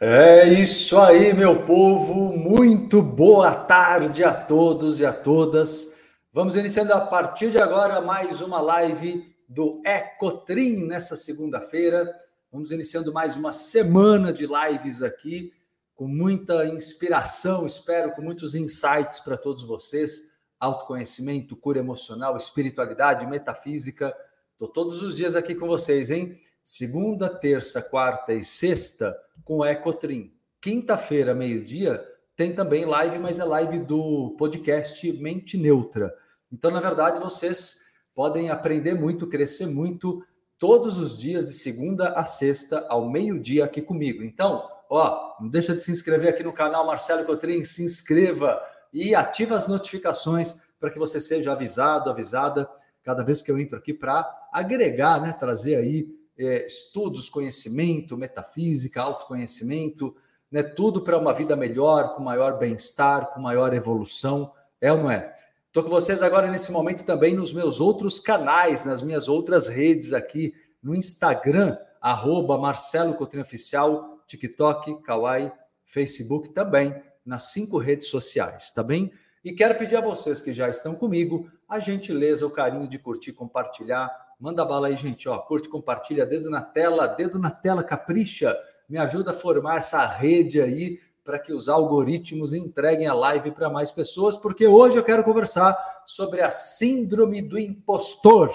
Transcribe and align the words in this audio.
É 0.00 0.48
isso 0.48 0.98
aí, 0.98 1.34
meu 1.34 1.66
povo. 1.66 2.34
Muito 2.34 3.02
boa 3.02 3.54
tarde 3.54 4.24
a 4.24 4.32
todos 4.32 4.98
e 4.98 5.04
a 5.04 5.12
todas. 5.12 5.94
Vamos 6.32 6.56
iniciando 6.56 6.94
a 6.94 7.00
partir 7.00 7.50
de 7.50 7.58
agora 7.58 8.00
mais 8.00 8.40
uma 8.40 8.60
live 8.60 9.30
do 9.46 9.82
Ecotrim 9.84 10.86
nessa 10.86 11.16
segunda-feira. 11.16 12.08
Vamos 12.50 12.70
iniciando 12.70 13.12
mais 13.12 13.36
uma 13.36 13.52
semana 13.52 14.32
de 14.32 14.46
lives 14.46 15.02
aqui 15.02 15.52
com 16.00 16.08
muita 16.08 16.64
inspiração, 16.64 17.66
espero, 17.66 18.12
com 18.12 18.22
muitos 18.22 18.54
insights 18.54 19.20
para 19.20 19.36
todos 19.36 19.62
vocês. 19.62 20.30
Autoconhecimento, 20.58 21.54
cura 21.54 21.78
emocional, 21.78 22.38
espiritualidade, 22.38 23.26
metafísica. 23.26 24.16
Estou 24.60 24.68
todos 24.68 25.02
os 25.02 25.16
dias 25.16 25.34
aqui 25.36 25.54
com 25.54 25.66
vocês, 25.66 26.10
hein? 26.10 26.38
Segunda, 26.62 27.30
terça, 27.30 27.80
quarta 27.80 28.34
e 28.34 28.44
sexta 28.44 29.16
com 29.42 29.64
Ecotrim. 29.64 30.34
Quinta-feira, 30.60 31.34
meio-dia, 31.34 32.06
tem 32.36 32.54
também 32.54 32.84
live, 32.84 33.18
mas 33.18 33.40
é 33.40 33.44
live 33.44 33.78
do 33.78 34.36
podcast 34.36 35.10
Mente 35.14 35.56
Neutra. 35.56 36.14
Então, 36.52 36.70
na 36.70 36.78
verdade, 36.78 37.18
vocês 37.18 37.78
podem 38.14 38.50
aprender 38.50 38.92
muito, 38.92 39.26
crescer 39.26 39.64
muito 39.64 40.22
todos 40.58 40.98
os 40.98 41.16
dias, 41.16 41.46
de 41.46 41.54
segunda 41.54 42.10
a 42.10 42.26
sexta, 42.26 42.84
ao 42.86 43.08
meio-dia, 43.08 43.64
aqui 43.64 43.80
comigo. 43.80 44.22
Então, 44.22 44.68
ó, 44.90 45.36
não 45.40 45.48
deixa 45.48 45.74
de 45.74 45.82
se 45.82 45.90
inscrever 45.90 46.28
aqui 46.28 46.42
no 46.42 46.52
canal 46.52 46.86
Marcelo 46.86 47.24
Cotrim, 47.24 47.64
se 47.64 47.82
inscreva 47.82 48.62
e 48.92 49.14
ative 49.14 49.54
as 49.54 49.66
notificações 49.66 50.68
para 50.78 50.90
que 50.90 50.98
você 50.98 51.18
seja 51.18 51.50
avisado, 51.52 52.10
avisada 52.10 52.68
cada 53.02 53.22
vez 53.22 53.42
que 53.42 53.50
eu 53.50 53.58
entro 53.58 53.78
aqui 53.78 53.92
para 53.92 54.28
agregar, 54.52 55.20
né, 55.20 55.32
trazer 55.32 55.76
aí 55.76 56.08
é, 56.38 56.66
estudos, 56.66 57.28
conhecimento, 57.28 58.16
metafísica, 58.16 59.02
autoconhecimento, 59.02 60.14
né, 60.50 60.62
tudo 60.62 61.02
para 61.02 61.18
uma 61.18 61.32
vida 61.32 61.54
melhor, 61.54 62.14
com 62.14 62.22
maior 62.22 62.58
bem-estar, 62.58 63.30
com 63.30 63.40
maior 63.40 63.72
evolução, 63.74 64.52
é 64.80 64.92
ou 64.92 64.98
não 64.98 65.10
é? 65.10 65.34
Estou 65.66 65.84
com 65.84 65.90
vocês 65.90 66.22
agora 66.22 66.50
nesse 66.50 66.72
momento 66.72 67.04
também 67.04 67.34
nos 67.34 67.52
meus 67.52 67.80
outros 67.80 68.18
canais, 68.18 68.84
nas 68.84 69.00
minhas 69.00 69.28
outras 69.28 69.68
redes 69.68 70.12
aqui, 70.12 70.52
no 70.82 70.94
Instagram, 70.94 71.78
arroba 72.00 72.58
Marcelo 72.58 73.14
Coutinho 73.14 73.42
Oficial, 73.42 74.18
TikTok, 74.26 75.02
Kawaii, 75.02 75.52
Facebook 75.84 76.48
também, 76.50 76.94
nas 77.24 77.52
cinco 77.52 77.78
redes 77.78 78.06
sociais, 78.06 78.72
tá 78.72 78.82
bem? 78.82 79.12
E 79.44 79.52
quero 79.52 79.76
pedir 79.76 79.96
a 79.96 80.00
vocês 80.00 80.42
que 80.42 80.52
já 80.52 80.68
estão 80.68 80.94
comigo 80.94 81.48
a 81.70 81.78
gentileza, 81.78 82.46
o 82.46 82.50
carinho 82.50 82.88
de 82.88 82.98
curtir, 82.98 83.32
compartilhar, 83.32 84.10
Manda 84.40 84.64
bala 84.64 84.86
aí, 84.88 84.96
gente. 84.96 85.28
Ó, 85.28 85.36
curte, 85.38 85.68
compartilha, 85.68 86.24
dedo 86.24 86.48
na 86.48 86.62
tela, 86.62 87.06
dedo 87.06 87.38
na 87.38 87.50
tela, 87.50 87.84
capricha. 87.84 88.58
Me 88.88 88.96
ajuda 88.96 89.32
a 89.32 89.34
formar 89.34 89.76
essa 89.76 90.06
rede 90.06 90.62
aí 90.62 90.98
para 91.22 91.38
que 91.38 91.52
os 91.52 91.68
algoritmos 91.68 92.54
entreguem 92.54 93.06
a 93.06 93.12
live 93.12 93.50
para 93.50 93.68
mais 93.68 93.92
pessoas, 93.92 94.38
porque 94.38 94.66
hoje 94.66 94.96
eu 94.96 95.04
quero 95.04 95.22
conversar 95.22 95.76
sobre 96.06 96.40
a 96.40 96.50
síndrome 96.50 97.42
do 97.42 97.58
impostor. 97.58 98.50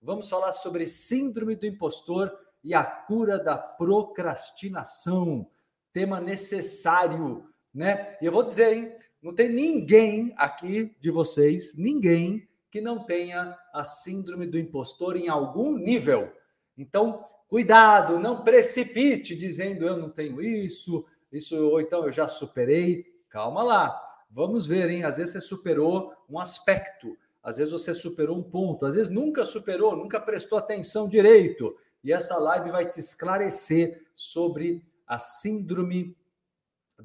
Vamos 0.00 0.26
falar 0.26 0.52
sobre 0.52 0.86
síndrome 0.86 1.54
do 1.54 1.66
impostor 1.66 2.32
e 2.64 2.72
a 2.72 2.82
cura 2.82 3.38
da 3.38 3.58
procrastinação. 3.58 5.46
Tema 5.92 6.18
necessário, 6.18 7.44
né? 7.74 8.16
E 8.22 8.24
eu 8.24 8.32
vou 8.32 8.42
dizer, 8.42 8.72
hein? 8.72 8.92
Não 9.22 9.34
tem 9.34 9.48
ninguém 9.50 10.32
aqui 10.36 10.94
de 10.98 11.10
vocês, 11.10 11.76
ninguém 11.76 12.48
que 12.70 12.80
não 12.80 13.04
tenha 13.04 13.58
a 13.72 13.84
síndrome 13.84 14.46
do 14.46 14.58
impostor 14.58 15.16
em 15.16 15.28
algum 15.28 15.76
nível. 15.76 16.32
Então, 16.78 17.24
cuidado, 17.48 18.18
não 18.18 18.44
precipite 18.44 19.34
dizendo 19.34 19.84
eu 19.84 19.96
não 19.96 20.08
tenho 20.08 20.40
isso, 20.40 21.04
isso 21.32 21.56
ou 21.56 21.80
então 21.80 22.04
eu 22.04 22.12
já 22.12 22.28
superei. 22.28 23.04
Calma 23.28 23.62
lá. 23.62 24.00
Vamos 24.30 24.66
ver, 24.66 24.88
hein? 24.88 25.04
Às 25.04 25.16
vezes 25.16 25.32
você 25.32 25.40
superou 25.40 26.14
um 26.28 26.38
aspecto, 26.38 27.18
às 27.42 27.56
vezes 27.56 27.72
você 27.72 27.92
superou 27.92 28.38
um 28.38 28.42
ponto, 28.42 28.86
às 28.86 28.94
vezes 28.94 29.10
nunca 29.10 29.44
superou, 29.44 29.96
nunca 29.96 30.20
prestou 30.20 30.56
atenção 30.56 31.08
direito. 31.08 31.76
E 32.02 32.12
essa 32.12 32.38
live 32.38 32.70
vai 32.70 32.88
te 32.88 33.00
esclarecer 33.00 34.06
sobre 34.14 34.82
a 35.06 35.18
síndrome 35.18 36.16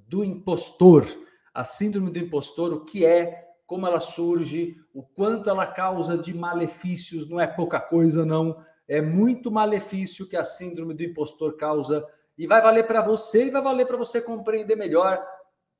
do 0.08 0.24
impostor. 0.24 1.06
A 1.56 1.64
síndrome 1.64 2.12
do 2.12 2.20
impostor, 2.20 2.74
o 2.74 2.84
que 2.84 3.06
é, 3.06 3.48
como 3.66 3.88
ela 3.88 4.02
surge, 4.02 4.76
o 4.94 5.02
quanto 5.02 5.50
ela 5.50 5.66
causa 5.66 6.18
de 6.18 6.34
malefícios, 6.34 7.30
não 7.30 7.40
é 7.40 7.48
pouca 7.48 7.80
coisa, 7.80 8.26
não. 8.26 8.62
É 8.86 9.02
muito 9.02 9.50
malefício 9.50 10.28
que 10.28 10.36
a 10.36 10.44
síndrome 10.44 10.94
do 10.94 11.02
impostor 11.02 11.56
causa 11.56 12.06
e 12.38 12.46
vai 12.46 12.62
valer 12.62 12.86
para 12.86 13.02
você 13.02 13.46
e 13.46 13.50
vai 13.50 13.62
valer 13.62 13.88
para 13.88 13.96
você 13.96 14.20
compreender 14.20 14.76
melhor 14.76 15.26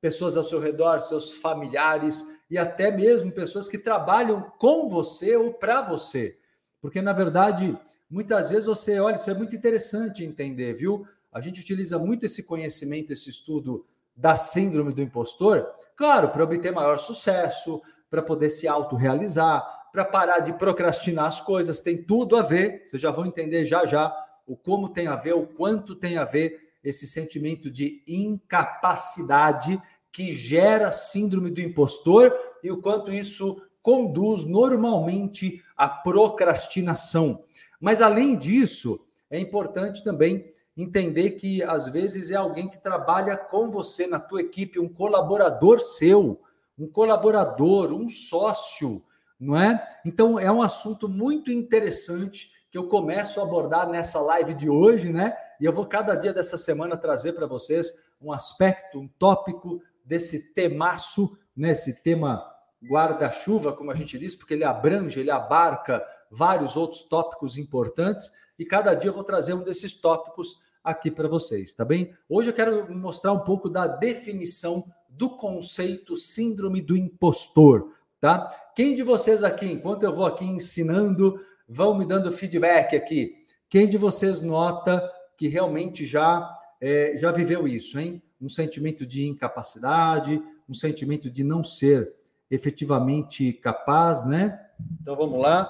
pessoas 0.00 0.34
ao 0.34 0.44
seu 0.44 0.58
redor, 0.60 1.02
seus 1.02 1.34
familiares 1.34 2.24
e 2.50 2.56
até 2.56 2.90
mesmo 2.90 3.30
pessoas 3.30 3.68
que 3.68 3.76
trabalham 3.76 4.50
com 4.58 4.88
você 4.88 5.36
ou 5.36 5.52
para 5.52 5.82
você. 5.82 6.38
Porque 6.80 7.02
na 7.02 7.12
verdade, 7.12 7.78
muitas 8.08 8.48
vezes 8.48 8.64
você, 8.64 8.98
olha, 8.98 9.16
isso 9.16 9.30
é 9.30 9.34
muito 9.34 9.54
interessante 9.54 10.24
entender, 10.24 10.72
viu? 10.72 11.06
A 11.30 11.38
gente 11.38 11.60
utiliza 11.60 11.98
muito 11.98 12.24
esse 12.24 12.44
conhecimento, 12.44 13.12
esse 13.12 13.28
estudo 13.28 13.84
da 14.16 14.36
síndrome 14.36 14.92
do 14.92 15.02
impostor, 15.02 15.66
Claro, 15.96 16.28
para 16.28 16.44
obter 16.44 16.72
maior 16.72 16.98
sucesso, 16.98 17.82
para 18.10 18.20
poder 18.20 18.50
se 18.50 18.68
autorrealizar, 18.68 19.64
para 19.90 20.04
parar 20.04 20.40
de 20.40 20.52
procrastinar 20.52 21.24
as 21.24 21.40
coisas, 21.40 21.80
tem 21.80 22.02
tudo 22.02 22.36
a 22.36 22.42
ver. 22.42 22.82
Vocês 22.84 23.00
já 23.00 23.10
vão 23.10 23.24
entender 23.24 23.64
já 23.64 23.86
já 23.86 24.14
o 24.46 24.54
como 24.54 24.90
tem 24.90 25.08
a 25.08 25.16
ver, 25.16 25.32
o 25.32 25.46
quanto 25.46 25.96
tem 25.96 26.18
a 26.18 26.24
ver 26.24 26.70
esse 26.84 27.06
sentimento 27.06 27.70
de 27.70 28.02
incapacidade 28.06 29.82
que 30.12 30.34
gera 30.34 30.92
síndrome 30.92 31.50
do 31.50 31.62
impostor 31.62 32.32
e 32.62 32.70
o 32.70 32.80
quanto 32.80 33.10
isso 33.10 33.60
conduz 33.82 34.44
normalmente 34.44 35.62
à 35.74 35.88
procrastinação. 35.88 37.42
Mas 37.80 38.02
além 38.02 38.36
disso, 38.36 39.00
é 39.30 39.38
importante 39.40 40.04
também 40.04 40.52
entender 40.76 41.32
que 41.32 41.62
às 41.62 41.88
vezes 41.88 42.30
é 42.30 42.36
alguém 42.36 42.68
que 42.68 42.78
trabalha 42.78 43.36
com 43.36 43.70
você 43.70 44.06
na 44.06 44.20
tua 44.20 44.42
equipe, 44.42 44.78
um 44.78 44.88
colaborador 44.88 45.80
seu, 45.80 46.40
um 46.78 46.86
colaborador, 46.86 47.92
um 47.92 48.08
sócio, 48.08 49.02
não 49.40 49.56
é? 49.56 49.82
Então 50.04 50.38
é 50.38 50.50
um 50.52 50.62
assunto 50.62 51.08
muito 51.08 51.50
interessante 51.50 52.50
que 52.70 52.76
eu 52.76 52.88
começo 52.88 53.40
a 53.40 53.44
abordar 53.44 53.88
nessa 53.88 54.20
live 54.20 54.52
de 54.52 54.68
hoje, 54.68 55.10
né? 55.10 55.34
E 55.60 55.64
eu 55.64 55.72
vou 55.72 55.86
cada 55.86 56.14
dia 56.14 56.34
dessa 56.34 56.58
semana 56.58 56.96
trazer 56.96 57.32
para 57.32 57.46
vocês 57.46 57.90
um 58.20 58.32
aspecto, 58.32 59.00
um 59.00 59.08
tópico 59.08 59.80
desse 60.04 60.52
temaço, 60.52 61.38
né? 61.56 61.72
tema 62.04 62.44
guarda-chuva, 62.84 63.72
como 63.72 63.90
a 63.90 63.94
gente 63.94 64.18
diz, 64.18 64.34
porque 64.34 64.54
ele 64.54 64.64
abrange, 64.64 65.18
ele 65.18 65.30
abarca 65.30 66.04
vários 66.30 66.76
outros 66.76 67.02
tópicos 67.02 67.56
importantes, 67.56 68.30
e 68.58 68.64
cada 68.64 68.94
dia 68.94 69.10
eu 69.10 69.14
vou 69.14 69.24
trazer 69.24 69.54
um 69.54 69.62
desses 69.62 69.94
tópicos 69.94 70.56
aqui 70.86 71.10
para 71.10 71.26
vocês, 71.26 71.74
tá 71.74 71.84
bem? 71.84 72.14
Hoje 72.28 72.50
eu 72.50 72.54
quero 72.54 72.94
mostrar 72.94 73.32
um 73.32 73.40
pouco 73.40 73.68
da 73.68 73.88
definição 73.88 74.84
do 75.08 75.30
conceito 75.30 76.16
síndrome 76.16 76.80
do 76.80 76.96
impostor, 76.96 77.92
tá? 78.20 78.48
Quem 78.74 78.94
de 78.94 79.02
vocês 79.02 79.42
aqui, 79.42 79.66
enquanto 79.66 80.04
eu 80.04 80.14
vou 80.14 80.24
aqui 80.24 80.44
ensinando, 80.44 81.40
vão 81.68 81.98
me 81.98 82.06
dando 82.06 82.30
feedback 82.30 82.94
aqui? 82.94 83.34
Quem 83.68 83.88
de 83.88 83.98
vocês 83.98 84.40
nota 84.40 85.02
que 85.36 85.48
realmente 85.48 86.06
já 86.06 86.48
é, 86.80 87.16
já 87.16 87.32
viveu 87.32 87.66
isso, 87.66 87.98
hein? 87.98 88.22
Um 88.40 88.48
sentimento 88.48 89.04
de 89.04 89.26
incapacidade, 89.26 90.40
um 90.68 90.74
sentimento 90.74 91.28
de 91.28 91.42
não 91.42 91.64
ser 91.64 92.14
efetivamente 92.48 93.52
capaz, 93.54 94.24
né? 94.24 94.56
Então 95.00 95.16
vamos 95.16 95.40
lá. 95.40 95.68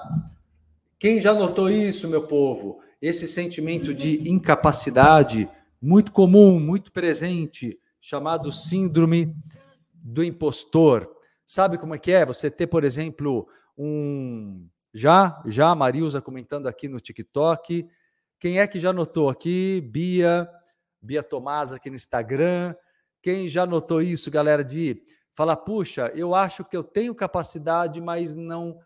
Quem 0.99 1.21
já 1.21 1.33
notou 1.33 1.69
isso, 1.69 2.07
meu 2.07 2.27
povo? 2.27 2.81
esse 3.01 3.27
sentimento 3.27 3.93
de 3.93 4.29
incapacidade 4.29 5.49
muito 5.81 6.11
comum, 6.11 6.59
muito 6.59 6.91
presente, 6.91 7.79
chamado 8.01 8.51
síndrome 8.51 9.35
do 9.93 10.23
impostor. 10.23 11.09
Sabe 11.45 11.77
como 11.77 11.93
é 11.93 11.99
que 11.99 12.11
é? 12.11 12.25
Você 12.25 12.49
ter, 12.49 12.67
por 12.67 12.83
exemplo, 12.83 13.47
um 13.77 14.67
já, 14.93 15.41
já 15.45 15.69
a 15.69 15.75
Marilza 15.75 16.21
comentando 16.21 16.67
aqui 16.67 16.87
no 16.87 16.99
TikTok. 16.99 17.87
Quem 18.39 18.59
é 18.59 18.67
que 18.67 18.79
já 18.79 18.91
notou 18.91 19.29
aqui? 19.29 19.81
Bia, 19.81 20.49
Bia 21.01 21.21
Tomás 21.21 21.71
aqui 21.71 21.89
no 21.89 21.95
Instagram. 21.95 22.73
Quem 23.21 23.47
já 23.47 23.65
notou 23.65 24.01
isso, 24.01 24.31
galera, 24.31 24.63
de 24.63 25.03
falar, 25.35 25.57
puxa, 25.57 26.11
eu 26.15 26.33
acho 26.33 26.65
que 26.65 26.75
eu 26.75 26.83
tenho 26.83 27.13
capacidade, 27.13 28.01
mas 28.01 28.33
não, 28.33 28.79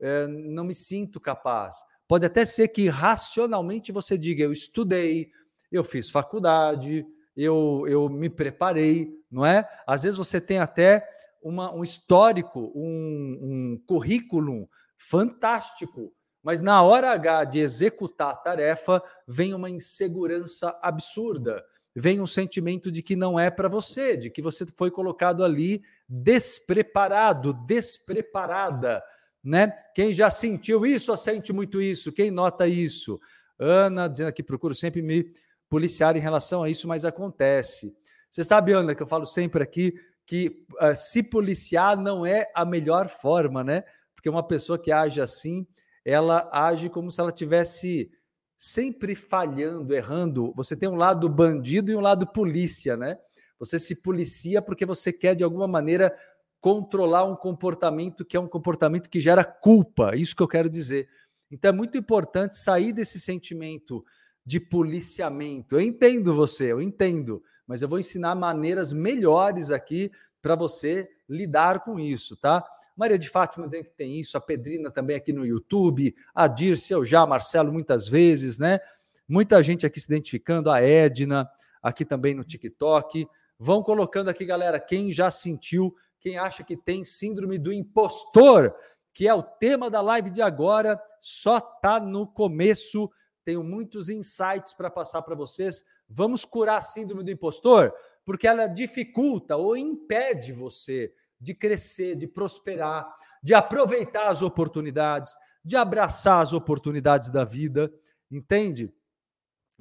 é, 0.00 0.26
não 0.26 0.64
me 0.64 0.74
sinto 0.74 1.20
capaz. 1.20 1.76
Pode 2.06 2.24
até 2.24 2.44
ser 2.44 2.68
que 2.68 2.88
racionalmente 2.88 3.92
você 3.92 4.16
diga: 4.16 4.42
eu 4.42 4.52
estudei, 4.52 5.30
eu 5.70 5.84
fiz 5.84 6.10
faculdade, 6.10 7.06
eu, 7.36 7.84
eu 7.86 8.08
me 8.08 8.28
preparei, 8.28 9.12
não 9.30 9.44
é? 9.44 9.68
Às 9.86 10.02
vezes 10.02 10.16
você 10.16 10.40
tem 10.40 10.58
até 10.58 11.08
uma, 11.42 11.72
um 11.72 11.82
histórico, 11.82 12.72
um, 12.74 13.38
um 13.40 13.82
currículo 13.86 14.68
fantástico, 14.96 16.12
mas 16.42 16.60
na 16.60 16.82
hora 16.82 17.12
H 17.12 17.44
de 17.44 17.60
executar 17.60 18.30
a 18.30 18.36
tarefa, 18.36 19.02
vem 19.26 19.54
uma 19.54 19.70
insegurança 19.70 20.76
absurda, 20.82 21.64
vem 21.94 22.20
um 22.20 22.26
sentimento 22.26 22.90
de 22.90 23.02
que 23.02 23.14
não 23.14 23.38
é 23.38 23.50
para 23.50 23.68
você, 23.68 24.16
de 24.16 24.30
que 24.30 24.42
você 24.42 24.66
foi 24.76 24.90
colocado 24.90 25.44
ali 25.44 25.82
despreparado, 26.08 27.52
despreparada, 27.66 29.02
né? 29.48 29.72
Quem 29.94 30.12
já 30.12 30.30
sentiu 30.30 30.84
isso 30.84 31.10
ou 31.10 31.16
sente 31.16 31.52
muito 31.52 31.80
isso? 31.80 32.12
Quem 32.12 32.30
nota 32.30 32.68
isso? 32.68 33.18
Ana 33.58 34.06
dizendo 34.06 34.28
aqui, 34.28 34.42
procuro 34.42 34.74
sempre 34.74 35.00
me 35.00 35.32
policiar 35.68 36.16
em 36.16 36.20
relação 36.20 36.62
a 36.62 36.70
isso, 36.70 36.86
mas 36.86 37.04
acontece. 37.04 37.94
Você 38.30 38.44
sabe, 38.44 38.72
Ana, 38.72 38.94
que 38.94 39.02
eu 39.02 39.06
falo 39.06 39.24
sempre 39.24 39.62
aqui 39.62 39.94
que 40.26 40.66
uh, 40.80 40.94
se 40.94 41.22
policiar 41.22 41.96
não 41.96 42.26
é 42.26 42.50
a 42.54 42.64
melhor 42.64 43.08
forma, 43.08 43.64
né? 43.64 43.82
Porque 44.14 44.28
uma 44.28 44.46
pessoa 44.46 44.78
que 44.78 44.92
age 44.92 45.20
assim, 45.20 45.66
ela 46.04 46.48
age 46.52 46.90
como 46.90 47.10
se 47.10 47.18
ela 47.18 47.32
tivesse 47.32 48.10
sempre 48.56 49.14
falhando, 49.14 49.94
errando. 49.94 50.52
Você 50.54 50.76
tem 50.76 50.88
um 50.88 50.96
lado 50.96 51.26
bandido 51.28 51.90
e 51.90 51.96
um 51.96 52.00
lado 52.00 52.26
polícia, 52.26 52.96
né? 52.96 53.18
Você 53.58 53.78
se 53.78 54.02
policia 54.02 54.60
porque 54.60 54.84
você 54.84 55.10
quer, 55.10 55.34
de 55.34 55.42
alguma 55.42 55.66
maneira, 55.66 56.14
controlar 56.60 57.24
um 57.24 57.36
comportamento 57.36 58.24
que 58.24 58.36
é 58.36 58.40
um 58.40 58.48
comportamento 58.48 59.08
que 59.08 59.20
gera 59.20 59.44
culpa. 59.44 60.16
Isso 60.16 60.34
que 60.34 60.42
eu 60.42 60.48
quero 60.48 60.68
dizer. 60.68 61.08
Então 61.50 61.70
é 61.70 61.72
muito 61.72 61.96
importante 61.96 62.56
sair 62.56 62.92
desse 62.92 63.20
sentimento 63.20 64.04
de 64.44 64.58
policiamento. 64.58 65.76
Eu 65.76 65.80
entendo 65.80 66.34
você, 66.34 66.72
eu 66.72 66.80
entendo, 66.80 67.42
mas 67.66 67.82
eu 67.82 67.88
vou 67.88 67.98
ensinar 67.98 68.34
maneiras 68.34 68.92
melhores 68.92 69.70
aqui 69.70 70.10
para 70.40 70.54
você 70.54 71.08
lidar 71.28 71.80
com 71.80 71.98
isso, 71.98 72.36
tá? 72.36 72.64
Maria 72.96 73.18
de 73.18 73.28
Fátima 73.28 73.66
dizendo 73.66 73.84
que 73.84 73.92
tem 73.92 74.18
isso, 74.18 74.36
a 74.36 74.40
Pedrina 74.40 74.90
também 74.90 75.14
aqui 75.14 75.32
no 75.32 75.46
YouTube, 75.46 76.14
a 76.34 76.48
Dirce, 76.48 76.92
eu 76.92 77.04
já, 77.04 77.24
Marcelo 77.26 77.72
muitas 77.72 78.08
vezes, 78.08 78.58
né? 78.58 78.80
Muita 79.28 79.62
gente 79.62 79.86
aqui 79.86 80.00
se 80.00 80.06
identificando, 80.06 80.70
a 80.70 80.80
Edna, 80.80 81.48
aqui 81.82 82.04
também 82.04 82.34
no 82.34 82.42
TikTok. 82.42 83.28
Vão 83.58 83.82
colocando 83.82 84.28
aqui, 84.28 84.44
galera, 84.44 84.80
quem 84.80 85.12
já 85.12 85.30
sentiu, 85.30 85.94
quem 86.20 86.38
acha 86.38 86.64
que 86.64 86.76
tem 86.76 87.04
síndrome 87.04 87.58
do 87.58 87.72
impostor, 87.72 88.74
que 89.12 89.26
é 89.26 89.34
o 89.34 89.42
tema 89.42 89.90
da 89.90 90.00
live 90.00 90.30
de 90.30 90.42
agora, 90.42 91.00
só 91.20 91.60
tá 91.60 91.98
no 91.98 92.26
começo. 92.26 93.10
Tenho 93.44 93.64
muitos 93.64 94.08
insights 94.08 94.74
para 94.74 94.90
passar 94.90 95.22
para 95.22 95.34
vocês. 95.34 95.84
Vamos 96.08 96.44
curar 96.44 96.78
a 96.78 96.82
síndrome 96.82 97.24
do 97.24 97.30
impostor, 97.30 97.92
porque 98.24 98.46
ela 98.46 98.66
dificulta 98.66 99.56
ou 99.56 99.76
impede 99.76 100.52
você 100.52 101.12
de 101.40 101.54
crescer, 101.54 102.16
de 102.16 102.26
prosperar, 102.26 103.08
de 103.42 103.54
aproveitar 103.54 104.28
as 104.28 104.42
oportunidades, 104.42 105.32
de 105.64 105.76
abraçar 105.76 106.42
as 106.42 106.52
oportunidades 106.52 107.30
da 107.30 107.44
vida, 107.44 107.92
entende? 108.30 108.92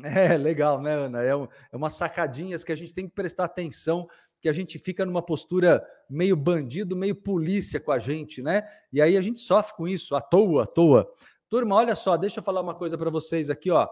É 0.04 0.38
legal, 0.38 0.80
né, 0.80 0.94
Ana? 0.94 1.24
É, 1.24 1.36
um, 1.36 1.48
é 1.72 1.76
umas 1.76 1.94
sacadinhas 1.94 2.64
que 2.64 2.72
a 2.72 2.76
gente 2.76 2.94
tem 2.94 3.08
que 3.08 3.16
prestar 3.16 3.46
atenção, 3.46 4.08
que 4.42 4.48
a 4.48 4.54
gente 4.54 4.78
fica 4.78 5.06
numa 5.06 5.22
postura 5.22 5.86
meio 6.10 6.36
bandido, 6.36 6.96
meio 6.96 7.16
polícia 7.16 7.80
com 7.80 7.92
a 7.92 8.00
gente, 8.00 8.42
né? 8.42 8.68
E 8.92 9.02
aí 9.02 9.18
a 9.18 9.22
gente 9.22 9.40
sofre 9.40 9.76
com 9.76 9.88
isso, 9.88 10.16
à 10.16 10.22
toa, 10.22 10.64
à 10.64 10.66
toa. 10.66 11.10
Turma, 11.50 11.76
olha 11.76 11.96
só, 11.96 12.18
deixa 12.18 12.40
eu 12.40 12.44
falar 12.44 12.62
uma 12.62 12.76
coisa 12.76 12.98
para 12.98 13.10
vocês 13.10 13.50
aqui, 13.50 13.72
ó. 13.72 13.88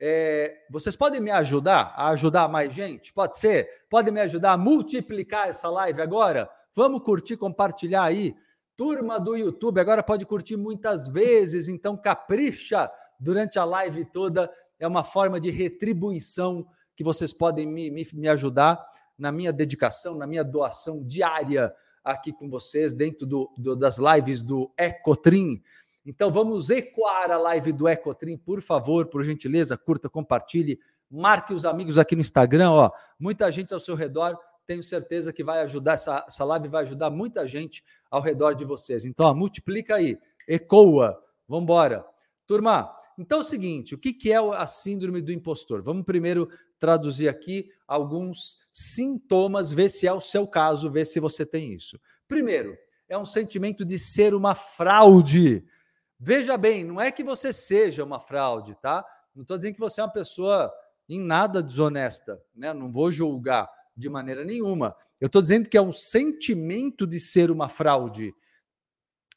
É, 0.00 0.54
vocês 0.70 0.94
podem 0.94 1.20
me 1.20 1.30
ajudar 1.30 1.92
a 1.96 2.08
ajudar 2.10 2.48
mais 2.48 2.72
gente? 2.72 3.12
Pode 3.12 3.36
ser? 3.36 3.68
Podem 3.90 4.12
me 4.12 4.20
ajudar 4.20 4.52
a 4.52 4.58
multiplicar 4.58 5.48
essa 5.48 5.68
live 5.68 6.00
agora? 6.00 6.48
Vamos 6.74 7.02
curtir, 7.02 7.36
compartilhar 7.36 8.04
aí. 8.04 8.36
Turma 8.76 9.18
do 9.18 9.36
YouTube, 9.36 9.80
agora 9.80 10.04
pode 10.04 10.24
curtir 10.24 10.56
muitas 10.56 11.08
vezes, 11.08 11.68
então 11.68 11.96
capricha 11.96 12.88
durante 13.18 13.58
a 13.58 13.64
live 13.64 14.04
toda 14.04 14.48
é 14.78 14.86
uma 14.86 15.02
forma 15.02 15.40
de 15.40 15.50
retribuição 15.50 16.64
que 16.94 17.02
vocês 17.02 17.32
podem 17.32 17.66
me, 17.66 17.90
me, 17.90 18.06
me 18.14 18.28
ajudar 18.28 18.84
na 19.18 19.32
minha 19.32 19.52
dedicação, 19.52 20.14
na 20.14 20.26
minha 20.26 20.44
doação 20.44 21.04
diária 21.04 21.74
aqui 22.04 22.32
com 22.32 22.48
vocês, 22.48 22.92
dentro 22.92 23.26
do, 23.26 23.50
do, 23.58 23.76
das 23.76 23.98
lives 23.98 24.42
do 24.42 24.70
Ecotrim. 24.78 25.62
Então 26.06 26.30
vamos 26.30 26.70
ecoar 26.70 27.30
a 27.30 27.36
live 27.36 27.72
do 27.72 27.88
Ecotrim, 27.88 28.38
por 28.38 28.62
favor, 28.62 29.06
por 29.06 29.22
gentileza, 29.22 29.76
curta, 29.76 30.08
compartilhe, 30.08 30.80
marque 31.10 31.52
os 31.52 31.64
amigos 31.64 31.98
aqui 31.98 32.14
no 32.14 32.20
Instagram, 32.20 32.70
ó, 32.70 32.90
muita 33.18 33.50
gente 33.50 33.74
ao 33.74 33.80
seu 33.80 33.94
redor, 33.94 34.38
tenho 34.66 34.82
certeza 34.82 35.32
que 35.32 35.42
vai 35.42 35.60
ajudar, 35.60 35.94
essa, 35.94 36.24
essa 36.26 36.44
live 36.44 36.68
vai 36.68 36.82
ajudar 36.82 37.10
muita 37.10 37.46
gente 37.46 37.82
ao 38.10 38.22
redor 38.22 38.54
de 38.54 38.64
vocês. 38.64 39.04
Então, 39.04 39.26
ó, 39.26 39.34
multiplica 39.34 39.96
aí, 39.96 40.18
ecoa, 40.46 41.18
vamos 41.46 41.64
embora. 41.64 42.06
Turma, 42.46 42.94
então 43.18 43.38
é 43.38 43.40
o 43.40 43.44
seguinte: 43.44 43.94
o 43.94 43.98
que 43.98 44.32
é 44.32 44.36
a 44.36 44.66
síndrome 44.66 45.20
do 45.20 45.32
impostor? 45.32 45.82
Vamos 45.82 46.04
primeiro 46.04 46.48
traduzir 46.78 47.28
aqui 47.28 47.70
alguns 47.86 48.58
sintomas, 48.70 49.72
ver 49.72 49.90
se 49.90 50.06
é 50.06 50.12
o 50.12 50.20
seu 50.20 50.46
caso, 50.46 50.90
ver 50.90 51.06
se 51.06 51.18
você 51.18 51.44
tem 51.44 51.72
isso. 51.72 51.98
Primeiro, 52.26 52.76
é 53.08 53.16
um 53.16 53.24
sentimento 53.24 53.84
de 53.84 53.98
ser 53.98 54.34
uma 54.34 54.54
fraude. 54.54 55.64
Veja 56.20 56.56
bem, 56.56 56.84
não 56.84 57.00
é 57.00 57.10
que 57.10 57.24
você 57.24 57.52
seja 57.52 58.04
uma 58.04 58.20
fraude, 58.20 58.74
tá? 58.82 59.04
Não 59.34 59.42
estou 59.42 59.56
dizendo 59.56 59.74
que 59.74 59.80
você 59.80 60.00
é 60.00 60.04
uma 60.04 60.12
pessoa 60.12 60.72
em 61.08 61.20
nada 61.20 61.62
desonesta, 61.62 62.40
né? 62.54 62.74
Não 62.74 62.90
vou 62.90 63.10
julgar 63.10 63.68
de 63.96 64.08
maneira 64.08 64.44
nenhuma. 64.44 64.94
Eu 65.20 65.26
estou 65.26 65.40
dizendo 65.40 65.68
que 65.68 65.76
é 65.76 65.82
um 65.82 65.92
sentimento 65.92 67.06
de 67.06 67.18
ser 67.18 67.50
uma 67.50 67.68
fraude. 67.68 68.34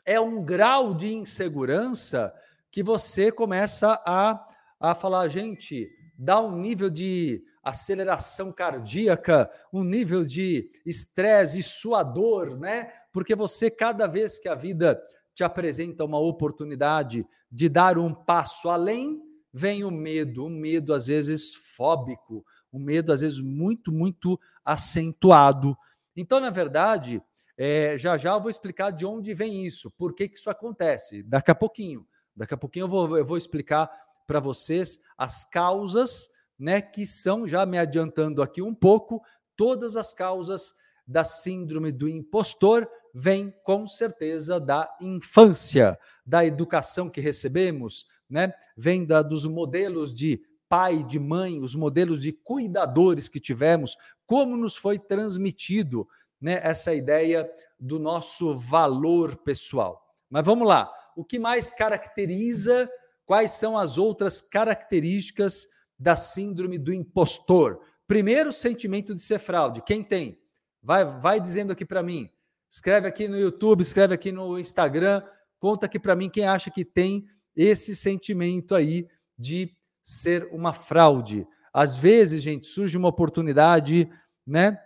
É 0.06 0.20
um 0.20 0.44
grau 0.44 0.94
de 0.94 1.14
insegurança 1.14 2.34
que 2.72 2.84
você 2.84 3.32
começa 3.32 4.02
a, 4.06 4.48
a 4.80 4.96
falar, 4.96 5.28
gente, 5.28 5.90
dá 6.21 6.39
um 6.39 6.56
nível 6.56 6.88
de 6.88 7.44
aceleração 7.63 8.51
cardíaca, 8.51 9.50
um 9.73 9.83
nível 9.83 10.23
de 10.23 10.69
estresse 10.85 11.63
suador, 11.63 12.59
né? 12.59 12.94
Porque 13.12 13.33
você, 13.33 13.71
cada 13.71 14.06
vez 14.06 14.38
que 14.38 14.47
a 14.47 14.53
vida 14.53 15.01
te 15.33 15.44
apresenta 15.44 16.06
uma 16.06 16.19
oportunidade 16.19 17.25
de 17.51 17.68
dar 17.68 17.97
um 17.97 18.13
passo 18.13 18.69
além, 18.69 19.19
vem 19.51 19.83
o 19.83 19.89
medo, 19.89 20.45
um 20.45 20.50
medo 20.50 20.94
às 20.94 21.07
vezes 21.07 21.56
fóbico, 21.56 22.45
um 22.71 22.79
medo 22.79 23.12
às 23.12 23.21
vezes 23.21 23.39
muito, 23.39 23.91
muito 23.91 24.39
acentuado. 24.63 25.75
Então, 26.15 26.39
na 26.39 26.51
verdade, 26.51 27.19
é, 27.57 27.97
já 27.97 28.15
já 28.15 28.33
eu 28.33 28.41
vou 28.41 28.51
explicar 28.51 28.91
de 28.91 29.07
onde 29.07 29.33
vem 29.33 29.65
isso, 29.65 29.89
por 29.97 30.13
que, 30.13 30.29
que 30.29 30.38
isso 30.38 30.51
acontece, 30.51 31.23
daqui 31.23 31.50
a 31.50 31.56
pouquinho. 31.56 32.06
Daqui 32.35 32.53
a 32.53 32.57
pouquinho 32.57 32.83
eu 32.83 32.88
vou, 32.88 33.18
eu 33.18 33.25
vou 33.25 33.38
explicar 33.38 33.89
para 34.31 34.39
vocês 34.39 34.97
as 35.18 35.44
causas, 35.44 36.30
né, 36.57 36.81
que 36.81 37.06
são, 37.06 37.45
já 37.45 37.66
me 37.66 37.78
adiantando 37.78 38.42
aqui 38.42 38.61
um 38.61 38.73
pouco, 38.73 39.21
todas 39.57 39.97
as 39.97 40.14
causas 40.14 40.73
da 41.06 41.26
síndrome 41.26 41.92
do 41.92 42.07
impostor 42.07 42.88
vêm 43.14 43.54
com 43.66 43.85
certeza 43.85 44.57
da 44.57 44.90
infância, 45.02 46.00
da 46.26 46.45
educação 46.45 47.09
que 47.09 47.19
recebemos, 47.19 48.06
né? 48.30 48.54
Vem 48.78 49.06
da, 49.06 49.21
dos 49.21 49.45
modelos 49.45 50.14
de 50.14 50.42
pai, 50.69 51.04
de 51.04 51.19
mãe, 51.19 51.59
os 51.59 51.76
modelos 51.76 52.21
de 52.21 52.31
cuidadores 52.31 53.28
que 53.28 53.42
tivemos, 53.42 53.97
como 54.26 54.56
nos 54.56 54.78
foi 54.78 54.97
transmitido, 54.97 56.07
né, 56.40 56.57
essa 56.64 56.95
ideia 56.95 57.52
do 57.78 58.00
nosso 58.00 58.56
valor 58.56 59.35
pessoal. 59.35 60.02
Mas 60.30 60.45
vamos 60.45 60.66
lá 60.66 60.90
o 61.18 61.26
que 61.26 61.38
mais 61.38 61.73
caracteriza, 61.73 62.90
quais 63.31 63.52
são 63.52 63.78
as 63.78 63.97
outras 63.97 64.42
características 64.42 65.66
da 65.97 66.18
síndrome 66.18 66.78
do 66.78 66.94
impostor. 66.94 67.80
Primeiro, 68.06 68.52
sentimento 68.52 69.16
de 69.16 69.21
ser 69.21 69.40
fraude. 69.40 69.81
Quem 69.81 70.04
tem? 70.04 70.38
Vai, 70.83 71.06
vai 71.06 71.40
dizendo 71.40 71.71
aqui 71.71 71.85
para 71.85 72.04
mim. 72.04 72.30
Escreve 72.69 73.07
aqui 73.07 73.30
no 73.30 73.40
YouTube, 73.40 73.80
escreve 73.80 74.14
aqui 74.14 74.33
no 74.33 74.59
Instagram, 74.59 75.23
conta 75.59 75.85
aqui 75.85 75.97
para 75.97 76.14
mim 76.14 76.30
quem 76.30 76.45
acha 76.45 76.69
que 76.69 76.83
tem 76.83 77.26
esse 77.56 77.95
sentimento 77.95 78.76
aí 78.76 79.07
de 79.40 79.73
ser 80.04 80.50
uma 80.52 80.73
fraude. 80.73 81.47
Às 81.73 81.95
vezes, 81.95 82.44
gente, 82.44 82.68
surge 82.68 82.97
uma 82.97 83.07
oportunidade, 83.07 84.11
né, 84.45 84.78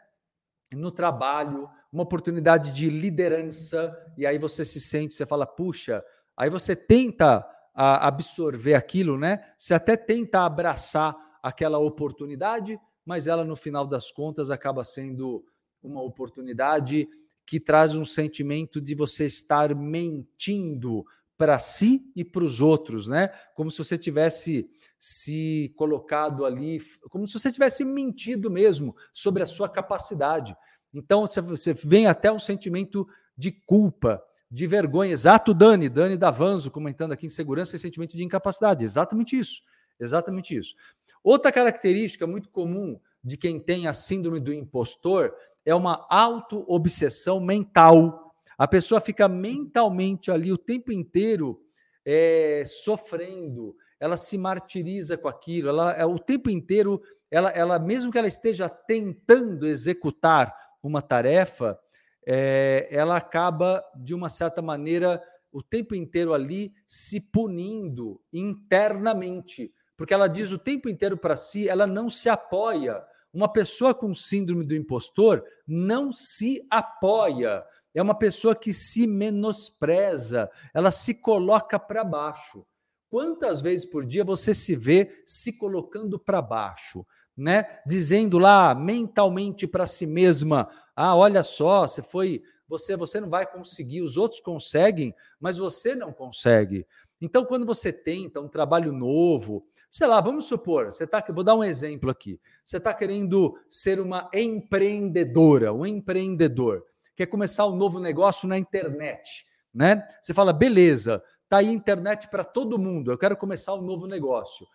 no 0.71 0.91
trabalho, 0.91 1.67
uma 1.91 2.03
oportunidade 2.03 2.73
de 2.73 2.91
liderança, 2.91 3.91
e 4.15 4.23
aí 4.23 4.37
você 4.37 4.63
se 4.63 4.79
sente, 4.79 5.15
você 5.15 5.25
fala, 5.25 5.47
puxa, 5.47 6.03
Aí 6.37 6.49
você 6.49 6.75
tenta 6.75 7.45
absorver 7.75 8.73
aquilo, 8.73 9.17
né? 9.17 9.45
Você 9.57 9.73
até 9.73 9.97
tenta 9.97 10.45
abraçar 10.45 11.15
aquela 11.43 11.77
oportunidade, 11.77 12.79
mas 13.05 13.27
ela 13.27 13.43
no 13.43 13.55
final 13.55 13.85
das 13.85 14.09
contas 14.11 14.49
acaba 14.49 14.83
sendo 14.83 15.45
uma 15.83 16.01
oportunidade 16.01 17.07
que 17.45 17.59
traz 17.59 17.95
um 17.95 18.05
sentimento 18.05 18.81
de 18.81 18.95
você 18.95 19.25
estar 19.25 19.75
mentindo 19.75 21.05
para 21.37 21.59
si 21.59 22.11
e 22.15 22.23
para 22.23 22.43
os 22.43 22.61
outros, 22.61 23.07
né? 23.07 23.27
Como 23.53 23.69
se 23.69 23.77
você 23.77 23.97
tivesse 23.97 24.69
se 24.97 25.73
colocado 25.75 26.45
ali, 26.45 26.79
como 27.09 27.27
se 27.27 27.37
você 27.37 27.51
tivesse 27.51 27.83
mentido 27.83 28.49
mesmo 28.49 28.95
sobre 29.13 29.43
a 29.43 29.45
sua 29.45 29.69
capacidade. 29.69 30.55
Então 30.93 31.25
você 31.27 31.73
vem 31.73 32.07
até 32.07 32.31
um 32.31 32.39
sentimento 32.39 33.05
de 33.37 33.51
culpa 33.51 34.23
de 34.49 34.67
vergonha. 34.67 35.11
Exato, 35.11 35.53
Dani, 35.53 35.89
Dani 35.89 36.17
Davanzo 36.17 36.71
comentando 36.71 37.11
aqui 37.11 37.25
em 37.25 37.29
segurança 37.29 37.75
e 37.75 37.79
sentimento 37.79 38.15
de 38.15 38.23
incapacidade. 38.23 38.83
Exatamente 38.83 39.37
isso. 39.37 39.61
Exatamente 39.99 40.55
isso. 40.55 40.75
Outra 41.23 41.51
característica 41.51 42.27
muito 42.27 42.49
comum 42.49 42.99
de 43.23 43.37
quem 43.37 43.59
tem 43.59 43.87
a 43.87 43.93
síndrome 43.93 44.39
do 44.39 44.53
impostor 44.53 45.33
é 45.65 45.73
uma 45.73 46.05
auto-obsessão 46.09 47.39
mental. 47.39 48.35
A 48.57 48.67
pessoa 48.67 49.01
fica 49.01 49.27
mentalmente 49.27 50.29
ali 50.29 50.51
o 50.51 50.57
tempo 50.57 50.91
inteiro 50.91 51.59
é, 52.05 52.63
sofrendo, 52.65 53.75
ela 53.99 54.15
se 54.15 54.37
martiriza 54.37 55.17
com 55.17 55.27
aquilo, 55.27 55.69
ela 55.69 55.93
é, 55.93 56.05
o 56.05 56.19
tempo 56.19 56.49
inteiro, 56.49 57.01
ela, 57.31 57.49
ela, 57.49 57.79
mesmo 57.79 58.11
que 58.11 58.17
ela 58.17 58.27
esteja 58.27 58.69
tentando 58.69 59.67
executar 59.67 60.55
uma 60.83 61.01
tarefa, 61.01 61.79
é, 62.25 62.87
ela 62.89 63.17
acaba, 63.17 63.83
de 63.95 64.13
uma 64.13 64.29
certa 64.29 64.61
maneira, 64.61 65.21
o 65.51 65.61
tempo 65.61 65.95
inteiro 65.95 66.33
ali 66.33 66.73
se 66.85 67.19
punindo 67.19 68.19
internamente, 68.33 69.71
porque 69.95 70.13
ela 70.13 70.27
diz 70.27 70.51
o 70.51 70.57
tempo 70.57 70.89
inteiro 70.89 71.17
para 71.17 71.37
si, 71.37 71.69
ela 71.69 71.87
não 71.87 72.09
se 72.09 72.27
apoia. 72.27 73.01
Uma 73.33 73.51
pessoa 73.51 73.93
com 73.93 74.13
síndrome 74.13 74.65
do 74.65 74.75
impostor 74.75 75.43
não 75.67 76.11
se 76.11 76.65
apoia. 76.69 77.63
É 77.93 78.01
uma 78.01 78.15
pessoa 78.15 78.53
que 78.53 78.73
se 78.73 79.07
menospreza, 79.07 80.49
ela 80.73 80.91
se 80.91 81.21
coloca 81.21 81.79
para 81.79 82.03
baixo. 82.03 82.65
Quantas 83.09 83.61
vezes 83.61 83.85
por 83.85 84.05
dia 84.05 84.25
você 84.25 84.53
se 84.53 84.75
vê 84.75 85.21
se 85.25 85.57
colocando 85.57 86.19
para 86.19 86.41
baixo, 86.41 87.05
né? 87.37 87.79
Dizendo 87.85 88.37
lá 88.37 88.75
mentalmente 88.75 89.65
para 89.65 89.85
si 89.85 90.05
mesma: 90.05 90.69
"Ah, 90.95 91.15
olha 91.15 91.43
só, 91.43 91.87
você 91.87 92.01
foi, 92.01 92.41
você 92.67 92.95
você 92.95 93.19
não 93.19 93.29
vai 93.29 93.45
conseguir, 93.45 94.01
os 94.01 94.17
outros 94.17 94.41
conseguem, 94.41 95.13
mas 95.39 95.57
você 95.57 95.95
não 95.95 96.13
consegue". 96.13 96.85
Então, 97.21 97.45
quando 97.45 97.65
você 97.65 97.91
tenta 97.93 98.41
um 98.41 98.47
trabalho 98.47 98.91
novo, 98.91 99.65
sei 99.89 100.07
lá, 100.07 100.19
vamos 100.19 100.45
supor, 100.45 100.87
você 100.87 101.07
tá, 101.07 101.23
vou 101.29 101.43
dar 101.43 101.55
um 101.55 101.63
exemplo 101.63 102.09
aqui. 102.09 102.39
Você 102.65 102.77
está 102.77 102.93
querendo 102.93 103.57
ser 103.69 103.99
uma 103.99 104.29
empreendedora, 104.33 105.73
um 105.73 105.85
empreendedor, 105.85 106.83
quer 107.15 107.25
começar 107.27 107.65
um 107.65 107.75
novo 107.75 107.99
negócio 107.99 108.47
na 108.47 108.57
internet, 108.57 109.45
né? 109.73 110.05
Você 110.21 110.33
fala, 110.33 110.51
beleza, 110.51 111.23
tá 111.47 111.57
aí 111.57 111.69
internet 111.69 112.27
para 112.29 112.43
todo 112.43 112.77
mundo, 112.77 113.11
eu 113.11 113.17
quero 113.17 113.37
começar 113.37 113.73
um 113.73 113.81
novo 113.81 114.07
negócio. 114.07 114.67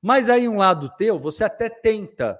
Mas 0.00 0.28
aí 0.28 0.48
um 0.48 0.58
lado 0.58 0.88
teu, 0.96 1.18
você 1.18 1.44
até 1.44 1.68
tenta. 1.68 2.38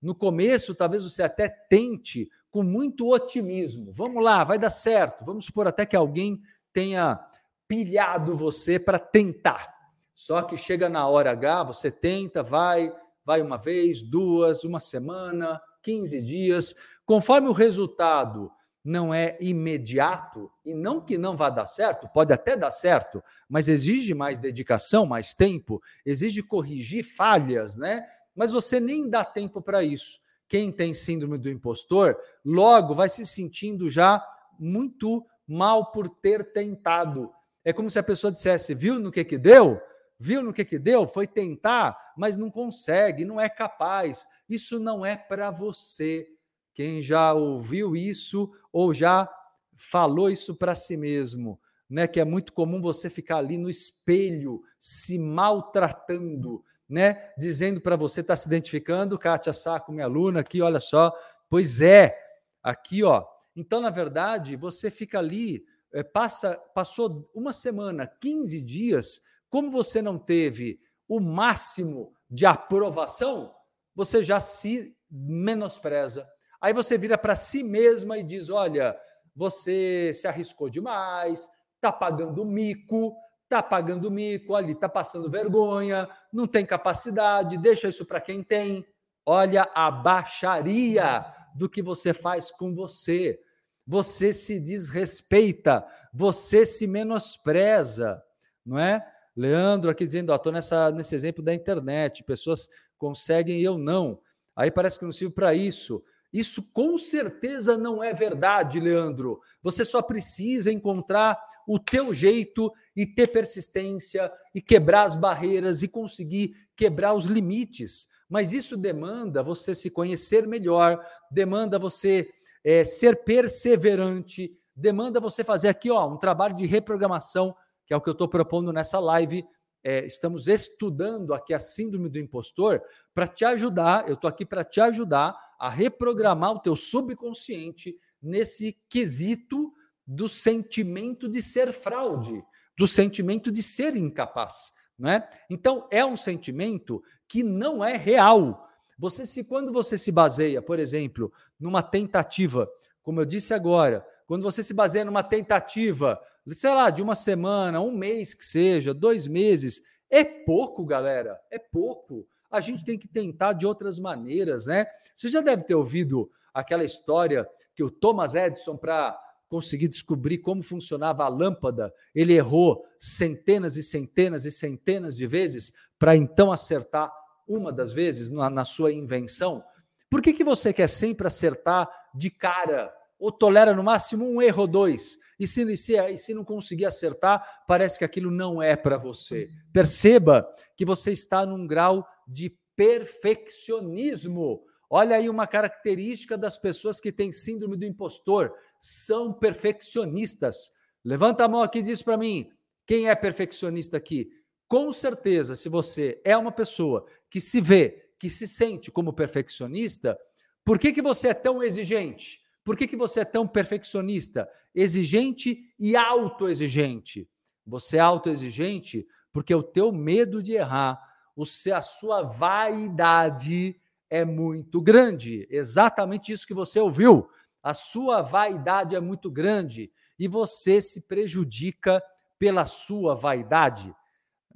No 0.00 0.14
começo, 0.14 0.74
talvez 0.74 1.02
você 1.02 1.22
até 1.22 1.48
tente 1.48 2.28
com 2.58 2.64
muito 2.64 3.08
otimismo. 3.08 3.92
Vamos 3.92 4.24
lá, 4.24 4.42
vai 4.42 4.58
dar 4.58 4.70
certo. 4.70 5.24
Vamos 5.24 5.44
supor 5.44 5.68
até 5.68 5.86
que 5.86 5.94
alguém 5.94 6.42
tenha 6.72 7.24
pilhado 7.68 8.36
você 8.36 8.80
para 8.80 8.98
tentar. 8.98 9.72
Só 10.12 10.42
que 10.42 10.56
chega 10.56 10.88
na 10.88 11.06
hora 11.06 11.30
H, 11.30 11.62
você 11.62 11.88
tenta, 11.88 12.42
vai, 12.42 12.92
vai 13.24 13.40
uma 13.40 13.56
vez, 13.56 14.02
duas, 14.02 14.64
uma 14.64 14.80
semana, 14.80 15.62
15 15.84 16.20
dias. 16.20 16.74
Conforme 17.06 17.48
o 17.48 17.52
resultado 17.52 18.50
não 18.84 19.14
é 19.14 19.36
imediato, 19.40 20.50
e 20.64 20.74
não 20.74 21.00
que 21.00 21.16
não 21.16 21.36
vá 21.36 21.50
dar 21.50 21.66
certo, 21.66 22.08
pode 22.08 22.32
até 22.32 22.56
dar 22.56 22.72
certo, 22.72 23.22
mas 23.48 23.68
exige 23.68 24.14
mais 24.14 24.40
dedicação, 24.40 25.06
mais 25.06 25.32
tempo, 25.32 25.80
exige 26.04 26.42
corrigir 26.42 27.04
falhas, 27.04 27.76
né? 27.76 28.04
Mas 28.34 28.50
você 28.50 28.80
nem 28.80 29.08
dá 29.08 29.24
tempo 29.24 29.62
para 29.62 29.84
isso. 29.84 30.18
Quem 30.48 30.72
tem 30.72 30.94
síndrome 30.94 31.38
do 31.38 31.50
impostor, 31.50 32.16
logo 32.44 32.94
vai 32.94 33.08
se 33.08 33.24
sentindo 33.26 33.90
já 33.90 34.24
muito 34.58 35.26
mal 35.46 35.92
por 35.92 36.08
ter 36.08 36.52
tentado. 36.52 37.30
É 37.64 37.72
como 37.72 37.90
se 37.90 37.98
a 37.98 38.02
pessoa 38.02 38.32
dissesse: 38.32 38.74
viu 38.74 38.98
no 38.98 39.12
que 39.12 39.24
que 39.24 39.38
deu? 39.38 39.80
Viu 40.18 40.42
no 40.42 40.52
que 40.52 40.64
que 40.64 40.78
deu? 40.78 41.06
Foi 41.06 41.26
tentar, 41.26 41.96
mas 42.16 42.36
não 42.36 42.50
consegue, 42.50 43.24
não 43.24 43.40
é 43.40 43.48
capaz. 43.48 44.26
Isso 44.48 44.78
não 44.78 45.04
é 45.04 45.16
para 45.16 45.50
você. 45.50 46.26
Quem 46.74 47.02
já 47.02 47.32
ouviu 47.32 47.94
isso 47.94 48.50
ou 48.72 48.92
já 48.92 49.28
falou 49.76 50.28
isso 50.28 50.54
para 50.56 50.74
si 50.74 50.96
mesmo, 50.96 51.60
né? 51.88 52.06
Que 52.08 52.20
é 52.20 52.24
muito 52.24 52.52
comum 52.52 52.80
você 52.80 53.08
ficar 53.08 53.36
ali 53.38 53.56
no 53.56 53.70
espelho 53.70 54.62
se 54.78 55.18
maltratando, 55.18 56.64
né? 56.88 57.32
Dizendo 57.36 57.80
para 57.80 57.96
você, 57.96 58.20
está 58.20 58.34
se 58.34 58.46
identificando, 58.46 59.18
Kátia 59.18 59.52
Saco, 59.52 59.92
minha 59.92 60.06
aluna 60.06 60.40
aqui, 60.40 60.62
olha 60.62 60.80
só. 60.80 61.12
Pois 61.48 61.80
é, 61.80 62.18
aqui, 62.62 63.02
ó. 63.04 63.24
Então, 63.54 63.80
na 63.80 63.90
verdade, 63.90 64.56
você 64.56 64.90
fica 64.90 65.18
ali, 65.18 65.64
é, 65.92 66.02
passa, 66.02 66.54
passou 66.74 67.28
uma 67.34 67.52
semana, 67.52 68.06
15 68.06 68.62
dias, 68.62 69.20
como 69.50 69.70
você 69.70 70.00
não 70.00 70.18
teve 70.18 70.80
o 71.08 71.20
máximo 71.20 72.12
de 72.30 72.46
aprovação, 72.46 73.54
você 73.94 74.22
já 74.22 74.38
se 74.38 74.94
menospreza, 75.10 76.28
Aí 76.60 76.72
você 76.72 76.98
vira 76.98 77.16
para 77.16 77.36
si 77.36 77.62
mesma 77.62 78.18
e 78.18 78.22
diz: 78.22 78.50
olha, 78.50 78.98
você 79.34 80.12
se 80.12 80.26
arriscou 80.26 80.68
demais, 80.68 81.48
está 81.76 81.92
pagando 81.92 82.44
mico, 82.44 83.16
está 83.48 83.62
pagando 83.62 84.10
mico, 84.10 84.54
ali 84.54 84.72
está 84.72 84.90
passando 84.90 85.30
vergonha, 85.30 86.06
não 86.30 86.46
tem 86.46 86.66
capacidade, 86.66 87.56
deixa 87.56 87.88
isso 87.88 88.04
para 88.04 88.20
quem 88.20 88.42
tem. 88.42 88.86
Olha 89.24 89.68
a 89.74 89.90
baixaria 89.90 91.24
do 91.54 91.68
que 91.68 91.82
você 91.82 92.12
faz 92.12 92.50
com 92.50 92.74
você. 92.74 93.40
Você 93.86 94.34
se 94.34 94.60
desrespeita, 94.60 95.84
você 96.12 96.66
se 96.66 96.86
menospreza, 96.86 98.22
não 98.64 98.78
é? 98.78 99.02
Leandro 99.34 99.90
aqui 99.90 100.04
dizendo, 100.04 100.34
estou 100.34 100.52
nesse 100.52 101.14
exemplo 101.14 101.42
da 101.42 101.54
internet, 101.54 102.24
pessoas 102.24 102.68
conseguem 102.98 103.60
e 103.60 103.64
eu 103.64 103.78
não. 103.78 104.20
Aí 104.54 104.70
parece 104.70 104.98
que 104.98 105.04
não 105.06 105.12
sirvo 105.12 105.32
para 105.32 105.54
isso. 105.54 106.04
Isso 106.32 106.62
com 106.72 106.98
certeza 106.98 107.78
não 107.78 108.04
é 108.04 108.12
verdade, 108.12 108.78
Leandro. 108.78 109.40
Você 109.62 109.84
só 109.84 110.02
precisa 110.02 110.70
encontrar 110.70 111.38
o 111.66 111.78
teu 111.78 112.12
jeito 112.12 112.72
e 112.94 113.06
ter 113.06 113.28
persistência 113.28 114.30
e 114.54 114.60
quebrar 114.60 115.04
as 115.04 115.14
barreiras 115.14 115.82
e 115.82 115.88
conseguir 115.88 116.54
quebrar 116.76 117.14
os 117.14 117.24
limites. 117.24 118.06
Mas 118.28 118.52
isso 118.52 118.76
demanda 118.76 119.42
você 119.42 119.74
se 119.74 119.90
conhecer 119.90 120.46
melhor, 120.46 121.02
demanda 121.30 121.78
você 121.78 122.28
é, 122.62 122.84
ser 122.84 123.24
perseverante, 123.24 124.52
demanda 124.76 125.18
você 125.18 125.42
fazer 125.42 125.68
aqui 125.68 125.90
ó, 125.90 126.06
um 126.06 126.18
trabalho 126.18 126.54
de 126.54 126.66
reprogramação, 126.66 127.54
que 127.86 127.94
é 127.94 127.96
o 127.96 128.00
que 128.00 128.08
eu 128.08 128.12
estou 128.12 128.28
propondo 128.28 128.70
nessa 128.70 128.98
live. 128.98 129.46
É, 129.82 130.04
estamos 130.04 130.46
estudando 130.46 131.32
aqui 131.32 131.54
a 131.54 131.58
síndrome 131.58 132.10
do 132.10 132.18
impostor 132.18 132.82
para 133.14 133.26
te 133.26 133.46
ajudar. 133.46 134.06
Eu 134.06 134.14
estou 134.14 134.28
aqui 134.28 134.44
para 134.44 134.62
te 134.62 134.80
ajudar 134.80 135.34
a 135.58 135.68
reprogramar 135.68 136.52
o 136.52 136.60
teu 136.60 136.76
subconsciente 136.76 137.98
nesse 138.22 138.78
quesito 138.88 139.72
do 140.06 140.28
sentimento 140.28 141.28
de 141.28 141.42
ser 141.42 141.72
fraude, 141.72 142.42
do 142.76 142.86
sentimento 142.86 143.50
de 143.50 143.62
ser 143.62 143.96
incapaz, 143.96 144.72
né? 144.98 145.28
Então 145.50 145.86
é 145.90 146.04
um 146.04 146.16
sentimento 146.16 147.02
que 147.26 147.42
não 147.42 147.84
é 147.84 147.96
real. 147.96 148.68
Você 148.98 149.26
se 149.26 149.44
quando 149.44 149.72
você 149.72 149.98
se 149.98 150.10
baseia, 150.10 150.62
por 150.62 150.78
exemplo, 150.78 151.32
numa 151.58 151.82
tentativa, 151.82 152.68
como 153.02 153.20
eu 153.20 153.24
disse 153.24 153.52
agora, 153.52 154.06
quando 154.26 154.42
você 154.42 154.62
se 154.62 154.74
baseia 154.74 155.04
numa 155.04 155.22
tentativa, 155.22 156.20
sei 156.48 156.70
lá, 156.70 156.90
de 156.90 157.02
uma 157.02 157.14
semana, 157.14 157.80
um 157.80 157.96
mês 157.96 158.34
que 158.34 158.44
seja, 158.44 158.94
dois 158.94 159.26
meses, 159.26 159.82
é 160.10 160.24
pouco, 160.24 160.84
galera, 160.84 161.38
é 161.50 161.58
pouco 161.58 162.26
a 162.50 162.60
gente 162.60 162.84
tem 162.84 162.98
que 162.98 163.08
tentar 163.08 163.52
de 163.52 163.66
outras 163.66 163.98
maneiras, 163.98 164.66
né? 164.66 164.86
Você 165.14 165.28
já 165.28 165.40
deve 165.40 165.64
ter 165.64 165.74
ouvido 165.74 166.30
aquela 166.52 166.84
história 166.84 167.48
que 167.74 167.82
o 167.82 167.90
Thomas 167.90 168.34
Edison, 168.34 168.76
para 168.76 169.18
conseguir 169.48 169.88
descobrir 169.88 170.38
como 170.38 170.62
funcionava 170.62 171.24
a 171.24 171.28
lâmpada, 171.28 171.92
ele 172.14 172.34
errou 172.34 172.84
centenas 172.98 173.76
e 173.76 173.82
centenas 173.82 174.44
e 174.44 174.50
centenas 174.50 175.16
de 175.16 175.26
vezes 175.26 175.72
para 175.98 176.16
então 176.16 176.52
acertar 176.52 177.10
uma 177.46 177.72
das 177.72 177.92
vezes 177.92 178.28
na, 178.28 178.50
na 178.50 178.64
sua 178.64 178.92
invenção. 178.92 179.64
Por 180.10 180.20
que, 180.20 180.32
que 180.32 180.44
você 180.44 180.72
quer 180.72 180.88
sempre 180.88 181.26
acertar 181.26 181.88
de 182.14 182.30
cara? 182.30 182.92
Ou 183.18 183.32
tolera 183.32 183.74
no 183.74 183.82
máximo 183.82 184.28
um 184.28 184.40
erro 184.40 184.62
ou 184.62 184.66
dois? 184.66 185.18
E 185.40 185.46
se, 185.46 185.76
se, 185.76 185.96
e 185.96 186.16
se 186.16 186.34
não 186.34 186.44
conseguir 186.44 186.84
acertar, 186.84 187.64
parece 187.66 187.98
que 187.98 188.04
aquilo 188.04 188.30
não 188.30 188.62
é 188.62 188.76
para 188.76 188.96
você. 188.96 189.50
Perceba 189.72 190.48
que 190.76 190.84
você 190.84 191.10
está 191.10 191.44
num 191.44 191.66
grau 191.66 192.06
de 192.28 192.54
perfeccionismo. 192.76 194.62
Olha 194.90 195.16
aí 195.16 195.28
uma 195.28 195.46
característica 195.46 196.36
das 196.36 196.58
pessoas 196.58 197.00
que 197.00 197.10
têm 197.10 197.32
síndrome 197.32 197.76
do 197.76 197.84
impostor: 197.84 198.52
são 198.78 199.32
perfeccionistas. 199.32 200.70
Levanta 201.04 201.44
a 201.44 201.48
mão 201.48 201.62
aqui 201.62 201.78
e 201.78 201.82
diz 201.82 202.02
para 202.02 202.16
mim: 202.16 202.50
quem 202.86 203.08
é 203.08 203.14
perfeccionista 203.14 203.96
aqui? 203.96 204.30
Com 204.68 204.92
certeza, 204.92 205.56
se 205.56 205.68
você 205.68 206.20
é 206.24 206.36
uma 206.36 206.52
pessoa 206.52 207.06
que 207.30 207.40
se 207.40 207.60
vê, 207.60 208.10
que 208.18 208.28
se 208.28 208.46
sente 208.46 208.90
como 208.90 209.12
perfeccionista, 209.12 210.18
por 210.64 210.78
que, 210.78 210.92
que 210.92 211.00
você 211.00 211.28
é 211.28 211.34
tão 211.34 211.62
exigente? 211.62 212.40
Por 212.62 212.76
que, 212.76 212.86
que 212.86 212.96
você 212.96 213.20
é 213.20 213.24
tão 213.24 213.48
perfeccionista, 213.48 214.46
exigente 214.74 215.58
e 215.78 215.96
autoexigente? 215.96 217.26
Você 217.66 217.96
é 217.96 218.00
autoexigente 218.00 219.06
porque 219.32 219.54
o 219.54 219.62
teu 219.62 219.90
medo 219.90 220.42
de 220.42 220.52
errar, 220.52 221.00
o 221.38 221.44
a 221.72 221.82
sua 221.82 222.22
vaidade 222.22 223.80
é 224.10 224.24
muito 224.24 224.82
grande. 224.82 225.46
Exatamente 225.48 226.32
isso 226.32 226.44
que 226.44 226.52
você 226.52 226.80
ouviu. 226.80 227.30
A 227.62 227.74
sua 227.74 228.22
vaidade 228.22 228.96
é 228.96 229.00
muito 229.00 229.30
grande 229.30 229.92
e 230.18 230.26
você 230.26 230.80
se 230.80 231.02
prejudica 231.02 232.02
pela 232.40 232.66
sua 232.66 233.14
vaidade. 233.14 233.94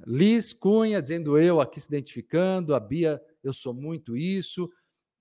Liz 0.04 0.52
Cunha 0.52 1.00
dizendo 1.00 1.38
eu 1.38 1.60
aqui 1.60 1.80
se 1.80 1.86
identificando, 1.86 2.74
a 2.74 2.80
Bia, 2.80 3.22
eu 3.44 3.52
sou 3.52 3.72
muito 3.72 4.16
isso. 4.16 4.68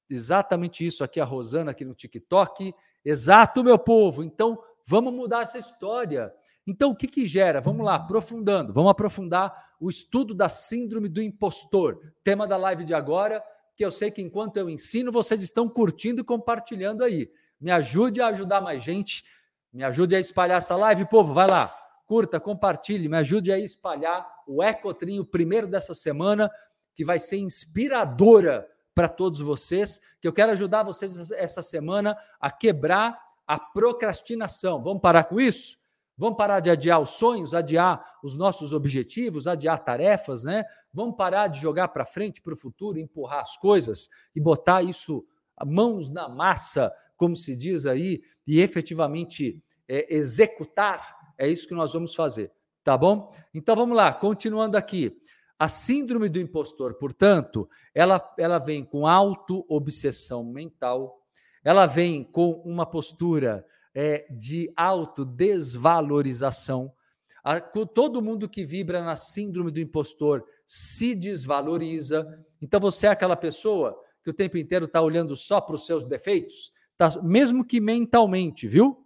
Exatamente 0.09 0.83
isso 0.83 1.03
aqui 1.03 1.19
a 1.19 1.25
Rosana 1.25 1.69
aqui 1.69 1.85
no 1.85 1.93
TikTok. 1.93 2.73
Exato, 3.05 3.63
meu 3.63 3.77
povo. 3.77 4.23
Então, 4.23 4.57
vamos 4.83 5.13
mudar 5.13 5.43
essa 5.43 5.59
história. 5.59 6.33
Então, 6.65 6.91
o 6.91 6.95
que 6.95 7.07
que 7.07 7.25
gera? 7.25 7.59
Vamos 7.59 7.85
lá, 7.85 7.95
aprofundando. 7.95 8.71
Vamos 8.71 8.91
aprofundar 8.91 9.71
o 9.79 9.89
estudo 9.89 10.33
da 10.33 10.47
síndrome 10.47 11.09
do 11.09 11.21
impostor. 11.21 12.13
Tema 12.23 12.47
da 12.47 12.57
live 12.57 12.85
de 12.85 12.93
agora, 12.93 13.43
que 13.75 13.83
eu 13.83 13.91
sei 13.91 14.11
que 14.11 14.21
enquanto 14.21 14.57
eu 14.57 14.69
ensino, 14.69 15.11
vocês 15.11 15.41
estão 15.41 15.67
curtindo 15.67 16.21
e 16.21 16.23
compartilhando 16.23 17.03
aí. 17.03 17.31
Me 17.59 17.71
ajude 17.71 18.21
a 18.21 18.27
ajudar 18.27 18.61
mais 18.61 18.83
gente. 18.83 19.23
Me 19.73 19.83
ajude 19.83 20.15
a 20.15 20.19
espalhar 20.19 20.59
essa 20.59 20.75
live, 20.75 21.05
povo. 21.05 21.33
Vai 21.33 21.47
lá, 21.47 21.75
curta, 22.05 22.39
compartilhe, 22.39 23.07
me 23.07 23.17
ajude 23.17 23.51
a 23.51 23.57
espalhar 23.57 24.27
o 24.45 24.61
Ecotrim, 24.61 25.19
o 25.19 25.25
primeiro 25.25 25.67
dessa 25.67 25.93
semana, 25.93 26.51
que 26.93 27.05
vai 27.05 27.17
ser 27.17 27.37
inspiradora 27.37 28.67
para 28.93 29.07
todos 29.07 29.39
vocês, 29.39 30.01
que 30.19 30.27
eu 30.27 30.33
quero 30.33 30.51
ajudar 30.51 30.83
vocês 30.83 31.31
essa 31.31 31.61
semana 31.61 32.17
a 32.39 32.51
quebrar 32.51 33.17
a 33.47 33.57
procrastinação. 33.57 34.83
Vamos 34.83 35.01
parar 35.01 35.23
com 35.23 35.39
isso? 35.39 35.80
Vamos 36.21 36.37
parar 36.37 36.59
de 36.59 36.69
adiar 36.69 37.01
os 37.01 37.09
sonhos, 37.09 37.55
adiar 37.55 38.19
os 38.23 38.35
nossos 38.35 38.73
objetivos, 38.73 39.47
adiar 39.47 39.83
tarefas, 39.83 40.43
né? 40.43 40.63
Vamos 40.93 41.15
parar 41.15 41.47
de 41.47 41.59
jogar 41.59 41.87
para 41.87 42.05
frente, 42.05 42.43
para 42.43 42.53
o 42.53 42.55
futuro, 42.55 42.99
empurrar 42.99 43.39
as 43.39 43.57
coisas 43.57 44.07
e 44.35 44.39
botar 44.39 44.83
isso 44.83 45.25
mãos 45.65 46.11
na 46.11 46.29
massa, 46.29 46.93
como 47.17 47.35
se 47.35 47.55
diz 47.55 47.87
aí, 47.87 48.21
e 48.45 48.59
efetivamente 48.61 49.59
é, 49.87 50.15
executar. 50.15 51.17
É 51.39 51.47
isso 51.47 51.67
que 51.67 51.73
nós 51.73 51.91
vamos 51.91 52.13
fazer, 52.13 52.51
tá 52.83 52.95
bom? 52.95 53.33
Então 53.51 53.75
vamos 53.75 53.97
lá, 53.97 54.13
continuando 54.13 54.77
aqui. 54.77 55.19
A 55.57 55.67
síndrome 55.67 56.29
do 56.29 56.39
impostor, 56.39 56.93
portanto, 56.99 57.67
ela, 57.95 58.23
ela 58.37 58.59
vem 58.59 58.85
com 58.85 59.07
auto-obsessão 59.07 60.43
mental, 60.43 61.19
ela 61.63 61.87
vem 61.87 62.23
com 62.23 62.61
uma 62.63 62.85
postura 62.85 63.65
é, 63.93 64.25
de 64.29 64.71
autodesvalorização. 64.75 66.93
A, 67.43 67.59
todo 67.59 68.21
mundo 68.21 68.47
que 68.47 68.63
vibra 68.63 69.03
na 69.03 69.15
síndrome 69.15 69.71
do 69.71 69.79
impostor 69.79 70.45
se 70.65 71.15
desvaloriza. 71.15 72.45
Então 72.61 72.79
você 72.79 73.07
é 73.07 73.09
aquela 73.09 73.35
pessoa 73.35 73.99
que 74.23 74.29
o 74.29 74.33
tempo 74.33 74.57
inteiro 74.57 74.85
está 74.85 75.01
olhando 75.01 75.35
só 75.35 75.59
para 75.59 75.75
os 75.75 75.85
seus 75.85 76.03
defeitos, 76.03 76.71
tá, 76.97 77.09
mesmo 77.21 77.65
que 77.65 77.79
mentalmente, 77.79 78.67
viu? 78.67 79.05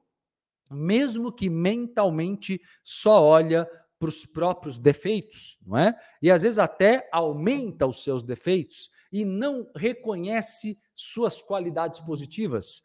Mesmo 0.69 1.31
que 1.31 1.49
mentalmente 1.49 2.61
só 2.83 3.23
olha 3.23 3.69
para 3.97 4.09
os 4.09 4.25
próprios 4.25 4.77
defeitos, 4.77 5.57
não 5.65 5.77
é? 5.77 5.97
E 6.21 6.29
às 6.29 6.41
vezes 6.41 6.59
até 6.59 7.07
aumenta 7.11 7.87
os 7.87 8.03
seus 8.03 8.21
defeitos 8.21 8.89
e 9.11 9.23
não 9.23 9.69
reconhece 9.75 10.77
suas 10.93 11.41
qualidades 11.41 11.99
positivas, 12.01 12.83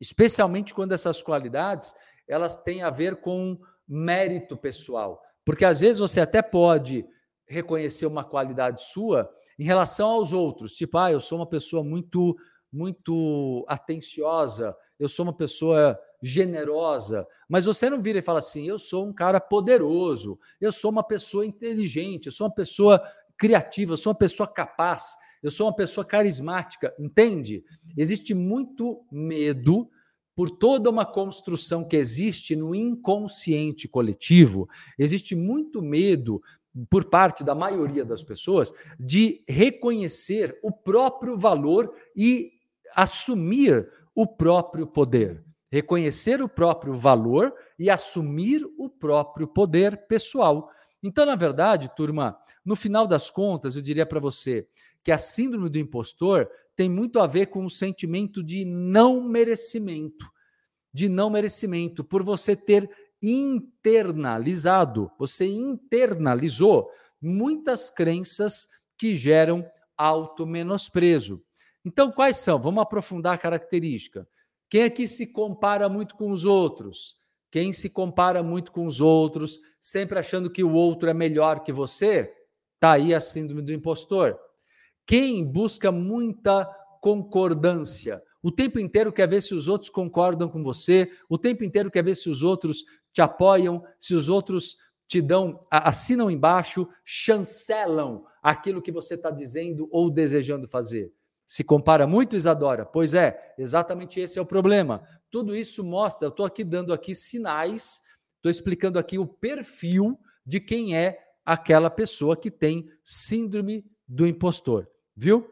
especialmente 0.00 0.74
quando 0.74 0.92
essas 0.92 1.22
qualidades 1.22 1.94
elas 2.26 2.56
têm 2.56 2.82
a 2.82 2.90
ver 2.90 3.16
com 3.16 3.58
mérito 3.86 4.56
pessoal, 4.56 5.20
porque 5.44 5.64
às 5.64 5.80
vezes 5.80 5.98
você 5.98 6.20
até 6.20 6.40
pode 6.40 7.06
reconhecer 7.46 8.06
uma 8.06 8.24
qualidade 8.24 8.82
sua 8.82 9.30
em 9.58 9.64
relação 9.64 10.10
aos 10.10 10.32
outros, 10.32 10.72
tipo, 10.72 10.96
ah, 10.98 11.12
eu 11.12 11.20
sou 11.20 11.38
uma 11.38 11.46
pessoa 11.46 11.84
muito 11.84 12.36
muito 12.72 13.64
atenciosa, 13.68 14.76
eu 14.98 15.08
sou 15.08 15.24
uma 15.24 15.32
pessoa 15.32 15.96
generosa, 16.20 17.24
mas 17.48 17.66
você 17.66 17.88
não 17.88 18.00
vira 18.00 18.18
e 18.18 18.22
fala 18.22 18.40
assim: 18.40 18.66
eu 18.66 18.78
sou 18.78 19.06
um 19.06 19.12
cara 19.12 19.38
poderoso, 19.38 20.38
eu 20.60 20.72
sou 20.72 20.90
uma 20.90 21.04
pessoa 21.04 21.46
inteligente, 21.46 22.26
eu 22.26 22.32
sou 22.32 22.46
uma 22.48 22.54
pessoa 22.54 23.00
criativa, 23.36 23.92
eu 23.92 23.96
sou 23.96 24.10
uma 24.10 24.18
pessoa 24.18 24.46
capaz, 24.46 25.14
eu 25.44 25.50
sou 25.50 25.68
uma 25.68 25.76
pessoa 25.76 26.04
carismática, 26.04 26.92
entende? 26.98 27.62
Existe 27.96 28.34
muito 28.34 29.04
medo 29.12 29.88
por 30.34 30.50
toda 30.50 30.90
uma 30.90 31.06
construção 31.06 31.86
que 31.86 31.96
existe 31.96 32.56
no 32.56 32.74
inconsciente 32.74 33.86
coletivo, 33.86 34.68
existe 34.98 35.36
muito 35.36 35.80
medo 35.80 36.42
por 36.90 37.04
parte 37.04 37.44
da 37.44 37.54
maioria 37.54 38.04
das 38.04 38.24
pessoas 38.24 38.72
de 38.98 39.44
reconhecer 39.46 40.58
o 40.64 40.72
próprio 40.72 41.36
valor 41.36 41.94
e 42.16 42.50
assumir 42.96 43.88
o 44.12 44.26
próprio 44.26 44.86
poder 44.86 45.44
reconhecer 45.74 46.40
o 46.40 46.48
próprio 46.48 46.94
valor 46.94 47.52
e 47.76 47.90
assumir 47.90 48.64
o 48.78 48.88
próprio 48.88 49.48
poder 49.48 50.06
pessoal. 50.06 50.70
Então, 51.02 51.26
na 51.26 51.34
verdade, 51.34 51.90
turma, 51.96 52.38
no 52.64 52.76
final 52.76 53.08
das 53.08 53.28
contas, 53.28 53.74
eu 53.74 53.82
diria 53.82 54.06
para 54.06 54.20
você 54.20 54.68
que 55.04 55.12
a 55.12 55.18
síndrome 55.18 55.68
do 55.68 55.78
impostor 55.78 56.48
tem 56.74 56.88
muito 56.88 57.20
a 57.20 57.26
ver 57.26 57.46
com 57.46 57.64
o 57.64 57.70
sentimento 57.70 58.42
de 58.42 58.64
não 58.64 59.22
merecimento, 59.22 60.28
de 60.92 61.08
não 61.08 61.30
merecimento, 61.30 62.02
por 62.02 62.22
você 62.22 62.56
ter 62.56 62.90
internalizado, 63.22 65.10
você 65.18 65.46
internalizou 65.46 66.90
muitas 67.20 67.90
crenças 67.90 68.66
que 68.98 69.14
geram 69.14 69.64
auto-menosprezo. 69.96 71.42
Então, 71.84 72.10
quais 72.10 72.36
são? 72.38 72.58
Vamos 72.58 72.82
aprofundar 72.82 73.34
a 73.34 73.38
característica. 73.38 74.26
Quem 74.68 74.84
aqui 74.84 75.06
se 75.06 75.26
compara 75.26 75.88
muito 75.88 76.16
com 76.16 76.30
os 76.30 76.44
outros? 76.44 77.16
Quem 77.50 77.72
se 77.72 77.88
compara 77.88 78.42
muito 78.42 78.72
com 78.72 78.86
os 78.86 79.00
outros, 79.00 79.60
sempre 79.78 80.18
achando 80.18 80.50
que 80.50 80.64
o 80.64 80.72
outro 80.72 81.08
é 81.08 81.14
melhor 81.14 81.62
que 81.62 81.72
você, 81.72 82.32
tá 82.80 82.92
aí 82.92 83.14
a 83.14 83.20
síndrome 83.20 83.62
do 83.62 83.72
impostor. 83.72 84.38
Quem 85.06 85.44
busca 85.44 85.92
muita 85.92 86.64
concordância, 87.00 88.22
o 88.42 88.50
tempo 88.50 88.78
inteiro 88.78 89.12
quer 89.12 89.28
ver 89.28 89.42
se 89.42 89.54
os 89.54 89.68
outros 89.68 89.90
concordam 89.90 90.48
com 90.48 90.62
você, 90.62 91.10
o 91.28 91.38
tempo 91.38 91.64
inteiro 91.64 91.90
quer 91.90 92.02
ver 92.02 92.14
se 92.14 92.28
os 92.28 92.42
outros 92.42 92.84
te 93.12 93.20
apoiam, 93.20 93.82
se 93.98 94.14
os 94.14 94.28
outros 94.28 94.76
te 95.06 95.20
dão, 95.20 95.66
assinam 95.70 96.30
embaixo, 96.30 96.88
chancelam 97.04 98.24
aquilo 98.42 98.82
que 98.82 98.92
você 98.92 99.14
está 99.14 99.30
dizendo 99.30 99.88
ou 99.90 100.10
desejando 100.10 100.66
fazer. 100.66 101.12
Se 101.46 101.62
compara 101.62 102.06
muito, 102.06 102.36
Isadora? 102.36 102.86
Pois 102.86 103.14
é, 103.14 103.54
exatamente 103.58 104.18
esse 104.18 104.38
é 104.38 104.42
o 104.42 104.46
problema. 104.46 105.06
Tudo 105.30 105.54
isso 105.54 105.84
mostra, 105.84 106.26
eu 106.26 106.30
estou 106.30 106.46
aqui 106.46 106.64
dando 106.64 106.92
aqui 106.92 107.14
sinais, 107.14 108.00
estou 108.36 108.50
explicando 108.50 108.98
aqui 108.98 109.18
o 109.18 109.26
perfil 109.26 110.18
de 110.44 110.60
quem 110.60 110.96
é 110.96 111.18
aquela 111.44 111.90
pessoa 111.90 112.36
que 112.36 112.50
tem 112.50 112.88
síndrome 113.02 113.84
do 114.08 114.26
impostor, 114.26 114.88
viu? 115.16 115.50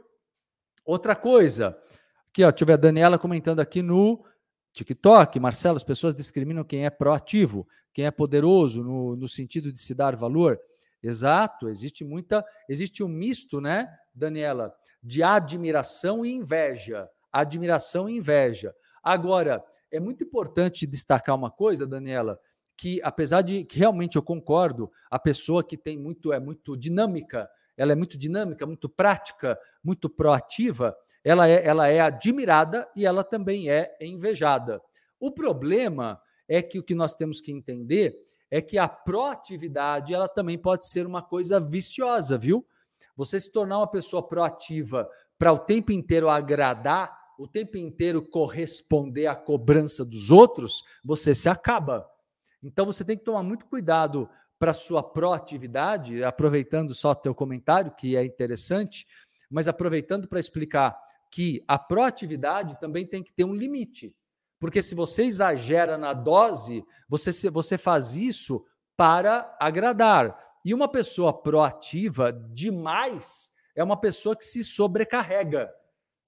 Outra 0.84 1.14
coisa, 1.14 1.78
aqui 2.28 2.42
ó, 2.42 2.50
tiver 2.50 2.74
a 2.74 2.76
Daniela 2.76 3.18
comentando 3.18 3.60
aqui 3.60 3.82
no 3.82 4.24
TikTok, 4.72 5.38
Marcelo, 5.38 5.76
as 5.76 5.84
pessoas 5.84 6.14
discriminam 6.14 6.64
quem 6.64 6.84
é 6.84 6.90
proativo, 6.90 7.66
quem 7.92 8.06
é 8.06 8.10
poderoso 8.10 8.82
no, 8.82 9.14
no 9.14 9.28
sentido 9.28 9.72
de 9.72 9.78
se 9.78 9.94
dar 9.94 10.16
valor. 10.16 10.58
Exato, 11.02 11.68
existe 11.68 12.04
muita, 12.04 12.44
existe 12.68 13.02
um 13.02 13.08
misto, 13.08 13.60
né, 13.60 13.88
Daniela, 14.14 14.74
de 15.02 15.22
admiração 15.22 16.24
e 16.24 16.32
inveja. 16.32 17.08
Admiração 17.32 18.08
e 18.08 18.16
inveja. 18.16 18.74
Agora, 19.02 19.62
é 19.90 19.98
muito 19.98 20.22
importante 20.22 20.86
destacar 20.86 21.34
uma 21.34 21.50
coisa, 21.50 21.86
Daniela, 21.86 22.38
que 22.76 23.00
apesar 23.02 23.42
de 23.42 23.64
que 23.64 23.78
realmente 23.78 24.16
eu 24.16 24.22
concordo, 24.22 24.90
a 25.10 25.18
pessoa 25.18 25.62
que 25.62 25.76
tem 25.76 25.98
muito 25.98 26.32
é 26.32 26.40
muito 26.40 26.76
dinâmica, 26.76 27.48
ela 27.76 27.92
é 27.92 27.94
muito 27.94 28.18
dinâmica, 28.18 28.66
muito 28.66 28.88
prática, 28.88 29.58
muito 29.82 30.08
proativa, 30.08 30.96
ela 31.24 31.48
é, 31.48 31.66
ela 31.66 31.88
é 31.88 32.00
admirada 32.00 32.88
e 32.96 33.06
ela 33.06 33.22
também 33.22 33.70
é 33.70 33.96
invejada. 34.00 34.80
O 35.20 35.30
problema 35.30 36.20
é 36.48 36.60
que 36.60 36.78
o 36.78 36.82
que 36.82 36.94
nós 36.94 37.14
temos 37.14 37.40
que 37.40 37.52
entender 37.52 38.16
é 38.50 38.60
que 38.60 38.76
a 38.76 38.88
proatividade 38.88 40.12
ela 40.12 40.28
também 40.28 40.58
pode 40.58 40.86
ser 40.86 41.06
uma 41.06 41.22
coisa 41.22 41.58
viciosa, 41.58 42.36
viu? 42.36 42.66
Você 43.16 43.40
se 43.40 43.50
tornar 43.50 43.78
uma 43.78 43.86
pessoa 43.86 44.22
proativa 44.22 45.08
para 45.38 45.52
o 45.52 45.58
tempo 45.58 45.92
inteiro 45.92 46.28
agradar, 46.28 47.16
o 47.38 47.48
tempo 47.48 47.76
inteiro 47.78 48.22
corresponder 48.22 49.26
à 49.26 49.34
cobrança 49.34 50.04
dos 50.04 50.30
outros, 50.30 50.82
você 51.04 51.34
se 51.34 51.48
acaba. 51.48 52.06
Então 52.62 52.84
você 52.86 53.04
tem 53.04 53.16
que 53.16 53.24
tomar 53.24 53.42
muito 53.42 53.66
cuidado 53.66 54.28
para 54.62 54.72
sua 54.72 55.02
proatividade, 55.02 56.22
aproveitando 56.22 56.94
só 56.94 57.16
teu 57.16 57.34
comentário, 57.34 57.90
que 57.90 58.16
é 58.16 58.24
interessante, 58.24 59.08
mas 59.50 59.66
aproveitando 59.66 60.28
para 60.28 60.38
explicar 60.38 60.96
que 61.32 61.64
a 61.66 61.76
proatividade 61.76 62.78
também 62.78 63.04
tem 63.04 63.24
que 63.24 63.32
ter 63.32 63.42
um 63.42 63.52
limite. 63.52 64.14
Porque 64.60 64.80
se 64.80 64.94
você 64.94 65.24
exagera 65.24 65.98
na 65.98 66.12
dose, 66.12 66.84
você, 67.08 67.50
você 67.50 67.76
faz 67.76 68.14
isso 68.14 68.64
para 68.96 69.52
agradar. 69.58 70.38
E 70.64 70.72
uma 70.72 70.86
pessoa 70.86 71.32
proativa 71.32 72.32
demais 72.32 73.50
é 73.74 73.82
uma 73.82 73.96
pessoa 73.96 74.36
que 74.36 74.44
se 74.44 74.62
sobrecarrega. 74.62 75.74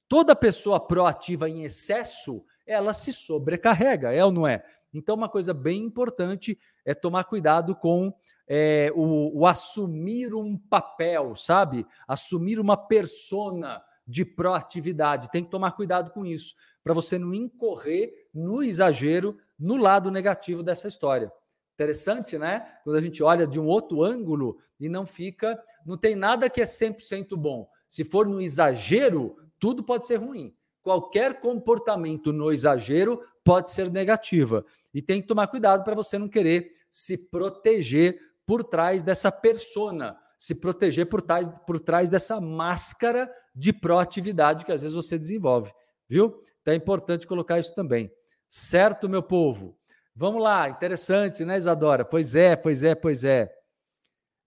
Toda 0.08 0.34
pessoa 0.34 0.84
proativa 0.84 1.48
em 1.48 1.62
excesso, 1.62 2.44
ela 2.66 2.92
se 2.94 3.12
sobrecarrega, 3.12 4.12
é 4.12 4.24
ou 4.24 4.32
não 4.32 4.44
é? 4.44 4.64
Então, 4.94 5.16
uma 5.16 5.28
coisa 5.28 5.52
bem 5.52 5.82
importante 5.82 6.58
é 6.84 6.94
tomar 6.94 7.24
cuidado 7.24 7.74
com 7.74 8.14
é, 8.46 8.92
o, 8.94 9.40
o, 9.40 9.46
assumir 9.46 10.34
um 10.34 10.56
papel, 10.56 11.34
sabe? 11.34 11.84
Assumir 12.06 12.60
uma 12.60 12.76
persona 12.76 13.82
de 14.06 14.24
proatividade. 14.24 15.30
Tem 15.30 15.42
que 15.42 15.50
tomar 15.50 15.72
cuidado 15.72 16.10
com 16.12 16.24
isso, 16.24 16.54
para 16.82 16.94
você 16.94 17.18
não 17.18 17.34
incorrer 17.34 18.28
no 18.32 18.62
exagero, 18.62 19.36
no 19.58 19.76
lado 19.76 20.10
negativo 20.10 20.62
dessa 20.62 20.86
história. 20.86 21.32
Interessante, 21.74 22.38
né? 22.38 22.78
Quando 22.84 22.96
a 22.96 23.00
gente 23.00 23.22
olha 23.22 23.46
de 23.46 23.58
um 23.58 23.66
outro 23.66 24.04
ângulo 24.04 24.58
e 24.78 24.88
não 24.88 25.04
fica, 25.04 25.60
não 25.84 25.96
tem 25.96 26.14
nada 26.14 26.48
que 26.48 26.60
é 26.60 26.64
100% 26.64 27.36
bom. 27.36 27.68
Se 27.88 28.04
for 28.04 28.28
no 28.28 28.40
exagero, 28.40 29.36
tudo 29.58 29.82
pode 29.82 30.06
ser 30.06 30.16
ruim. 30.16 30.54
Qualquer 30.84 31.40
comportamento 31.40 32.30
no 32.30 32.52
exagero 32.52 33.18
pode 33.42 33.70
ser 33.70 33.90
negativa. 33.90 34.64
E 34.92 35.00
tem 35.00 35.22
que 35.22 35.26
tomar 35.26 35.46
cuidado 35.46 35.82
para 35.82 35.94
você 35.94 36.18
não 36.18 36.28
querer 36.28 36.72
se 36.90 37.16
proteger 37.16 38.20
por 38.44 38.62
trás 38.62 39.02
dessa 39.02 39.32
persona, 39.32 40.14
se 40.38 40.54
proteger 40.54 41.08
por 41.08 41.22
trás, 41.22 41.48
por 41.66 41.80
trás 41.80 42.10
dessa 42.10 42.38
máscara 42.38 43.32
de 43.54 43.72
proatividade 43.72 44.66
que 44.66 44.72
às 44.72 44.82
vezes 44.82 44.94
você 44.94 45.16
desenvolve, 45.16 45.72
viu? 46.06 46.38
Então 46.60 46.74
é 46.74 46.76
importante 46.76 47.26
colocar 47.26 47.58
isso 47.58 47.74
também. 47.74 48.12
Certo, 48.46 49.08
meu 49.08 49.22
povo? 49.22 49.78
Vamos 50.14 50.42
lá, 50.42 50.68
interessante, 50.68 51.46
né, 51.46 51.56
Isadora? 51.56 52.04
Pois 52.04 52.34
é, 52.34 52.54
pois 52.54 52.82
é, 52.82 52.94
pois 52.94 53.24
é. 53.24 53.50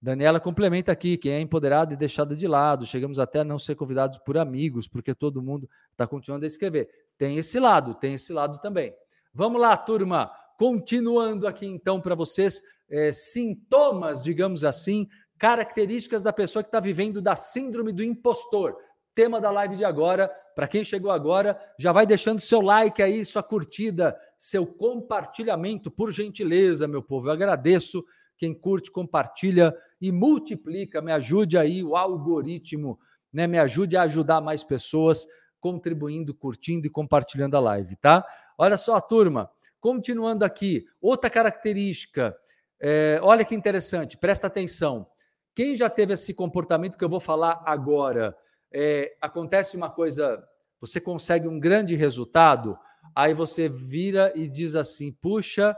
Daniela 0.01 0.39
complementa 0.39 0.91
aqui, 0.91 1.17
quem 1.17 1.31
é 1.33 1.39
empoderado 1.39 1.93
e 1.93 1.97
deixado 1.97 2.35
de 2.35 2.47
lado, 2.47 2.85
chegamos 2.85 3.17
até 3.17 3.39
a 3.39 3.43
não 3.43 3.57
ser 3.57 3.75
convidados 3.75 4.19
por 4.19 4.37
amigos, 4.37 4.87
porque 4.87 5.13
todo 5.13 5.41
mundo 5.41 5.67
está 5.91 6.05
continuando 6.05 6.45
a 6.45 6.47
escrever. 6.47 6.87
Tem 7.17 7.37
esse 7.37 7.59
lado, 7.59 7.95
tem 7.95 8.13
esse 8.13 8.31
lado 8.31 8.59
também. 8.61 8.93
Vamos 9.33 9.59
lá, 9.59 9.75
turma, 9.75 10.31
continuando 10.57 11.47
aqui 11.47 11.65
então 11.65 11.99
para 11.99 12.13
vocês, 12.13 12.61
é, 12.89 13.11
sintomas, 13.11 14.23
digamos 14.23 14.63
assim, 14.63 15.07
características 15.37 16.21
da 16.21 16.31
pessoa 16.31 16.63
que 16.63 16.69
está 16.69 16.79
vivendo 16.79 17.21
da 17.21 17.35
síndrome 17.35 17.91
do 17.91 18.03
impostor. 18.03 18.75
Tema 19.13 19.41
da 19.41 19.49
live 19.49 19.75
de 19.75 19.85
agora. 19.85 20.29
Para 20.55 20.67
quem 20.67 20.83
chegou 20.83 21.11
agora, 21.11 21.59
já 21.77 21.91
vai 21.91 22.05
deixando 22.05 22.39
seu 22.39 22.61
like 22.61 23.01
aí, 23.01 23.23
sua 23.23 23.43
curtida, 23.43 24.17
seu 24.37 24.65
compartilhamento, 24.65 25.91
por 25.91 26.11
gentileza, 26.11 26.87
meu 26.87 27.03
povo. 27.03 27.27
Eu 27.27 27.33
agradeço 27.33 28.03
quem 28.37 28.53
curte, 28.53 28.91
compartilha 28.91 29.75
e 29.99 30.11
multiplica. 30.11 31.01
Me 31.01 31.11
ajude 31.11 31.57
aí, 31.57 31.83
o 31.83 31.95
algoritmo, 31.95 32.99
né? 33.31 33.47
Me 33.47 33.59
ajude 33.59 33.97
a 33.97 34.03
ajudar 34.03 34.41
mais 34.41 34.63
pessoas 34.63 35.27
contribuindo, 35.59 36.33
curtindo 36.33 36.87
e 36.87 36.89
compartilhando 36.89 37.55
a 37.55 37.59
live, 37.59 37.95
tá? 37.97 38.25
Olha 38.57 38.77
só, 38.77 38.99
turma. 39.01 39.49
Continuando 39.79 40.43
aqui, 40.43 40.85
outra 41.01 41.29
característica 41.29 42.35
é, 42.79 43.19
olha 43.23 43.43
que 43.43 43.55
interessante, 43.55 44.17
presta 44.17 44.47
atenção. 44.47 45.07
Quem 45.55 45.75
já 45.75 45.89
teve 45.89 46.13
esse 46.13 46.33
comportamento 46.33 46.97
que 46.97 47.03
eu 47.03 47.09
vou 47.09 47.19
falar 47.19 47.61
agora, 47.65 48.37
é, 48.71 49.15
acontece 49.19 49.75
uma 49.75 49.89
coisa, 49.89 50.43
você 50.79 51.01
consegue 51.01 51.47
um 51.47 51.59
grande 51.59 51.95
resultado, 51.95 52.77
aí 53.15 53.33
você 53.33 53.67
vira 53.67 54.31
e 54.35 54.47
diz 54.47 54.75
assim: 54.75 55.11
puxa, 55.11 55.75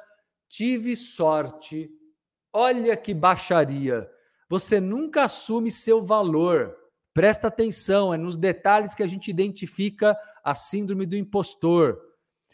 tive 0.49 0.95
sorte, 0.95 1.89
olha 2.53 2.95
que 2.97 3.13
baixaria. 3.13 4.09
Você 4.49 4.79
nunca 4.79 5.23
assume 5.23 5.71
seu 5.71 6.03
valor. 6.03 6.75
Presta 7.13 7.47
atenção, 7.47 8.13
é 8.13 8.17
nos 8.17 8.35
detalhes 8.35 8.95
que 8.95 9.03
a 9.03 9.07
gente 9.07 9.29
identifica 9.29 10.17
a 10.43 10.55
síndrome 10.55 11.05
do 11.05 11.15
impostor. 11.15 11.99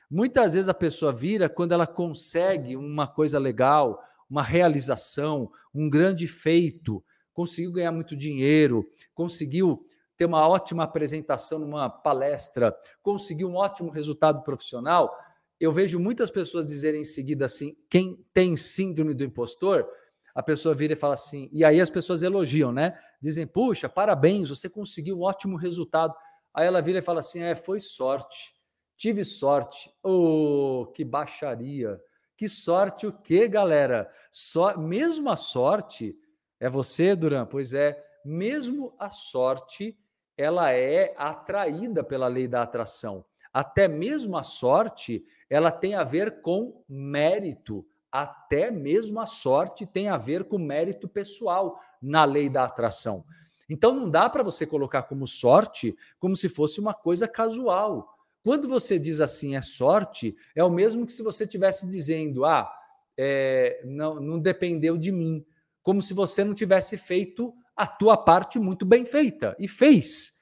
Muitas 0.09 0.53
vezes 0.53 0.69
a 0.69 0.73
pessoa 0.73 1.11
vira 1.11 1.49
quando 1.49 1.71
ela 1.71 1.87
consegue 1.87 2.75
uma 2.75 3.07
coisa 3.07 3.39
legal, 3.39 4.01
uma 4.29 4.43
realização, 4.43 5.51
um 5.73 5.89
grande 5.89 6.27
feito, 6.27 7.03
conseguiu 7.33 7.71
ganhar 7.71 7.91
muito 7.91 8.15
dinheiro, 8.15 8.89
conseguiu 9.13 9.85
ter 10.17 10.25
uma 10.25 10.47
ótima 10.47 10.83
apresentação 10.83 11.59
numa 11.59 11.89
palestra, 11.89 12.75
conseguiu 13.03 13.49
um 13.49 13.55
ótimo 13.55 13.89
resultado 13.89 14.41
profissional, 14.43 15.13
eu 15.59 15.71
vejo 15.71 15.99
muitas 15.99 16.29
pessoas 16.29 16.65
dizerem 16.65 17.01
em 17.01 17.05
seguida 17.05 17.45
assim: 17.45 17.75
quem 17.89 18.25
tem 18.33 18.55
síndrome 18.55 19.13
do 19.13 19.23
impostor, 19.23 19.87
a 20.33 20.43
pessoa 20.43 20.75
vira 20.75 20.93
e 20.93 20.97
fala 20.97 21.13
assim, 21.13 21.49
e 21.51 21.63
aí 21.63 21.79
as 21.79 21.89
pessoas 21.89 22.21
elogiam, 22.21 22.71
né? 22.71 22.99
Dizem, 23.21 23.47
puxa, 23.47 23.87
parabéns, 23.87 24.49
você 24.49 24.67
conseguiu 24.67 25.17
um 25.17 25.21
ótimo 25.21 25.55
resultado. 25.55 26.13
Aí 26.53 26.67
ela 26.67 26.81
vira 26.81 26.99
e 26.99 27.01
fala 27.01 27.21
assim: 27.21 27.41
é, 27.41 27.55
foi 27.55 27.79
sorte, 27.79 28.53
tive 28.97 29.23
sorte. 29.23 29.89
Oh, 30.03 30.91
que 30.93 31.03
baixaria! 31.03 31.99
Que 32.37 32.49
sorte 32.49 33.07
o 33.07 33.13
quê, 33.13 33.47
galera? 33.47 34.11
Só, 34.29 34.77
mesmo 34.77 35.29
a 35.29 35.37
sorte 35.37 36.17
é 36.59 36.69
você, 36.69 37.15
Duran? 37.15 37.45
Pois 37.45 37.73
é, 37.73 37.97
mesmo 38.25 38.93
a 38.99 39.09
sorte, 39.09 39.97
ela 40.37 40.71
é 40.73 41.13
atraída 41.17 42.03
pela 42.03 42.27
lei 42.27 42.45
da 42.45 42.61
atração. 42.61 43.23
Até 43.55 43.87
mesmo 43.87 44.35
a 44.35 44.43
sorte, 44.43 45.23
ela 45.49 45.71
tem 45.71 45.95
a 45.95 46.03
ver 46.03 46.41
com 46.41 46.83
mérito. 46.89 47.87
Até 48.11 48.69
mesmo 48.69 49.17
a 49.21 49.25
sorte 49.25 49.85
tem 49.85 50.09
a 50.09 50.17
ver 50.17 50.43
com 50.43 50.57
mérito 50.57 51.07
pessoal 51.07 51.79
na 52.01 52.25
lei 52.25 52.49
da 52.49 52.65
atração. 52.65 53.23
Então 53.69 53.95
não 53.95 54.09
dá 54.09 54.29
para 54.29 54.43
você 54.43 54.65
colocar 54.65 55.03
como 55.03 55.25
sorte 55.25 55.95
como 56.19 56.35
se 56.35 56.49
fosse 56.49 56.81
uma 56.81 56.93
coisa 56.93 57.29
casual. 57.29 58.17
Quando 58.43 58.67
você 58.67 58.99
diz 58.99 59.21
assim 59.21 59.55
é 59.55 59.61
sorte, 59.61 60.35
é 60.53 60.61
o 60.61 60.69
mesmo 60.69 61.05
que 61.05 61.13
se 61.13 61.23
você 61.23 61.45
estivesse 61.45 61.87
dizendo, 61.87 62.43
ah, 62.43 62.69
é, 63.17 63.79
não, 63.85 64.15
não 64.15 64.37
dependeu 64.37 64.97
de 64.97 65.13
mim, 65.13 65.45
como 65.81 66.01
se 66.01 66.13
você 66.13 66.43
não 66.43 66.53
tivesse 66.53 66.97
feito 66.97 67.53
a 67.73 67.87
tua 67.87 68.17
parte 68.17 68.59
muito 68.59 68.85
bem 68.85 69.05
feita 69.05 69.55
e 69.57 69.65
fez. 69.65 70.33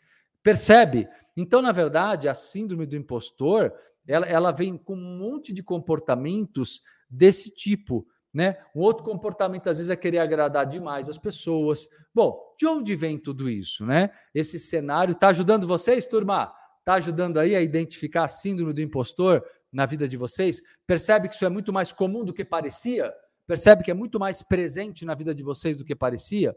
Percebe? 0.44 1.08
Então, 1.36 1.62
na 1.62 1.72
verdade, 1.72 2.28
a 2.28 2.36
síndrome 2.36 2.86
do 2.86 2.96
impostor, 2.96 3.74
ela, 4.08 4.26
ela 4.26 4.52
vem 4.52 4.78
com 4.78 4.94
um 4.94 5.18
monte 5.18 5.54
de 5.54 5.64
comportamentos 5.64 6.82
desse 7.10 7.56
tipo. 7.56 8.06
Né? 8.34 8.58
Um 8.76 8.82
outro 8.82 9.04
comportamento, 9.04 9.70
às 9.70 9.78
vezes, 9.78 9.90
é 9.90 9.96
querer 9.96 10.20
agradar 10.20 10.66
demais 10.66 11.10
as 11.10 11.18
pessoas. 11.18 11.88
Bom, 12.14 12.38
de 12.60 12.68
onde 12.68 12.96
vem 12.96 13.18
tudo 13.18 13.50
isso? 13.50 13.86
Né? 13.86 14.12
Esse 14.34 14.60
cenário 14.60 15.14
está 15.14 15.30
ajudando 15.30 15.68
vocês, 15.68 16.06
turma? 16.06 16.54
Está 16.80 16.96
ajudando 16.96 17.40
aí 17.40 17.56
a 17.56 17.62
identificar 17.62 18.26
a 18.26 18.28
síndrome 18.28 18.74
do 18.74 18.82
impostor 18.82 19.44
na 19.72 19.86
vida 19.86 20.08
de 20.08 20.18
vocês? 20.18 20.62
Percebe 20.86 21.30
que 21.30 21.36
isso 21.36 21.46
é 21.46 21.50
muito 21.50 21.72
mais 21.72 21.94
comum 21.94 22.26
do 22.26 22.34
que 22.34 22.44
parecia? 22.44 23.14
Percebe 23.48 23.84
que 23.84 23.92
é 23.92 23.94
muito 23.94 24.20
mais 24.20 24.44
presente 24.44 25.06
na 25.06 25.16
vida 25.16 25.34
de 25.34 25.44
vocês 25.44 25.78
do 25.78 25.86
que 25.86 25.96
parecia? 25.96 26.56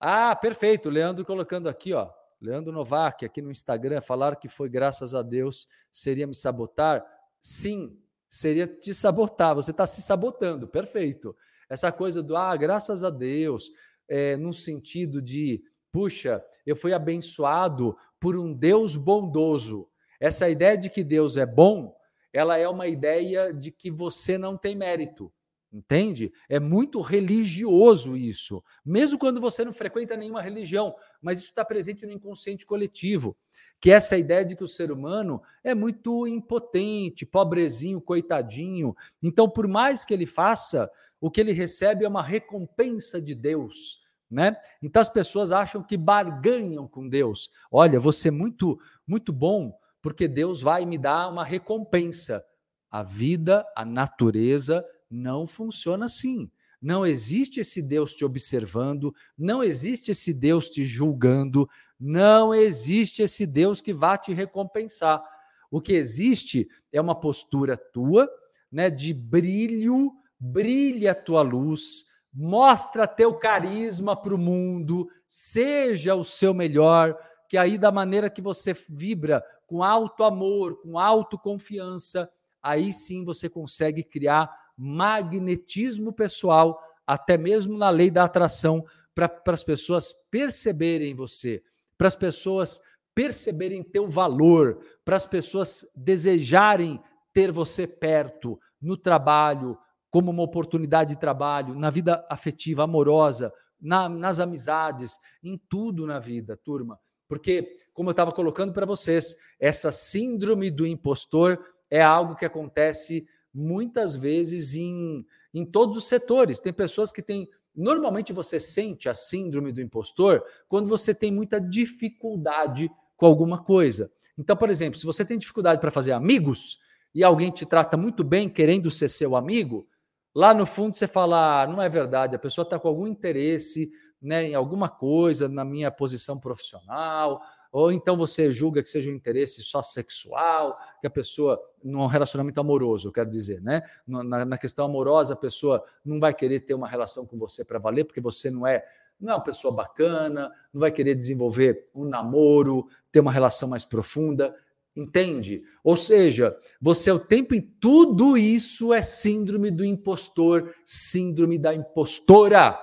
Ah, 0.00 0.36
perfeito. 0.36 0.90
Leandro 0.90 1.24
colocando 1.24 1.68
aqui, 1.68 1.92
ó. 1.92 2.08
Leandro 2.40 2.72
Novak, 2.72 3.24
aqui 3.24 3.42
no 3.42 3.50
Instagram, 3.50 4.00
falar 4.00 4.36
que 4.36 4.48
foi 4.48 4.68
graças 4.68 5.14
a 5.14 5.22
Deus 5.22 5.68
seria 5.90 6.26
me 6.26 6.34
sabotar? 6.34 7.04
Sim, 7.40 7.98
seria 8.28 8.66
te 8.66 8.94
sabotar. 8.94 9.54
Você 9.54 9.70
está 9.72 9.86
se 9.86 10.00
sabotando, 10.00 10.68
perfeito. 10.68 11.36
Essa 11.68 11.90
coisa 11.90 12.22
do, 12.22 12.36
ah, 12.36 12.56
graças 12.56 13.02
a 13.02 13.10
Deus, 13.10 13.72
é, 14.08 14.36
no 14.36 14.52
sentido 14.52 15.20
de, 15.20 15.62
puxa, 15.92 16.44
eu 16.64 16.76
fui 16.76 16.92
abençoado 16.92 17.96
por 18.20 18.36
um 18.36 18.52
Deus 18.52 18.96
bondoso. 18.96 19.88
Essa 20.20 20.48
ideia 20.48 20.76
de 20.76 20.88
que 20.88 21.04
Deus 21.04 21.36
é 21.36 21.46
bom, 21.46 21.94
ela 22.32 22.56
é 22.56 22.68
uma 22.68 22.86
ideia 22.86 23.52
de 23.52 23.70
que 23.70 23.90
você 23.90 24.38
não 24.38 24.56
tem 24.56 24.74
mérito. 24.74 25.32
Entende? 25.78 26.32
É 26.48 26.58
muito 26.58 27.00
religioso 27.00 28.16
isso, 28.16 28.64
mesmo 28.84 29.16
quando 29.16 29.40
você 29.40 29.64
não 29.64 29.72
frequenta 29.72 30.16
nenhuma 30.16 30.42
religião, 30.42 30.92
mas 31.22 31.38
isso 31.38 31.50
está 31.50 31.64
presente 31.64 32.04
no 32.04 32.10
inconsciente 32.10 32.66
coletivo, 32.66 33.36
que 33.80 33.92
essa 33.92 34.18
ideia 34.18 34.44
de 34.44 34.56
que 34.56 34.64
o 34.64 34.68
ser 34.68 34.90
humano 34.90 35.40
é 35.62 35.76
muito 35.76 36.26
impotente, 36.26 37.24
pobrezinho, 37.24 38.00
coitadinho. 38.00 38.92
Então, 39.22 39.48
por 39.48 39.68
mais 39.68 40.04
que 40.04 40.12
ele 40.12 40.26
faça, 40.26 40.90
o 41.20 41.30
que 41.30 41.40
ele 41.40 41.52
recebe 41.52 42.04
é 42.04 42.08
uma 42.08 42.24
recompensa 42.24 43.22
de 43.22 43.36
Deus. 43.36 44.00
Né? 44.28 44.56
Então 44.82 45.00
as 45.00 45.08
pessoas 45.08 45.52
acham 45.52 45.80
que 45.80 45.96
barganham 45.96 46.88
com 46.88 47.08
Deus. 47.08 47.50
Olha, 47.70 48.00
você 48.00 48.28
é 48.28 48.32
muito 48.32 48.78
muito 49.06 49.32
bom, 49.32 49.72
porque 50.02 50.26
Deus 50.26 50.60
vai 50.60 50.84
me 50.84 50.98
dar 50.98 51.28
uma 51.28 51.44
recompensa. 51.44 52.44
A 52.90 53.02
vida, 53.02 53.64
a 53.76 53.84
natureza 53.84 54.84
não 55.10 55.46
funciona 55.46 56.06
assim. 56.06 56.50
Não 56.80 57.04
existe 57.04 57.58
esse 57.60 57.82
Deus 57.82 58.14
te 58.14 58.24
observando, 58.24 59.12
não 59.36 59.62
existe 59.62 60.12
esse 60.12 60.32
Deus 60.32 60.70
te 60.70 60.86
julgando, 60.86 61.68
não 61.98 62.54
existe 62.54 63.20
esse 63.20 63.44
Deus 63.44 63.80
que 63.80 63.92
vá 63.92 64.16
te 64.16 64.32
recompensar. 64.32 65.22
O 65.70 65.80
que 65.80 65.92
existe 65.92 66.68
é 66.92 67.00
uma 67.00 67.18
postura 67.18 67.76
tua, 67.76 68.30
né, 68.70 68.88
de 68.88 69.12
brilho, 69.12 70.12
brilha 70.38 71.12
a 71.12 71.14
tua 71.14 71.42
luz, 71.42 72.04
mostra 72.32 73.08
teu 73.08 73.34
carisma 73.34 74.14
para 74.14 74.34
o 74.34 74.38
mundo, 74.38 75.08
seja 75.26 76.14
o 76.14 76.22
seu 76.22 76.54
melhor, 76.54 77.18
que 77.48 77.56
aí 77.56 77.76
da 77.76 77.90
maneira 77.90 78.30
que 78.30 78.40
você 78.40 78.72
vibra 78.88 79.44
com 79.66 79.82
alto 79.82 80.22
amor, 80.22 80.80
com 80.80 80.98
autoconfiança, 80.98 82.30
aí 82.62 82.92
sim 82.92 83.24
você 83.24 83.48
consegue 83.48 84.04
criar 84.04 84.48
magnetismo 84.78 86.12
pessoal, 86.12 86.80
até 87.04 87.36
mesmo 87.36 87.76
na 87.76 87.90
lei 87.90 88.10
da 88.10 88.24
atração, 88.24 88.84
para 89.14 89.42
as 89.48 89.64
pessoas 89.64 90.14
perceberem 90.30 91.14
você, 91.14 91.60
para 91.96 92.06
as 92.06 92.14
pessoas 92.14 92.80
perceberem 93.14 93.82
teu 93.82 94.06
valor, 94.06 94.78
para 95.04 95.16
as 95.16 95.26
pessoas 95.26 95.84
desejarem 95.96 97.02
ter 97.32 97.50
você 97.50 97.84
perto 97.84 98.60
no 98.80 98.96
trabalho, 98.96 99.76
como 100.08 100.30
uma 100.30 100.44
oportunidade 100.44 101.14
de 101.14 101.20
trabalho, 101.20 101.74
na 101.74 101.90
vida 101.90 102.24
afetiva, 102.30 102.84
amorosa, 102.84 103.52
na, 103.80 104.08
nas 104.08 104.38
amizades, 104.38 105.18
em 105.42 105.60
tudo 105.68 106.06
na 106.06 106.18
vida, 106.18 106.56
turma. 106.56 106.98
Porque, 107.28 107.76
como 107.92 108.08
eu 108.08 108.12
estava 108.12 108.32
colocando 108.32 108.72
para 108.72 108.86
vocês, 108.86 109.34
essa 109.60 109.92
síndrome 109.92 110.70
do 110.70 110.86
impostor 110.86 111.58
é 111.90 112.00
algo 112.00 112.36
que 112.36 112.44
acontece 112.44 113.26
muitas 113.58 114.14
vezes 114.14 114.74
em, 114.74 115.26
em 115.52 115.64
todos 115.64 115.96
os 115.96 116.06
setores. 116.06 116.58
Tem 116.58 116.72
pessoas 116.72 117.10
que 117.10 117.20
têm. 117.20 117.48
Normalmente 117.74 118.32
você 118.32 118.58
sente 118.58 119.08
a 119.08 119.14
síndrome 119.14 119.72
do 119.72 119.80
impostor 119.80 120.42
quando 120.68 120.88
você 120.88 121.14
tem 121.14 121.30
muita 121.30 121.60
dificuldade 121.60 122.90
com 123.16 123.26
alguma 123.26 123.62
coisa. 123.62 124.10
Então, 124.36 124.56
por 124.56 124.70
exemplo, 124.70 124.98
se 124.98 125.06
você 125.06 125.24
tem 125.24 125.38
dificuldade 125.38 125.80
para 125.80 125.90
fazer 125.90 126.12
amigos 126.12 126.78
e 127.14 127.24
alguém 127.24 127.50
te 127.50 127.66
trata 127.66 127.96
muito 127.96 128.22
bem 128.22 128.48
querendo 128.48 128.90
ser 128.90 129.08
seu 129.08 129.34
amigo, 129.36 129.86
lá 130.34 130.54
no 130.54 130.64
fundo 130.64 130.94
você 130.94 131.06
fala: 131.06 131.62
ah, 131.62 131.66
não 131.66 131.82
é 131.82 131.88
verdade, 131.88 132.36
a 132.36 132.38
pessoa 132.38 132.62
está 132.62 132.78
com 132.78 132.88
algum 132.88 133.06
interesse 133.06 133.90
né, 134.20 134.48
em 134.48 134.54
alguma 134.54 134.88
coisa 134.88 135.48
na 135.48 135.64
minha 135.64 135.90
posição 135.90 136.38
profissional, 136.38 137.40
ou 137.78 137.92
então 137.92 138.16
você 138.16 138.50
julga 138.50 138.82
que 138.82 138.90
seja 138.90 139.08
um 139.08 139.14
interesse 139.14 139.62
só 139.62 139.82
sexual, 139.82 140.76
que 141.00 141.06
a 141.06 141.10
pessoa, 141.10 141.62
num 141.82 142.06
relacionamento 142.06 142.60
amoroso, 142.60 143.06
eu 143.06 143.12
quero 143.12 143.30
dizer, 143.30 143.62
né? 143.62 143.82
Na, 144.04 144.44
na 144.44 144.58
questão 144.58 144.84
amorosa, 144.84 145.34
a 145.34 145.36
pessoa 145.36 145.84
não 146.04 146.18
vai 146.18 146.34
querer 146.34 146.60
ter 146.60 146.74
uma 146.74 146.88
relação 146.88 147.24
com 147.24 147.38
você 147.38 147.64
para 147.64 147.78
valer, 147.78 148.04
porque 148.04 148.20
você 148.20 148.50
não 148.50 148.66
é, 148.66 148.84
não 149.20 149.32
é 149.32 149.36
uma 149.36 149.44
pessoa 149.44 149.72
bacana, 149.72 150.50
não 150.72 150.80
vai 150.80 150.90
querer 150.90 151.14
desenvolver 151.14 151.88
um 151.94 152.04
namoro, 152.04 152.88
ter 153.12 153.20
uma 153.20 153.30
relação 153.30 153.68
mais 153.68 153.84
profunda. 153.84 154.56
Entende? 154.96 155.62
Ou 155.84 155.96
seja, 155.96 156.56
você 156.80 157.12
o 157.12 157.20
tempo 157.20 157.54
em 157.54 157.60
tudo 157.60 158.36
isso 158.36 158.92
é 158.92 159.02
síndrome 159.02 159.70
do 159.70 159.84
impostor, 159.84 160.74
síndrome 160.84 161.56
da 161.56 161.72
impostora. 161.72 162.76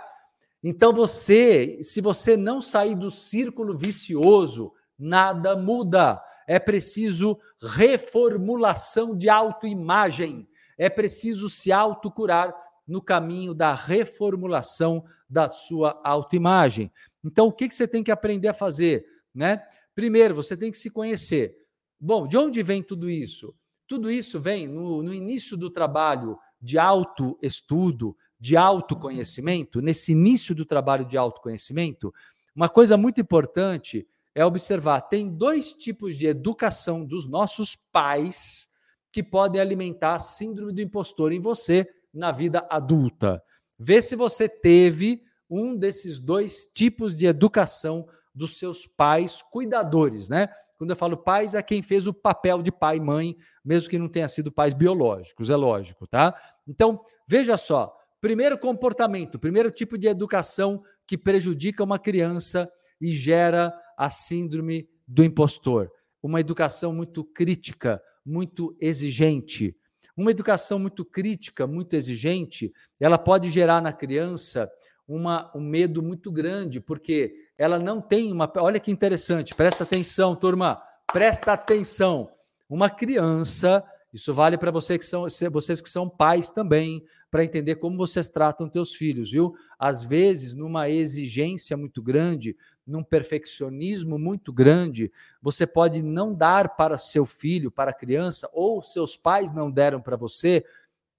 Então 0.63 0.93
você, 0.93 1.79
se 1.81 1.99
você 1.99 2.37
não 2.37 2.61
sair 2.61 2.95
do 2.95 3.11
círculo 3.11 3.77
vicioso, 3.77 4.71
nada 4.97 5.55
muda. 5.55 6.21
É 6.47 6.59
preciso 6.59 7.39
reformulação 7.61 9.17
de 9.17 9.29
autoimagem. 9.29 10.47
É 10.77 10.89
preciso 10.89 11.49
se 11.49 11.71
autocurar 11.71 12.53
no 12.87 13.01
caminho 13.01 13.53
da 13.53 13.73
reformulação 13.73 15.03
da 15.27 15.49
sua 15.49 15.99
autoimagem. 16.03 16.91
Então, 17.23 17.47
o 17.47 17.51
que 17.51 17.69
você 17.69 17.87
tem 17.87 18.03
que 18.03 18.11
aprender 18.11 18.47
a 18.47 18.53
fazer? 18.53 19.05
Né? 19.33 19.61
Primeiro, 19.95 20.35
você 20.35 20.55
tem 20.55 20.71
que 20.71 20.77
se 20.77 20.89
conhecer. 20.89 21.55
Bom, 21.99 22.27
de 22.27 22.37
onde 22.37 22.61
vem 22.61 22.83
tudo 22.83 23.09
isso? 23.09 23.55
Tudo 23.87 24.11
isso 24.11 24.39
vem 24.39 24.67
no, 24.67 25.01
no 25.01 25.13
início 25.13 25.57
do 25.57 25.69
trabalho 25.69 26.37
de 26.61 26.77
autoestudo, 26.77 28.15
de 28.39 28.57
autoconhecimento, 28.57 29.81
nesse 29.81 30.11
início 30.11 30.53
do 30.53 30.65
trabalho 30.65 31.05
de 31.05 31.17
autoconhecimento, 31.17 32.13
uma 32.55 32.69
coisa 32.69 32.97
muito 32.97 33.19
importante 33.19 34.07
é 34.35 34.45
observar: 34.45 35.01
tem 35.01 35.29
dois 35.29 35.73
tipos 35.73 36.17
de 36.17 36.27
educação 36.27 37.03
dos 37.03 37.27
nossos 37.27 37.75
pais 37.91 38.67
que 39.11 39.23
podem 39.23 39.59
alimentar 39.59 40.13
a 40.13 40.19
síndrome 40.19 40.73
do 40.73 40.81
impostor 40.81 41.31
em 41.31 41.39
você 41.39 41.89
na 42.13 42.31
vida 42.31 42.67
adulta. 42.69 43.41
Vê 43.79 44.01
se 44.01 44.15
você 44.15 44.47
teve 44.47 45.23
um 45.49 45.75
desses 45.75 46.19
dois 46.19 46.65
tipos 46.65 47.15
de 47.15 47.25
educação 47.25 48.07
dos 48.33 48.59
seus 48.59 48.85
pais 48.85 49.41
cuidadores, 49.41 50.29
né? 50.29 50.49
Quando 50.77 50.89
eu 50.89 50.95
falo 50.95 51.15
pais, 51.15 51.55
é 51.55 51.63
quem 51.63 51.81
fez 51.81 52.05
o 52.05 52.13
papel 52.13 52.61
de 52.61 52.69
pai 52.69 52.97
e 52.97 52.99
mãe, 52.99 53.37
mesmo 53.63 53.89
que 53.89 53.97
não 53.97 54.09
tenha 54.09 54.27
sido 54.27 54.51
pais 54.51 54.73
biológicos, 54.73 55.49
é 55.49 55.55
lógico, 55.55 56.05
tá? 56.05 56.35
Então, 56.67 56.99
veja 57.25 57.55
só, 57.55 57.97
Primeiro 58.25 58.57
comportamento, 58.57 59.37
primeiro 59.37 59.69
tipo 59.69 59.99
de 59.99 60.07
educação 60.07 60.81
que 61.05 61.15
prejudica 61.15 61.83
uma 61.83 61.99
criança 61.99 62.67
e 62.99 63.11
gera 63.11 63.71
a 63.97 64.09
síndrome 64.09 64.87
do 65.07 65.23
impostor. 65.23 65.91
Uma 66.21 66.39
educação 66.39 66.93
muito 66.93 67.23
crítica, 67.23 68.01
muito 68.25 68.75
exigente. 68.79 69.75
Uma 70.17 70.31
educação 70.31 70.79
muito 70.79 71.03
crítica, 71.03 71.67
muito 71.67 71.93
exigente, 71.93 72.73
ela 72.99 73.17
pode 73.17 73.51
gerar 73.51 73.81
na 73.81 73.91
criança 73.91 74.69
uma, 75.07 75.51
um 75.53 75.61
medo 75.61 76.01
muito 76.01 76.31
grande, 76.31 76.79
porque 76.79 77.35
ela 77.57 77.77
não 77.77 78.01
tem 78.01 78.31
uma. 78.31 78.51
Olha 78.57 78.79
que 78.79 78.91
interessante, 78.91 79.53
presta 79.53 79.83
atenção, 79.83 80.35
turma, 80.35 80.81
presta 81.11 81.53
atenção. 81.53 82.31
Uma 82.69 82.89
criança, 82.89 83.83
isso 84.11 84.33
vale 84.33 84.57
para 84.57 84.71
você 84.71 84.97
que 84.97 85.05
são, 85.05 85.27
vocês 85.51 85.81
que 85.81 85.89
são 85.89 86.09
pais 86.09 86.49
também, 86.49 87.03
para 87.29 87.43
entender 87.43 87.75
como 87.75 87.97
vocês 87.97 88.29
tratam 88.29 88.69
teus 88.69 88.93
filhos, 88.95 89.31
viu? 89.31 89.53
Às 89.77 90.05
vezes, 90.05 90.53
numa 90.53 90.89
exigência 90.89 91.75
muito 91.75 92.01
grande, 92.01 92.55
num 92.85 93.03
perfeccionismo 93.03 94.19
muito 94.19 94.53
grande, 94.53 95.11
você 95.41 95.65
pode 95.65 96.01
não 96.01 96.33
dar 96.33 96.75
para 96.75 96.97
seu 96.97 97.25
filho, 97.25 97.71
para 97.71 97.91
a 97.91 97.93
criança, 97.93 98.49
ou 98.53 98.81
seus 98.83 99.17
pais 99.17 99.51
não 99.51 99.71
deram 99.71 100.01
para 100.01 100.15
você 100.15 100.63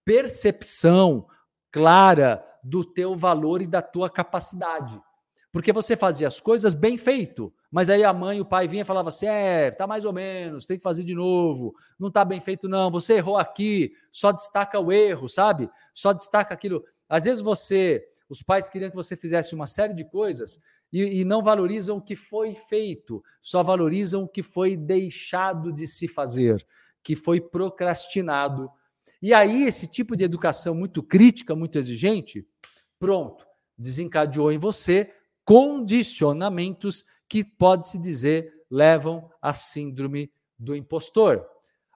percepção 0.05 1.27
clara 1.71 2.47
do 2.63 2.85
teu 2.85 3.17
valor 3.17 3.61
e 3.61 3.67
da 3.67 3.83
tua 3.83 4.09
capacidade. 4.09 5.01
Porque 5.51 5.73
você 5.73 5.97
fazia 5.97 6.29
as 6.29 6.41
coisas 6.41 6.75
bem 6.75 6.99
feito, 6.99 7.53
mas 7.71 7.89
aí 7.89 8.05
a 8.05 8.13
mãe 8.13 8.39
e 8.39 8.41
o 8.41 8.45
pai 8.45 8.69
vinha 8.69 8.83
e 8.83 8.87
falava 8.87 9.09
assim: 9.09 9.27
é, 9.27 9.71
tá 9.71 9.87
mais 9.87 10.05
ou 10.05 10.13
menos, 10.13 10.67
tem 10.67 10.77
que 10.77 10.83
fazer 10.83 11.03
de 11.03 11.15
novo, 11.15 11.75
não 11.99 12.11
tá 12.11 12.25
bem 12.25 12.41
feito, 12.41 12.69
não, 12.69 12.91
você 12.91 13.15
errou 13.15 13.39
aqui, 13.39 13.93
só 14.13 14.33
destaca 14.33 14.79
o 14.79 14.93
erro, 14.93 15.29
sabe? 15.29 15.71
Só 15.95 16.13
destaca 16.13 16.53
aquilo. 16.53 16.85
Às 17.09 17.25
vezes 17.25 17.43
você, 17.43 18.07
os 18.29 18.43
pais 18.43 18.69
queriam 18.69 18.91
que 18.91 18.97
você 18.97 19.17
fizesse 19.17 19.55
uma 19.55 19.67
série 19.67 19.95
de 19.95 20.05
coisas 20.05 20.61
e, 20.93 21.21
e 21.21 21.25
não 21.25 21.43
valorizam 21.43 21.99
o 21.99 22.03
que 22.03 22.17
foi 22.17 22.55
feito, 22.55 23.23
só 23.43 23.63
valorizam 23.63 24.25
o 24.25 24.29
que 24.29 24.43
foi 24.43 24.77
deixado 24.77 25.73
de 25.73 25.87
se 25.87 26.09
fazer, 26.09 26.65
que 27.03 27.17
foi 27.17 27.41
procrastinado. 27.41 28.71
E 29.21 29.33
aí, 29.35 29.65
esse 29.65 29.87
tipo 29.87 30.17
de 30.17 30.25
educação 30.25 30.75
muito 30.75 31.03
crítica, 31.03 31.55
muito 31.55 31.79
exigente, 31.79 32.47
pronto, 32.99 33.47
desencadeou 33.77 34.53
em 34.53 34.59
você 34.59 35.13
condicionamentos 35.45 37.05
que, 37.29 37.45
pode-se 37.45 37.99
dizer, 37.99 38.53
levam 38.71 39.31
à 39.41 39.55
síndrome 39.55 40.31
do 40.59 40.75
impostor. 40.75 41.47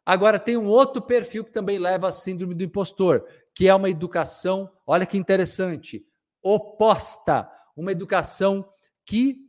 Agora, 0.05 0.39
tem 0.39 0.57
um 0.57 0.67
outro 0.67 1.03
perfil 1.03 1.45
que 1.45 1.53
também 1.53 1.79
leva 1.79 2.09
à 2.09 2.13
síndrome 2.13 2.55
do 2.55 2.65
impostor, 2.65 3.27
que 3.55 3.69
é 3.69 3.75
uma 3.75 3.91
educação, 3.91 4.71
olha 4.87 5.07
que 5.07 5.19
interessante, 5.19 6.05
oposta, 6.43 7.51
uma 7.77 7.93
educação 7.93 8.67
que 9.11 9.45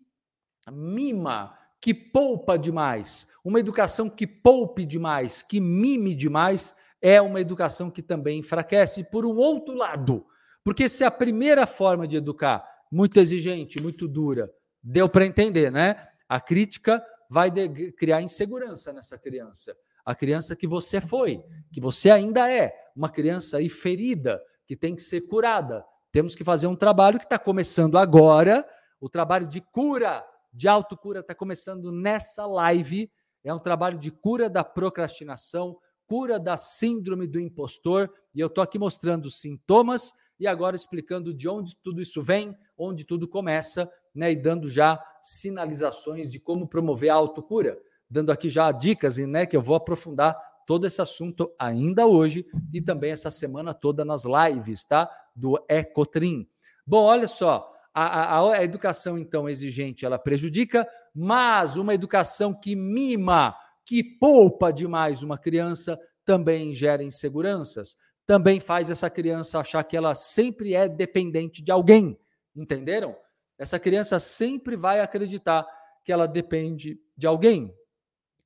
mima, 0.73 1.55
que 1.79 1.93
poupa 1.93 2.57
demais. 2.57 3.27
Uma 3.45 3.59
educação 3.59 4.09
que 4.09 4.25
poupe 4.25 4.83
demais, 4.83 5.43
que 5.43 5.59
mime 5.59 6.15
demais, 6.15 6.75
é 6.99 7.21
uma 7.21 7.39
educação 7.39 7.91
que 7.91 8.01
também 8.01 8.39
enfraquece 8.39 9.03
por 9.03 9.23
um 9.23 9.37
outro 9.37 9.75
lado. 9.75 10.25
Porque 10.63 10.89
se 10.89 11.03
a 11.03 11.11
primeira 11.11 11.67
forma 11.67 12.07
de 12.07 12.17
educar 12.17 12.67
muito 12.91 13.19
exigente, 13.19 13.79
muito 13.79 14.07
dura. 14.07 14.51
Deu 14.81 15.07
para 15.07 15.27
entender, 15.27 15.71
né? 15.71 16.07
A 16.27 16.41
crítica 16.41 17.05
vai 17.29 17.51
criar 17.95 18.23
insegurança 18.23 18.91
nessa 18.91 19.15
criança. 19.15 19.77
A 20.03 20.15
criança 20.15 20.55
que 20.55 20.65
você 20.65 20.99
foi, 20.99 21.43
que 21.71 21.79
você 21.79 22.09
ainda 22.09 22.51
é, 22.51 22.73
uma 22.95 23.09
criança 23.09 23.57
aí 23.57 23.69
ferida, 23.69 24.41
que 24.65 24.75
tem 24.75 24.95
que 24.95 25.03
ser 25.03 25.21
curada. 25.21 25.85
Temos 26.11 26.33
que 26.33 26.43
fazer 26.43 26.65
um 26.65 26.75
trabalho 26.75 27.19
que 27.19 27.25
está 27.25 27.37
começando 27.37 27.99
agora, 27.99 28.67
o 29.01 29.09
trabalho 29.09 29.47
de 29.47 29.59
cura, 29.59 30.23
de 30.53 30.67
autocura, 30.67 31.21
está 31.21 31.33
começando 31.33 31.91
nessa 31.91 32.45
live. 32.45 33.11
É 33.43 33.51
um 33.51 33.59
trabalho 33.59 33.97
de 33.97 34.11
cura 34.11 34.47
da 34.47 34.63
procrastinação, 34.63 35.75
cura 36.05 36.39
da 36.39 36.55
síndrome 36.55 37.25
do 37.25 37.39
impostor. 37.39 38.13
E 38.33 38.39
eu 38.39 38.47
estou 38.47 38.63
aqui 38.63 38.77
mostrando 38.77 39.25
os 39.25 39.41
sintomas 39.41 40.13
e 40.39 40.45
agora 40.45 40.75
explicando 40.75 41.33
de 41.33 41.49
onde 41.49 41.75
tudo 41.77 41.99
isso 41.99 42.21
vem, 42.21 42.55
onde 42.77 43.03
tudo 43.03 43.27
começa, 43.27 43.91
né, 44.13 44.31
e 44.31 44.35
dando 44.35 44.69
já 44.69 45.03
sinalizações 45.21 46.31
de 46.31 46.39
como 46.39 46.67
promover 46.67 47.09
a 47.09 47.15
autocura. 47.15 47.77
dando 48.09 48.29
aqui 48.29 48.49
já 48.49 48.69
dicas, 48.73 49.17
né, 49.19 49.45
que 49.45 49.55
eu 49.55 49.61
vou 49.61 49.73
aprofundar 49.73 50.37
todo 50.67 50.85
esse 50.85 51.01
assunto 51.01 51.49
ainda 51.57 52.05
hoje 52.05 52.45
e 52.73 52.81
também 52.81 53.11
essa 53.11 53.29
semana 53.29 53.73
toda 53.73 54.03
nas 54.03 54.23
lives, 54.25 54.83
tá? 54.83 55.09
Do 55.33 55.63
Ecotrim. 55.69 56.45
Bom, 56.85 57.03
olha 57.03 57.27
só, 57.27 57.70
a, 57.93 58.37
a, 58.37 58.53
a 58.53 58.63
educação 58.63 59.17
então 59.17 59.49
exigente 59.49 60.05
ela 60.05 60.17
prejudica, 60.17 60.87
mas 61.13 61.75
uma 61.75 61.93
educação 61.93 62.53
que 62.53 62.75
mima, 62.75 63.55
que 63.85 64.03
poupa 64.03 64.71
demais 64.71 65.21
uma 65.23 65.37
criança 65.37 65.99
também 66.23 66.73
gera 66.73 67.03
inseguranças, 67.03 67.97
também 68.25 68.59
faz 68.59 68.89
essa 68.89 69.09
criança 69.09 69.59
achar 69.59 69.83
que 69.83 69.97
ela 69.97 70.15
sempre 70.15 70.73
é 70.73 70.87
dependente 70.87 71.61
de 71.61 71.71
alguém, 71.71 72.17
entenderam? 72.55 73.15
Essa 73.57 73.79
criança 73.79 74.19
sempre 74.19 74.75
vai 74.75 75.01
acreditar 75.01 75.67
que 76.03 76.11
ela 76.11 76.27
depende 76.27 76.99
de 77.15 77.27
alguém, 77.27 77.75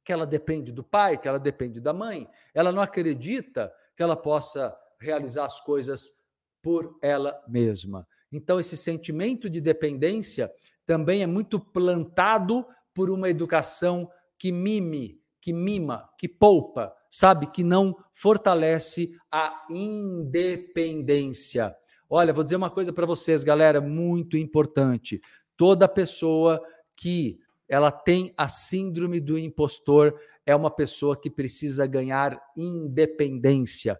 que 0.03 0.11
ela 0.11 0.25
depende 0.25 0.71
do 0.71 0.83
pai, 0.83 1.17
que 1.17 1.27
ela 1.27 1.39
depende 1.39 1.79
da 1.79 1.93
mãe. 1.93 2.27
Ela 2.53 2.71
não 2.71 2.81
acredita 2.81 3.73
que 3.95 4.03
ela 4.03 4.15
possa 4.15 4.75
realizar 4.99 5.45
as 5.45 5.61
coisas 5.61 6.21
por 6.61 6.97
ela 7.01 7.41
mesma. 7.47 8.07
Então, 8.35 8.59
esse 8.59 8.75
sentimento 8.75 9.49
de 9.49 9.61
dependência 9.61 10.51
também 10.85 11.23
é 11.23 11.27
muito 11.27 11.57
plantado 11.57 12.65
por 12.93 13.09
uma 13.09 13.29
educação 13.29 14.11
que 14.37 14.51
mime, 14.51 15.21
que 15.39 15.53
mima, 15.53 16.09
que 16.17 16.27
poupa, 16.27 16.93
sabe? 17.09 17.47
Que 17.47 17.63
não 17.63 17.95
fortalece 18.13 19.17
a 19.31 19.65
independência. 19.69 21.73
Olha, 22.09 22.33
vou 22.33 22.43
dizer 22.43 22.57
uma 22.57 22.69
coisa 22.69 22.91
para 22.91 23.05
vocês, 23.05 23.41
galera, 23.43 23.79
muito 23.79 24.37
importante. 24.37 25.21
Toda 25.55 25.87
pessoa 25.87 26.61
que 26.95 27.39
ela 27.69 27.89
tem 27.89 28.33
a 28.37 28.49
síndrome 28.49 29.21
do 29.21 29.39
impostor 29.39 30.19
é 30.45 30.53
uma 30.53 30.69
pessoa 30.69 31.15
que 31.15 31.29
precisa 31.29 31.87
ganhar 31.87 32.37
independência. 32.55 33.97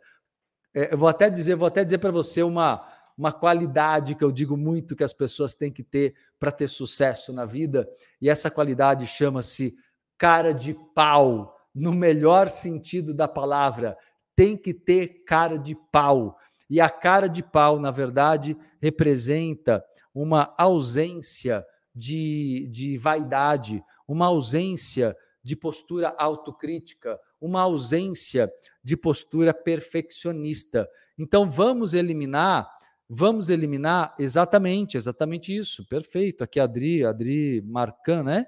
É, 0.73 0.93
eu 0.93 0.97
vou 0.97 1.07
até 1.07 1.29
dizer, 1.29 1.55
vou 1.55 1.67
até 1.67 1.85
dizer 1.85 1.99
para 1.99 2.11
você 2.11 2.43
uma 2.43 2.94
uma 3.17 3.31
qualidade 3.31 4.15
que 4.15 4.23
eu 4.23 4.31
digo 4.31 4.57
muito 4.57 4.95
que 4.95 5.03
as 5.03 5.13
pessoas 5.13 5.53
têm 5.53 5.71
que 5.71 5.83
ter 5.83 6.15
para 6.39 6.51
ter 6.51 6.67
sucesso 6.67 7.31
na 7.31 7.45
vida, 7.45 7.89
e 8.21 8.29
essa 8.29 8.51
qualidade 8.51 9.07
chama-se 9.07 9.77
cara 10.17 10.53
de 10.53 10.73
pau, 10.93 11.55
no 11.73 11.91
melhor 11.91 12.49
sentido 12.49 13.13
da 13.13 13.27
palavra. 13.27 13.97
Tem 14.35 14.55
que 14.55 14.73
ter 14.73 15.23
cara 15.25 15.57
de 15.57 15.75
pau. 15.91 16.37
E 16.69 16.79
a 16.79 16.89
cara 16.89 17.27
de 17.27 17.43
pau, 17.43 17.79
na 17.79 17.91
verdade, 17.91 18.57
representa 18.81 19.83
uma 20.13 20.53
ausência 20.57 21.65
de, 21.93 22.67
de 22.71 22.97
vaidade, 22.97 23.83
uma 24.07 24.27
ausência 24.27 25.15
de 25.43 25.55
postura 25.55 26.15
autocrítica, 26.17 27.19
uma 27.39 27.61
ausência 27.61 28.51
de 28.83 28.97
postura 28.97 29.53
perfeccionista. 29.53 30.89
Então, 31.17 31.49
vamos 31.49 31.93
eliminar, 31.93 32.67
vamos 33.09 33.49
eliminar 33.49 34.15
exatamente, 34.17 34.97
exatamente 34.97 35.55
isso. 35.55 35.85
Perfeito. 35.87 36.43
Aqui, 36.43 36.59
Adri, 36.59 37.05
Adri 37.05 37.61
Marcan, 37.61 38.23
né? 38.23 38.47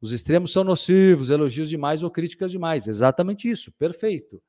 Os 0.00 0.12
extremos 0.12 0.52
são 0.52 0.62
nocivos, 0.62 1.30
elogios 1.30 1.68
demais 1.68 2.02
ou 2.02 2.10
críticas 2.10 2.50
demais. 2.50 2.86
Exatamente 2.86 3.48
isso. 3.48 3.72
Perfeito. 3.72 4.42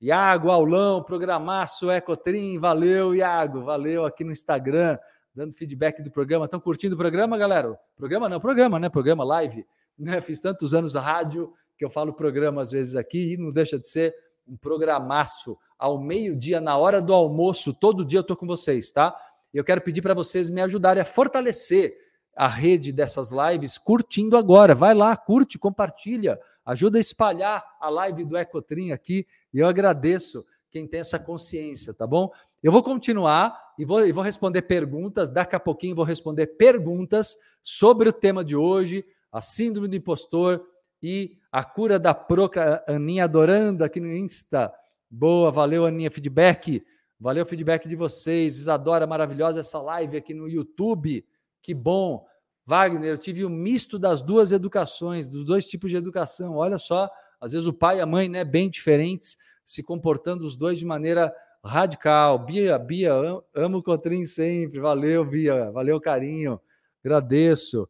Iago, 0.00 0.50
Aulão, 0.50 1.02
programaço, 1.02 1.90
Ecotrim, 1.90 2.58
valeu, 2.58 3.14
Iago, 3.14 3.62
valeu 3.62 4.04
aqui 4.04 4.22
no 4.22 4.32
Instagram, 4.32 4.98
dando 5.34 5.52
feedback 5.52 6.02
do 6.02 6.10
programa. 6.10 6.44
Estão 6.44 6.60
curtindo 6.60 6.94
o 6.94 6.98
programa, 6.98 7.38
galera? 7.38 7.78
Programa 7.96 8.28
não, 8.28 8.38
programa, 8.38 8.78
né? 8.78 8.88
Programa 8.88 9.24
live. 9.24 9.64
Né? 9.98 10.20
Fiz 10.22 10.40
tantos 10.40 10.74
anos 10.74 10.94
rádio 10.94 11.52
que 11.76 11.84
eu 11.84 11.90
falo 11.90 12.12
programa 12.12 12.62
às 12.62 12.70
vezes 12.70 12.96
aqui 12.96 13.32
e 13.32 13.36
não 13.36 13.48
deixa 13.48 13.78
de 13.78 13.88
ser 13.88 14.14
um 14.46 14.56
programaço 14.56 15.56
ao 15.78 15.98
meio-dia, 15.98 16.60
na 16.60 16.76
hora 16.76 17.00
do 17.00 17.12
almoço, 17.12 17.72
todo 17.72 18.04
dia 18.04 18.18
eu 18.18 18.22
estou 18.22 18.36
com 18.36 18.46
vocês, 18.46 18.90
tá? 18.90 19.14
Eu 19.52 19.62
quero 19.62 19.80
pedir 19.80 20.02
para 20.02 20.14
vocês 20.14 20.50
me 20.50 20.60
ajudarem 20.60 21.00
a 21.00 21.04
fortalecer 21.04 21.96
a 22.36 22.48
rede 22.48 22.92
dessas 22.92 23.30
lives 23.30 23.78
curtindo 23.78 24.36
agora. 24.36 24.74
Vai 24.74 24.94
lá, 24.94 25.16
curte, 25.16 25.58
compartilha, 25.58 26.38
ajuda 26.64 26.98
a 26.98 27.00
espalhar 27.00 27.64
a 27.80 27.88
live 27.88 28.24
do 28.24 28.36
Ecotrim 28.36 28.90
aqui 28.90 29.26
e 29.52 29.58
eu 29.58 29.66
agradeço 29.66 30.44
quem 30.70 30.86
tem 30.88 31.00
essa 31.00 31.18
consciência, 31.18 31.94
tá 31.94 32.06
bom? 32.06 32.30
Eu 32.60 32.72
vou 32.72 32.82
continuar 32.82 33.56
e 33.78 33.84
vou, 33.84 34.04
e 34.06 34.10
vou 34.10 34.24
responder 34.24 34.62
perguntas. 34.62 35.30
Daqui 35.30 35.54
a 35.54 35.60
pouquinho 35.60 35.94
vou 35.94 36.04
responder 36.04 36.46
perguntas 36.46 37.36
sobre 37.62 38.08
o 38.08 38.12
tema 38.12 38.44
de 38.44 38.56
hoje, 38.56 39.04
a 39.30 39.40
síndrome 39.40 39.86
do 39.86 39.94
impostor 39.94 40.64
e 41.02 41.36
a 41.52 41.62
cura 41.62 41.98
da 41.98 42.12
proca. 42.12 42.82
Aninha 42.88 43.24
adorando 43.24 43.84
aqui 43.84 44.00
no 44.00 44.12
Insta. 44.12 44.72
Boa, 45.10 45.50
valeu, 45.50 45.86
Aninha, 45.86 46.10
feedback. 46.10 46.84
Valeu 47.18 47.44
o 47.44 47.46
feedback 47.46 47.88
de 47.88 47.96
vocês. 47.96 48.58
Isadora, 48.58 49.06
maravilhosa 49.06 49.60
essa 49.60 49.80
live 49.80 50.16
aqui 50.16 50.34
no 50.34 50.48
YouTube. 50.48 51.24
Que 51.62 51.72
bom. 51.72 52.26
Wagner, 52.66 53.10
eu 53.10 53.18
tive 53.18 53.44
o 53.44 53.48
um 53.48 53.50
misto 53.50 53.98
das 53.98 54.22
duas 54.22 54.52
educações, 54.52 55.28
dos 55.28 55.44
dois 55.44 55.66
tipos 55.66 55.90
de 55.90 55.96
educação. 55.96 56.56
Olha 56.56 56.78
só, 56.78 57.10
às 57.40 57.52
vezes 57.52 57.66
o 57.66 57.72
pai 57.72 57.98
e 57.98 58.00
a 58.00 58.06
mãe, 58.06 58.28
né, 58.28 58.44
bem 58.44 58.70
diferentes, 58.70 59.36
se 59.64 59.82
comportando 59.82 60.44
os 60.44 60.56
dois 60.56 60.78
de 60.78 60.84
maneira 60.84 61.34
radical. 61.62 62.38
Bia, 62.38 62.78
Bia, 62.78 63.12
amo 63.54 63.78
o 63.78 63.82
Cotrim 63.82 64.24
sempre. 64.24 64.80
Valeu, 64.80 65.24
Bia. 65.24 65.70
Valeu, 65.70 66.00
carinho. 66.00 66.60
Agradeço. 67.04 67.88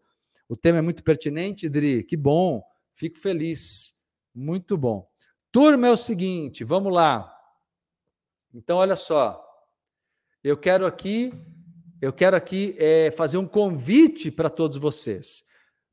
O 0.48 0.56
tema 0.56 0.78
é 0.78 0.82
muito 0.82 1.02
pertinente, 1.02 1.68
Dri. 1.68 2.02
Que 2.02 2.16
bom. 2.16 2.62
Fico 2.94 3.18
feliz. 3.18 3.94
Muito 4.34 4.76
bom. 4.76 5.13
Turma, 5.54 5.86
é 5.86 5.90
o 5.92 5.96
seguinte, 5.96 6.64
vamos 6.64 6.92
lá. 6.92 7.32
Então, 8.52 8.78
olha 8.78 8.96
só. 8.96 9.40
Eu 10.42 10.56
quero 10.56 10.84
aqui 10.84 11.32
eu 12.02 12.12
quero 12.12 12.36
aqui 12.36 12.74
é, 12.76 13.12
fazer 13.12 13.38
um 13.38 13.46
convite 13.46 14.32
para 14.32 14.50
todos 14.50 14.78
vocês. 14.78 15.44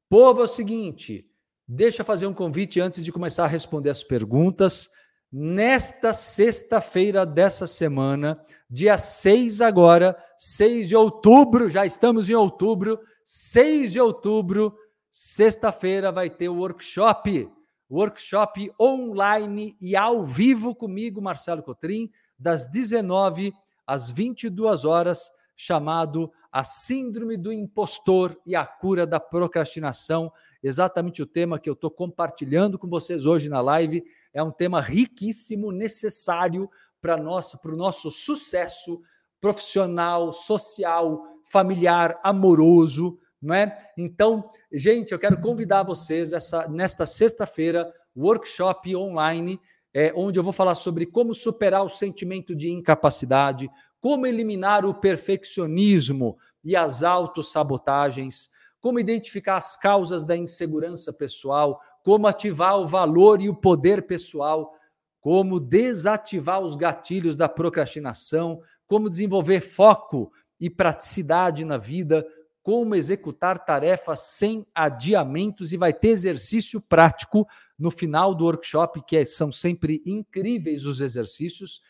Povo, 0.09 0.41
é 0.41 0.45
o 0.45 0.47
seguinte, 0.47 1.29
deixa 1.67 2.01
eu 2.01 2.05
fazer 2.05 2.25
um 2.25 2.33
convite 2.33 2.81
antes 2.81 3.03
de 3.03 3.11
começar 3.11 3.43
a 3.43 3.47
responder 3.47 3.91
as 3.91 4.03
perguntas. 4.03 4.89
Nesta 5.31 6.11
sexta-feira 6.11 7.23
dessa 7.23 7.67
semana, 7.67 8.43
dia 8.67 8.97
6 8.97 9.61
agora, 9.61 10.17
6 10.37 10.89
de 10.89 10.95
outubro, 10.95 11.69
já 11.69 11.85
estamos 11.85 12.31
em 12.31 12.33
outubro, 12.33 12.99
6 13.23 13.91
de 13.91 14.01
outubro, 14.01 14.75
sexta-feira 15.11 16.11
vai 16.11 16.31
ter 16.31 16.49
o 16.49 16.57
workshop, 16.57 17.47
workshop 17.91 18.71
online 18.79 19.75
e 19.81 19.95
ao 19.97 20.23
vivo 20.23 20.73
comigo, 20.73 21.21
Marcelo 21.21 21.61
Cotrim, 21.61 22.09
das 22.39 22.65
19 22.65 23.53
às 23.85 24.09
22 24.09 24.85
horas, 24.85 25.29
chamado 25.55 26.31
A 26.51 26.63
Síndrome 26.63 27.35
do 27.35 27.51
Impostor 27.51 28.39
e 28.45 28.55
a 28.55 28.65
Cura 28.65 29.05
da 29.05 29.19
Procrastinação. 29.19 30.31
Exatamente 30.63 31.21
o 31.21 31.25
tema 31.25 31.59
que 31.59 31.69
eu 31.69 31.73
estou 31.73 31.91
compartilhando 31.91 32.79
com 32.79 32.87
vocês 32.87 33.25
hoje 33.25 33.49
na 33.49 33.59
live. 33.59 34.03
É 34.33 34.41
um 34.41 34.51
tema 34.51 34.79
riquíssimo, 34.79 35.71
necessário 35.71 36.69
para 37.01 37.19
o 37.19 37.75
nosso 37.75 38.09
sucesso 38.09 39.01
profissional, 39.41 40.31
social, 40.31 41.23
familiar, 41.43 42.19
amoroso, 42.23 43.19
não 43.41 43.55
é? 43.55 43.89
Então, 43.97 44.51
gente, 44.71 45.11
eu 45.11 45.19
quero 45.19 45.39
convidar 45.41 45.83
vocês 45.83 46.31
essa, 46.31 46.67
nesta 46.67 47.05
sexta-feira, 47.05 47.91
workshop 48.15 48.95
online, 48.95 49.59
é, 49.93 50.13
onde 50.15 50.39
eu 50.39 50.43
vou 50.43 50.53
falar 50.53 50.75
sobre 50.75 51.05
como 51.05 51.33
superar 51.33 51.83
o 51.83 51.89
sentimento 51.89 52.55
de 52.55 52.69
incapacidade, 52.69 53.69
como 53.99 54.27
eliminar 54.27 54.85
o 54.85 54.93
perfeccionismo 54.93 56.37
e 56.63 56.75
as 56.75 57.03
autossabotagens, 57.03 58.49
como 58.79 58.99
identificar 58.99 59.57
as 59.57 59.75
causas 59.75 60.23
da 60.23 60.35
insegurança 60.35 61.11
pessoal, 61.11 61.81
como 62.03 62.27
ativar 62.27 62.79
o 62.79 62.87
valor 62.87 63.41
e 63.41 63.49
o 63.49 63.55
poder 63.55 64.07
pessoal, 64.07 64.73
como 65.19 65.59
desativar 65.59 66.59
os 66.59 66.75
gatilhos 66.75 67.35
da 67.35 67.47
procrastinação, 67.47 68.61
como 68.87 69.09
desenvolver 69.09 69.61
foco 69.61 70.31
e 70.59 70.69
praticidade 70.69 71.63
na 71.63 71.77
vida, 71.77 72.25
como 72.63 72.95
executar 72.95 73.65
tarefas 73.65 74.19
sem 74.19 74.65
adiamentos 74.73 75.73
e 75.73 75.77
vai 75.77 75.93
ter 75.93 76.09
exercício 76.09 76.79
prático 76.79 77.47
no 77.77 77.89
final 77.89 78.35
do 78.35 78.45
workshop, 78.45 79.03
que 79.05 79.17
é, 79.17 79.25
são 79.25 79.51
sempre 79.51 80.01
incríveis 80.05 80.85
os 80.85 81.01
exercícios 81.01 81.81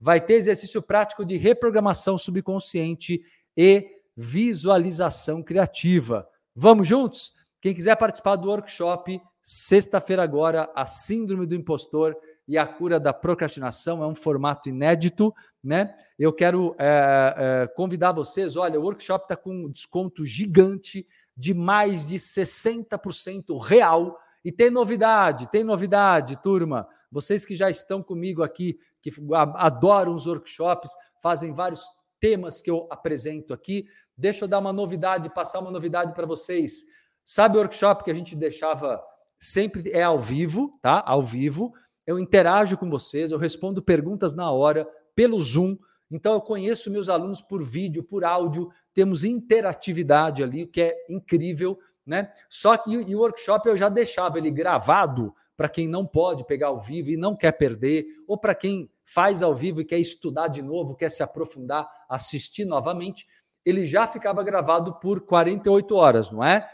vai 0.00 0.20
ter 0.20 0.34
exercício 0.34 0.80
prático 0.80 1.24
de 1.24 1.36
reprogramação 1.36 2.16
subconsciente 2.16 3.22
e 3.56 3.98
visualização 4.16 5.42
criativa. 5.42 6.28
Vamos 6.54 6.86
juntos? 6.86 7.32
Quem 7.60 7.74
quiser 7.74 7.96
participar 7.96 8.36
do 8.36 8.48
workshop, 8.48 9.20
sexta-feira 9.42 10.22
agora, 10.22 10.70
a 10.74 10.86
síndrome 10.86 11.46
do 11.46 11.54
impostor 11.54 12.16
e 12.48 12.56
a 12.56 12.66
cura 12.66 12.98
da 12.98 13.12
procrastinação, 13.12 14.02
é 14.02 14.06
um 14.06 14.14
formato 14.14 14.70
inédito, 14.70 15.34
né? 15.62 15.94
Eu 16.18 16.32
quero 16.32 16.74
é, 16.78 17.34
é, 17.36 17.66
convidar 17.76 18.12
vocês, 18.12 18.56
olha, 18.56 18.80
o 18.80 18.82
workshop 18.82 19.26
está 19.26 19.36
com 19.36 19.50
um 19.50 19.70
desconto 19.70 20.24
gigante 20.24 21.06
de 21.36 21.52
mais 21.52 22.08
de 22.08 22.16
60% 22.18 23.56
real 23.62 24.18
E 24.44 24.50
tem 24.50 24.70
novidade, 24.70 25.48
tem 25.50 25.62
novidade, 25.62 26.40
turma. 26.40 26.88
Vocês 27.12 27.44
que 27.44 27.54
já 27.54 27.68
estão 27.68 28.02
comigo 28.02 28.42
aqui, 28.42 28.78
que 29.02 29.10
adoram 29.56 30.14
os 30.14 30.26
workshops, 30.26 30.90
fazem 31.22 31.52
vários 31.52 31.84
temas 32.18 32.60
que 32.60 32.70
eu 32.70 32.86
apresento 32.90 33.52
aqui. 33.52 33.86
Deixa 34.16 34.44
eu 34.44 34.48
dar 34.48 34.58
uma 34.58 34.72
novidade, 34.72 35.32
passar 35.34 35.60
uma 35.60 35.70
novidade 35.70 36.14
para 36.14 36.26
vocês. 36.26 36.86
Sabe 37.24 37.56
o 37.56 37.60
workshop 37.60 38.04
que 38.04 38.10
a 38.10 38.14
gente 38.14 38.34
deixava 38.34 39.02
sempre 39.38 39.90
é 39.90 40.02
ao 40.02 40.18
vivo, 40.18 40.72
tá? 40.80 41.02
Ao 41.04 41.22
vivo. 41.22 41.72
Eu 42.08 42.18
interajo 42.18 42.78
com 42.78 42.88
vocês, 42.88 43.32
eu 43.32 43.38
respondo 43.38 43.82
perguntas 43.82 44.32
na 44.32 44.50
hora 44.50 44.88
pelo 45.14 45.38
Zoom. 45.38 45.76
Então 46.10 46.32
eu 46.32 46.40
conheço 46.40 46.90
meus 46.90 47.06
alunos 47.06 47.42
por 47.42 47.62
vídeo, 47.62 48.02
por 48.02 48.24
áudio, 48.24 48.70
temos 48.94 49.24
interatividade 49.24 50.42
ali, 50.42 50.62
o 50.62 50.68
que 50.68 50.80
é 50.80 50.96
incrível, 51.10 51.78
né? 52.06 52.32
Só 52.48 52.78
que 52.78 52.96
o 52.96 53.18
workshop 53.18 53.68
eu 53.68 53.76
já 53.76 53.90
deixava 53.90 54.38
ele 54.38 54.50
gravado 54.50 55.34
para 55.54 55.68
quem 55.68 55.86
não 55.86 56.06
pode 56.06 56.46
pegar 56.46 56.68
ao 56.68 56.80
vivo 56.80 57.10
e 57.10 57.16
não 57.18 57.36
quer 57.36 57.52
perder, 57.52 58.06
ou 58.26 58.38
para 58.38 58.54
quem 58.54 58.90
faz 59.04 59.42
ao 59.42 59.54
vivo 59.54 59.82
e 59.82 59.84
quer 59.84 59.98
estudar 59.98 60.48
de 60.48 60.62
novo, 60.62 60.96
quer 60.96 61.10
se 61.10 61.22
aprofundar, 61.22 61.86
assistir 62.08 62.64
novamente, 62.64 63.26
ele 63.66 63.84
já 63.84 64.06
ficava 64.06 64.42
gravado 64.42 64.94
por 64.94 65.20
48 65.20 65.94
horas, 65.94 66.30
não 66.30 66.42
é? 66.42 66.66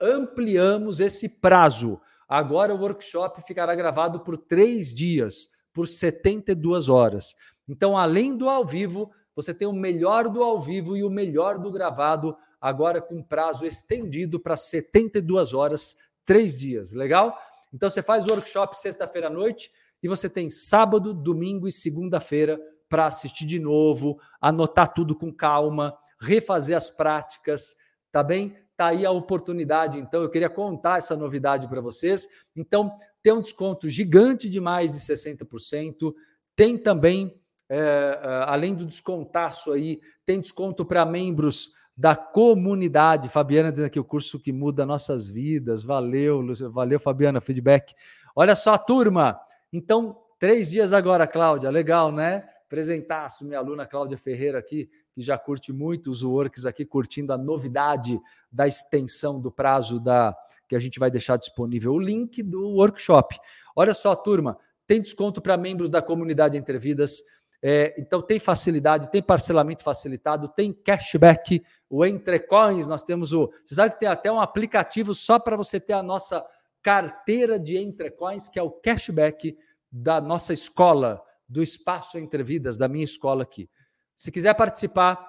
Ampliamos 0.00 1.00
esse 1.00 1.40
prazo. 1.40 2.00
Agora 2.28 2.74
o 2.74 2.80
workshop 2.80 3.42
ficará 3.42 3.74
gravado 3.74 4.20
por 4.20 4.36
três 4.36 4.92
dias, 4.92 5.48
por 5.72 5.86
72 5.86 6.88
horas. 6.88 7.34
Então, 7.68 7.96
além 7.96 8.36
do 8.36 8.48
ao 8.48 8.64
vivo, 8.64 9.10
você 9.34 9.52
tem 9.52 9.68
o 9.68 9.72
melhor 9.72 10.28
do 10.28 10.42
ao 10.42 10.60
vivo 10.60 10.96
e 10.96 11.04
o 11.04 11.10
melhor 11.10 11.58
do 11.58 11.70
gravado, 11.70 12.36
agora 12.60 13.00
com 13.00 13.22
prazo 13.22 13.66
estendido 13.66 14.40
para 14.40 14.56
72 14.56 15.52
horas, 15.52 15.96
três 16.24 16.56
dias. 16.56 16.92
Legal? 16.92 17.36
Então, 17.72 17.90
você 17.90 18.02
faz 18.02 18.26
o 18.26 18.30
workshop 18.30 18.76
sexta-feira 18.78 19.28
à 19.28 19.30
noite 19.30 19.70
e 20.02 20.08
você 20.08 20.28
tem 20.28 20.48
sábado, 20.50 21.12
domingo 21.12 21.68
e 21.68 21.72
segunda-feira 21.72 22.60
para 22.88 23.06
assistir 23.06 23.46
de 23.46 23.58
novo, 23.58 24.18
anotar 24.40 24.92
tudo 24.92 25.14
com 25.14 25.32
calma, 25.32 25.96
refazer 26.20 26.76
as 26.76 26.88
práticas, 26.88 27.76
tá 28.10 28.22
bem? 28.22 28.56
Tá 28.76 28.88
aí 28.88 29.06
a 29.06 29.10
oportunidade, 29.10 29.98
então 29.98 30.22
eu 30.22 30.28
queria 30.28 30.50
contar 30.50 30.98
essa 30.98 31.16
novidade 31.16 31.66
para 31.66 31.80
vocês. 31.80 32.28
Então, 32.54 32.94
tem 33.22 33.32
um 33.32 33.40
desconto 33.40 33.88
gigante 33.88 34.50
de 34.50 34.60
mais 34.60 34.92
de 34.92 35.00
60%. 35.00 36.14
Tem 36.54 36.76
também, 36.76 37.40
é, 37.68 38.20
além 38.46 38.74
do 38.74 38.84
descontaço 38.84 39.72
aí, 39.72 40.00
tem 40.26 40.40
desconto 40.40 40.84
para 40.84 41.06
membros 41.06 41.70
da 41.96 42.14
comunidade. 42.14 43.30
Fabiana 43.30 43.70
dizendo 43.70 43.86
aqui 43.86 43.98
o 43.98 44.04
curso 44.04 44.38
que 44.38 44.52
muda 44.52 44.84
nossas 44.84 45.30
vidas. 45.30 45.82
Valeu, 45.82 46.44
valeu, 46.70 47.00
Fabiana, 47.00 47.40
feedback. 47.40 47.94
Olha 48.34 48.54
só, 48.54 48.76
turma. 48.76 49.40
Então, 49.72 50.18
três 50.38 50.68
dias 50.70 50.92
agora, 50.92 51.26
Cláudia. 51.26 51.70
Legal, 51.70 52.12
né? 52.12 52.46
Apresentasse 52.66 53.44
minha 53.44 53.58
aluna 53.58 53.86
Cláudia 53.86 54.18
Ferreira 54.18 54.58
aqui, 54.58 54.90
que 55.16 55.22
já 55.22 55.38
curte 55.38 55.72
muito 55.72 56.10
os 56.10 56.22
works 56.22 56.66
aqui, 56.66 56.84
curtindo 56.84 57.32
a 57.32 57.38
novidade 57.38 58.20
da 58.52 58.66
extensão 58.66 59.40
do 59.40 59.50
prazo 59.50 59.98
da 59.98 60.36
que 60.68 60.76
a 60.76 60.78
gente 60.78 60.98
vai 60.98 61.10
deixar 61.10 61.38
disponível 61.38 61.94
o 61.94 61.98
link 61.98 62.42
do 62.42 62.72
workshop. 62.72 63.38
Olha 63.74 63.94
só, 63.94 64.14
turma, 64.14 64.58
tem 64.86 65.00
desconto 65.00 65.40
para 65.40 65.56
membros 65.56 65.88
da 65.88 66.02
comunidade 66.02 66.58
Entrevidas. 66.58 67.22
É, 67.62 67.94
então 67.96 68.20
tem 68.20 68.38
facilidade, 68.38 69.10
tem 69.10 69.22
parcelamento 69.22 69.82
facilitado, 69.82 70.48
tem 70.48 70.72
cashback, 70.72 71.64
o 71.88 72.04
Entrecoins, 72.04 72.86
nós 72.86 73.02
temos 73.02 73.32
o. 73.32 73.50
Você 73.64 73.74
sabe 73.74 73.94
que 73.94 74.00
tem 74.00 74.08
até 74.08 74.30
um 74.30 74.40
aplicativo 74.40 75.14
só 75.14 75.38
para 75.38 75.56
você 75.56 75.80
ter 75.80 75.94
a 75.94 76.02
nossa 76.02 76.44
carteira 76.82 77.58
de 77.58 77.78
Entrecoins, 77.78 78.50
que 78.50 78.58
é 78.58 78.62
o 78.62 78.70
cashback 78.70 79.56
da 79.90 80.20
nossa 80.20 80.52
escola, 80.52 81.22
do 81.48 81.62
Espaço 81.62 82.18
Entrevidas, 82.18 82.76
da 82.76 82.88
minha 82.88 83.04
escola 83.04 83.44
aqui. 83.44 83.70
Se 84.16 84.32
quiser 84.32 84.54
participar 84.54 85.24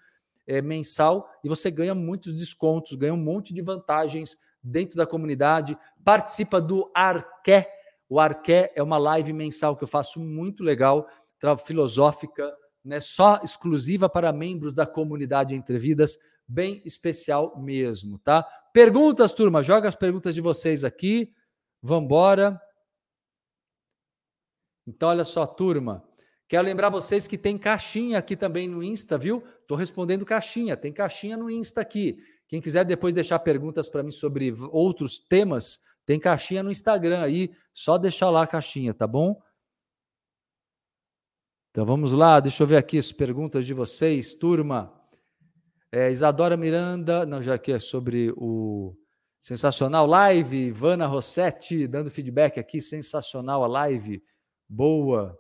é, 0.46 0.60
mensal, 0.60 1.28
e 1.42 1.48
você 1.48 1.70
ganha 1.70 1.94
muitos 1.94 2.34
descontos, 2.34 2.94
ganha 2.94 3.14
um 3.14 3.22
monte 3.22 3.54
de 3.54 3.62
vantagens 3.62 4.36
dentro 4.62 4.96
da 4.96 5.06
comunidade. 5.06 5.76
Participa 6.04 6.60
do 6.60 6.90
Arqué. 6.94 7.68
O 8.08 8.20
Arqué 8.20 8.72
é 8.76 8.82
uma 8.82 8.98
live 8.98 9.32
mensal 9.32 9.76
que 9.76 9.84
eu 9.84 9.88
faço 9.88 10.20
muito 10.20 10.62
legal, 10.62 11.08
filosófica, 11.64 12.54
né, 12.84 13.00
só 13.00 13.40
exclusiva 13.42 14.08
para 14.08 14.32
membros 14.32 14.72
da 14.72 14.86
comunidade 14.86 15.54
Entrevidas 15.54 16.18
bem 16.46 16.82
especial 16.84 17.58
mesmo, 17.58 18.18
tá? 18.18 18.46
Perguntas, 18.74 19.32
turma, 19.32 19.62
joga 19.62 19.86
as 19.86 19.94
perguntas 19.94 20.34
de 20.34 20.40
vocês 20.40 20.82
aqui. 20.82 21.32
Vambora. 21.80 22.60
Então, 24.84 25.10
olha 25.10 25.24
só, 25.24 25.46
turma. 25.46 26.02
Quero 26.48 26.64
lembrar 26.64 26.88
vocês 26.88 27.28
que 27.28 27.38
tem 27.38 27.56
caixinha 27.56 28.18
aqui 28.18 28.36
também 28.36 28.66
no 28.66 28.82
Insta, 28.82 29.16
viu? 29.16 29.44
Estou 29.60 29.76
respondendo 29.76 30.26
caixinha, 30.26 30.76
tem 30.76 30.92
caixinha 30.92 31.36
no 31.36 31.48
Insta 31.48 31.80
aqui. 31.80 32.18
Quem 32.48 32.60
quiser 32.60 32.84
depois 32.84 33.14
deixar 33.14 33.38
perguntas 33.38 33.88
para 33.88 34.02
mim 34.02 34.10
sobre 34.10 34.52
outros 34.72 35.20
temas, 35.20 35.80
tem 36.04 36.18
caixinha 36.18 36.64
no 36.64 36.70
Instagram 36.72 37.22
aí, 37.22 37.54
só 37.72 37.96
deixar 37.96 38.28
lá 38.28 38.42
a 38.42 38.46
caixinha, 38.46 38.92
tá 38.92 39.06
bom? 39.06 39.40
Então 41.70 41.86
vamos 41.86 42.10
lá, 42.10 42.40
deixa 42.40 42.64
eu 42.64 42.66
ver 42.66 42.76
aqui 42.76 42.98
as 42.98 43.12
perguntas 43.12 43.64
de 43.64 43.72
vocês, 43.72 44.34
turma. 44.34 44.92
É, 45.96 46.10
Isadora 46.10 46.56
Miranda, 46.56 47.24
não, 47.24 47.40
já 47.40 47.56
que 47.56 47.70
é 47.70 47.78
sobre 47.78 48.34
o 48.36 48.96
sensacional 49.38 50.04
live, 50.08 50.56
Ivana 50.56 51.06
Rossetti 51.06 51.86
dando 51.86 52.10
feedback 52.10 52.58
aqui, 52.58 52.80
sensacional 52.80 53.62
a 53.62 53.68
live, 53.68 54.20
boa. 54.68 55.38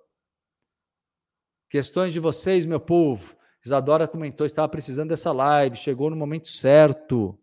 Questões 1.68 2.12
de 2.12 2.20
vocês, 2.20 2.64
meu 2.64 2.78
povo. 2.78 3.36
Isadora 3.64 4.06
comentou, 4.06 4.46
estava 4.46 4.68
precisando 4.68 5.08
dessa 5.08 5.32
live, 5.32 5.74
chegou 5.74 6.08
no 6.08 6.14
momento 6.14 6.46
certo. 6.46 7.36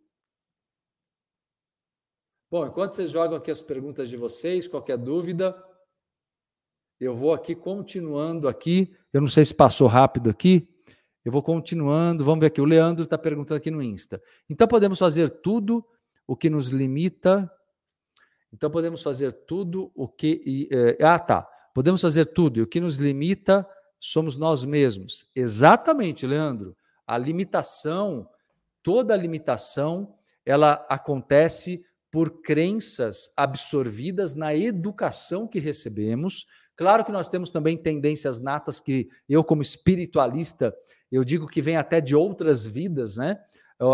Bom, 2.49 2.65
enquanto 2.65 2.93
vocês 2.93 3.11
jogam 3.11 3.35
aqui 3.35 3.51
as 3.51 3.61
perguntas 3.61 4.07
de 4.07 4.15
vocês, 4.15 4.69
qualquer 4.69 4.97
dúvida, 4.97 5.61
eu 6.97 7.13
vou 7.13 7.33
aqui 7.33 7.55
continuando 7.55 8.47
aqui. 8.47 8.95
Eu 9.11 9.19
não 9.19 9.27
sei 9.27 9.43
se 9.43 9.53
passou 9.53 9.89
rápido 9.89 10.29
aqui. 10.29 10.70
Eu 11.23 11.31
vou 11.31 11.43
continuando, 11.43 12.23
vamos 12.23 12.39
ver 12.39 12.47
aqui. 12.47 12.59
O 12.59 12.65
Leandro 12.65 13.03
está 13.03 13.17
perguntando 13.17 13.57
aqui 13.57 13.69
no 13.69 13.81
Insta. 13.81 14.21
Então 14.49 14.67
podemos 14.67 14.97
fazer 14.97 15.29
tudo 15.29 15.85
o 16.25 16.35
que 16.35 16.49
nos 16.49 16.69
limita. 16.69 17.51
Então 18.51 18.71
podemos 18.71 19.03
fazer 19.03 19.31
tudo 19.31 19.91
o 19.93 20.07
que. 20.07 20.41
E, 20.45 20.69
é, 20.71 21.03
ah, 21.05 21.19
tá. 21.19 21.47
Podemos 21.73 22.01
fazer 22.01 22.25
tudo 22.25 22.59
e 22.59 22.61
o 22.63 22.67
que 22.67 22.81
nos 22.81 22.97
limita 22.97 23.67
somos 23.99 24.35
nós 24.35 24.65
mesmos. 24.65 25.25
Exatamente, 25.35 26.25
Leandro. 26.25 26.75
A 27.05 27.17
limitação, 27.17 28.27
toda 28.81 29.15
limitação, 29.15 30.15
ela 30.45 30.85
acontece 30.89 31.85
por 32.09 32.41
crenças 32.41 33.31
absorvidas 33.37 34.35
na 34.35 34.55
educação 34.55 35.47
que 35.47 35.59
recebemos. 35.59 36.45
Claro 36.75 37.05
que 37.05 37.11
nós 37.11 37.29
temos 37.29 37.49
também 37.49 37.77
tendências 37.77 38.39
natas 38.39 38.81
que 38.81 39.07
eu, 39.29 39.43
como 39.43 39.61
espiritualista, 39.61 40.75
eu 41.11 41.23
digo 41.23 41.47
que 41.47 41.61
vem 41.61 41.75
até 41.75 41.99
de 41.99 42.15
outras 42.15 42.65
vidas, 42.65 43.17
né? 43.17 43.39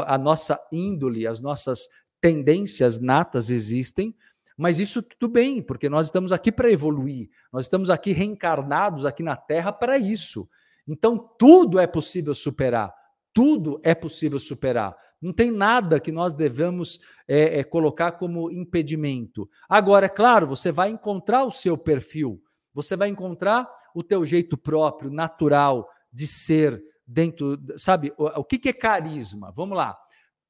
A 0.05 0.18
nossa 0.18 0.59
índole, 0.72 1.26
as 1.26 1.39
nossas 1.39 1.88
tendências 2.22 2.99
natas 2.99 3.49
existem, 3.49 4.13
mas 4.57 4.80
isso 4.80 5.01
tudo 5.01 5.32
bem, 5.32 5.61
porque 5.61 5.88
nós 5.88 6.07
estamos 6.07 6.32
aqui 6.32 6.51
para 6.51 6.72
evoluir, 6.72 7.30
nós 7.53 7.65
estamos 7.65 7.89
aqui 7.89 8.11
reencarnados 8.11 9.05
aqui 9.05 9.24
na 9.24 9.36
Terra 9.36 9.72
para 9.72 9.97
isso. 9.97 10.49
Então, 10.88 11.18
tudo 11.38 11.80
é 11.80 11.86
possível 11.86 12.34
superar, 12.34 12.93
tudo 13.34 13.80
é 13.84 13.93
possível 13.93 14.39
superar. 14.39 14.95
Não 15.22 15.34
tem 15.34 15.51
nada 15.51 15.99
que 15.99 16.11
nós 16.11 16.34
devemos 16.34 16.99
é, 17.28 17.59
é, 17.59 17.63
colocar 17.63 18.13
como 18.13 18.51
impedimento. 18.51 19.49
Agora, 19.68 20.05
é 20.05 20.09
claro, 20.09 20.47
você 20.47 20.72
vai 20.72 20.89
encontrar 20.89 21.43
o 21.43 21.51
seu 21.51 21.78
perfil, 21.78 22.41
você 22.74 22.95
vai 22.95 23.09
encontrar 23.09 23.68
o 23.93 24.03
teu 24.03 24.26
jeito 24.26 24.57
próprio, 24.57 25.11
natural 25.11 25.89
de 26.11 26.28
ser 26.28 26.82
dentro, 27.08 27.58
sabe? 27.78 28.14
O, 28.18 28.26
o 28.41 28.43
que, 28.43 28.60
que 28.60 28.70
é 28.70 28.74
carisma? 28.74 29.51
Vamos 29.55 29.78
lá. 29.78 29.97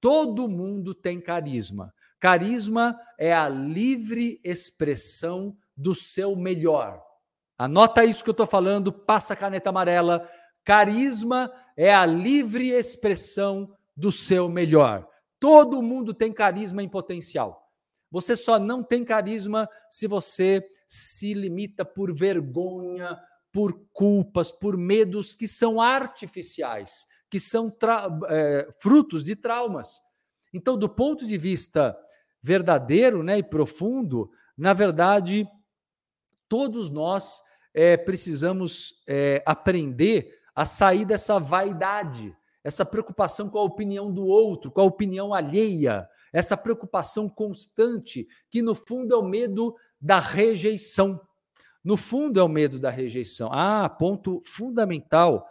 Todo 0.01 0.49
mundo 0.49 0.95
tem 0.95 1.21
carisma. 1.21 1.93
Carisma 2.19 2.99
é 3.19 3.33
a 3.33 3.47
livre 3.47 4.39
expressão 4.43 5.55
do 5.75 5.93
seu 5.93 6.35
melhor. 6.35 7.01
Anota 7.57 8.03
isso 8.03 8.23
que 8.23 8.29
eu 8.29 8.33
estou 8.33 8.47
falando, 8.47 8.91
passa 8.91 9.33
a 9.33 9.37
caneta 9.37 9.69
amarela. 9.69 10.27
Carisma 10.63 11.51
é 11.75 11.93
a 11.93 12.05
livre 12.05 12.69
expressão 12.69 13.71
do 13.95 14.11
seu 14.11 14.49
melhor. 14.49 15.07
Todo 15.39 15.81
mundo 15.81 16.13
tem 16.13 16.33
carisma 16.33 16.81
em 16.81 16.89
potencial. 16.89 17.67
Você 18.11 18.35
só 18.35 18.57
não 18.57 18.83
tem 18.83 19.03
carisma 19.03 19.69
se 19.89 20.07
você 20.07 20.63
se 20.87 21.33
limita 21.33 21.83
por 21.83 22.13
vergonha, 22.13 23.19
por 23.51 23.79
culpas, 23.93 24.51
por 24.51 24.77
medos 24.77 25.35
que 25.35 25.47
são 25.47 25.81
artificiais, 25.81 27.05
que 27.29 27.39
são 27.39 27.75
é, 28.29 28.67
frutos 28.79 29.23
de 29.23 29.35
traumas. 29.35 30.01
Então, 30.53 30.77
do 30.77 30.89
ponto 30.89 31.25
de 31.25 31.37
vista 31.37 31.97
verdadeiro 32.41 33.23
né, 33.23 33.39
e 33.39 33.43
profundo, 33.43 34.29
na 34.57 34.73
verdade, 34.73 35.47
todos 36.47 36.89
nós 36.89 37.41
é, 37.73 37.97
precisamos 37.97 38.95
é, 39.07 39.43
aprender 39.45 40.33
a 40.55 40.65
sair 40.65 41.05
dessa 41.05 41.39
vaidade, 41.39 42.35
essa 42.63 42.85
preocupação 42.85 43.49
com 43.49 43.59
a 43.59 43.63
opinião 43.63 44.11
do 44.11 44.25
outro, 44.25 44.71
com 44.71 44.81
a 44.81 44.85
opinião 44.85 45.33
alheia, 45.33 46.07
essa 46.33 46.57
preocupação 46.57 47.29
constante, 47.29 48.27
que 48.49 48.61
no 48.61 48.73
fundo 48.73 49.13
é 49.13 49.17
o 49.17 49.23
medo 49.23 49.75
da 49.99 50.19
rejeição. 50.19 51.21
No 51.87 51.95
fundo 51.95 52.37
é 52.37 52.43
o 52.43 52.49
medo 52.49 52.77
da 52.77 52.89
rejeição. 52.89 53.49
Ah, 53.49 53.87
ponto 53.87 54.41
fundamental 54.43 55.47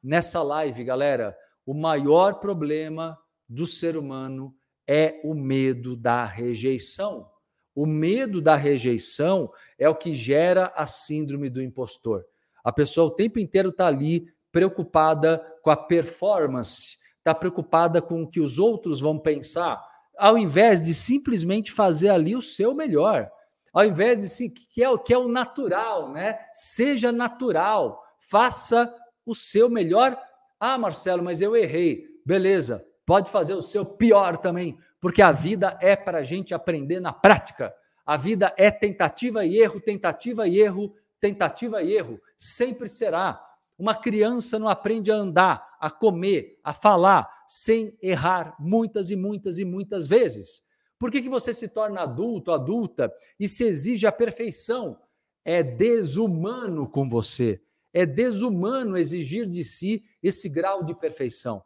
nessa 0.00 0.40
live, 0.40 0.84
galera. 0.84 1.36
O 1.66 1.74
maior 1.74 2.34
problema 2.34 3.18
do 3.48 3.66
ser 3.66 3.96
humano 3.96 4.54
é 4.86 5.20
o 5.24 5.34
medo 5.34 5.96
da 5.96 6.24
rejeição. 6.24 7.28
O 7.74 7.86
medo 7.86 8.40
da 8.40 8.54
rejeição 8.54 9.50
é 9.76 9.88
o 9.88 9.94
que 9.96 10.14
gera 10.14 10.72
a 10.76 10.86
síndrome 10.86 11.50
do 11.50 11.60
impostor. 11.60 12.24
A 12.62 12.70
pessoa 12.70 13.08
o 13.08 13.16
tempo 13.16 13.40
inteiro 13.40 13.70
está 13.70 13.88
ali 13.88 14.28
preocupada 14.52 15.44
com 15.60 15.70
a 15.70 15.76
performance, 15.76 16.98
está 17.18 17.34
preocupada 17.34 18.00
com 18.00 18.22
o 18.22 18.30
que 18.30 18.38
os 18.38 18.60
outros 18.60 19.00
vão 19.00 19.18
pensar, 19.18 19.84
ao 20.16 20.38
invés 20.38 20.80
de 20.80 20.94
simplesmente 20.94 21.72
fazer 21.72 22.10
ali 22.10 22.36
o 22.36 22.42
seu 22.42 22.76
melhor, 22.76 23.28
ao 23.72 23.84
invés 23.84 24.18
de 24.18 24.28
sim, 24.28 24.50
que 24.50 24.82
é 24.82 24.88
o 24.88 24.98
que 24.98 25.14
é 25.14 25.18
o 25.18 25.28
natural, 25.28 26.10
né? 26.12 26.38
Seja 26.52 27.12
natural, 27.12 28.02
faça 28.18 28.92
o 29.24 29.34
seu 29.34 29.68
melhor. 29.68 30.20
Ah, 30.58 30.76
Marcelo, 30.76 31.22
mas 31.22 31.40
eu 31.40 31.56
errei. 31.56 32.04
Beleza, 32.24 32.84
pode 33.06 33.30
fazer 33.30 33.54
o 33.54 33.62
seu 33.62 33.84
pior 33.84 34.36
também, 34.36 34.78
porque 35.00 35.22
a 35.22 35.32
vida 35.32 35.78
é 35.80 35.96
para 35.96 36.18
a 36.18 36.22
gente 36.22 36.54
aprender 36.54 37.00
na 37.00 37.12
prática. 37.12 37.74
A 38.04 38.16
vida 38.16 38.52
é 38.56 38.70
tentativa 38.70 39.44
e 39.44 39.56
erro, 39.56 39.80
tentativa 39.80 40.48
e 40.48 40.60
erro, 40.60 40.94
tentativa 41.20 41.82
e 41.82 41.92
erro. 41.92 42.20
Sempre 42.36 42.88
será. 42.88 43.40
Uma 43.78 43.94
criança 43.94 44.58
não 44.58 44.68
aprende 44.68 45.10
a 45.10 45.14
andar, 45.14 45.76
a 45.80 45.90
comer, 45.90 46.58
a 46.62 46.74
falar, 46.74 47.28
sem 47.46 47.96
errar 48.02 48.54
muitas 48.58 49.10
e 49.10 49.16
muitas 49.16 49.58
e 49.58 49.64
muitas 49.64 50.06
vezes. 50.06 50.62
Por 51.00 51.10
que, 51.10 51.20
que 51.20 51.28
você 51.28 51.52
se 51.52 51.68
torna 51.68 52.02
adulto, 52.02 52.52
adulta 52.52 53.12
e 53.40 53.48
se 53.48 53.64
exige 53.64 54.06
a 54.06 54.12
perfeição? 54.12 54.96
É 55.44 55.62
desumano 55.62 56.88
com 56.88 57.08
você. 57.08 57.60
É 57.92 58.06
desumano 58.06 58.96
exigir 58.96 59.48
de 59.48 59.64
si 59.64 60.04
esse 60.22 60.48
grau 60.48 60.84
de 60.84 60.94
perfeição. 60.94 61.64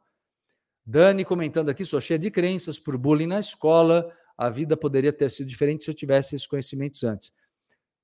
Dani 0.86 1.24
comentando 1.24 1.68
aqui, 1.68 1.84
sou 1.84 2.00
cheia 2.00 2.18
de 2.18 2.30
crenças 2.30 2.78
por 2.78 2.96
bullying 2.96 3.26
na 3.26 3.40
escola. 3.40 4.10
A 4.38 4.48
vida 4.48 4.76
poderia 4.76 5.12
ter 5.12 5.28
sido 5.28 5.48
diferente 5.48 5.82
se 5.82 5.90
eu 5.90 5.94
tivesse 5.94 6.34
esses 6.34 6.46
conhecimentos 6.46 7.04
antes. 7.04 7.30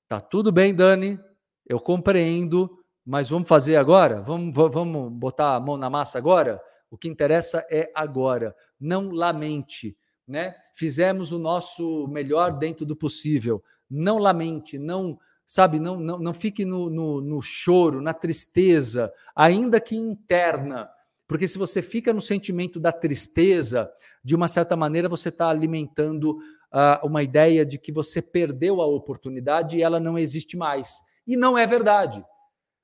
Tá 0.07 0.20
tudo 0.20 0.53
bem, 0.53 0.74
Dani. 0.74 1.18
Eu 1.66 1.81
compreendo 1.81 2.81
mas 3.05 3.28
vamos 3.28 3.49
fazer 3.49 3.76
agora? 3.76 4.20
Vamos, 4.20 4.55
vamos 4.55 5.12
botar 5.12 5.57
a 5.57 5.61
mão 5.61 5.76
na 5.76 5.89
massa 5.89 6.18
agora? 6.18 6.62
O 6.91 6.99
que 6.99 7.09
interessa 7.09 7.66
é 7.70 7.91
agora. 7.95 8.55
Não 8.78 9.11
lamente, 9.11 9.97
né? 10.31 10.55
Fizemos 10.72 11.33
o 11.33 11.39
nosso 11.39 12.07
melhor 12.07 12.53
dentro 12.53 12.87
do 12.87 12.95
possível. 12.95 13.62
Não 13.91 14.16
lamente, 14.16 14.78
não, 14.78 15.18
sabe, 15.45 15.81
não, 15.81 15.99
não, 15.99 16.18
não 16.20 16.33
fique 16.33 16.64
no, 16.64 16.89
no, 16.89 17.20
no 17.20 17.43
choro, 17.43 18.01
na 18.01 18.14
tristeza, 18.14 19.12
ainda 19.35 19.81
que 19.81 19.97
interna. 19.97 20.89
Porque 21.26 21.49
se 21.49 21.59
você 21.59 21.83
fica 21.83 22.12
no 22.12 22.20
sentimento 22.20 22.78
da 22.78 22.93
tristeza, 22.93 23.91
de 24.22 24.37
uma 24.37 24.47
certa 24.47 24.76
maneira 24.76 25.09
você 25.09 25.31
está 25.31 25.49
alimentando 25.49 26.39
uh, 26.72 27.05
uma 27.05 27.24
ideia 27.24 27.66
de 27.66 27.76
que 27.76 27.91
você 27.91 28.22
perdeu 28.22 28.81
a 28.81 28.87
oportunidade 28.87 29.76
e 29.78 29.83
ela 29.83 29.99
não 29.99 30.16
existe 30.16 30.57
mais. 30.57 31.01
E 31.26 31.37
não 31.37 31.59
é 31.59 31.66
verdade. 31.66 32.24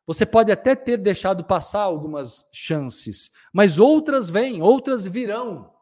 Você 0.04 0.26
pode 0.26 0.50
até 0.50 0.74
ter 0.74 0.96
deixado 0.96 1.44
passar 1.44 1.82
algumas 1.82 2.48
chances, 2.52 3.30
mas 3.52 3.78
outras 3.78 4.28
vêm, 4.28 4.62
outras 4.62 5.04
virão. 5.04 5.75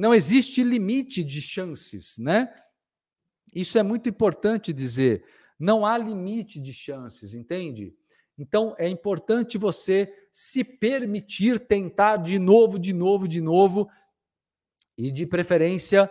Não 0.00 0.14
existe 0.14 0.62
limite 0.62 1.22
de 1.22 1.42
chances, 1.42 2.16
né? 2.16 2.50
Isso 3.54 3.76
é 3.76 3.82
muito 3.82 4.08
importante 4.08 4.72
dizer. 4.72 5.22
Não 5.58 5.84
há 5.84 5.98
limite 5.98 6.58
de 6.58 6.72
chances, 6.72 7.34
entende? 7.34 7.94
Então 8.38 8.74
é 8.78 8.88
importante 8.88 9.58
você 9.58 10.10
se 10.32 10.64
permitir 10.64 11.60
tentar 11.60 12.16
de 12.16 12.38
novo, 12.38 12.78
de 12.78 12.94
novo, 12.94 13.28
de 13.28 13.42
novo, 13.42 13.90
e 14.96 15.10
de 15.10 15.26
preferência 15.26 16.10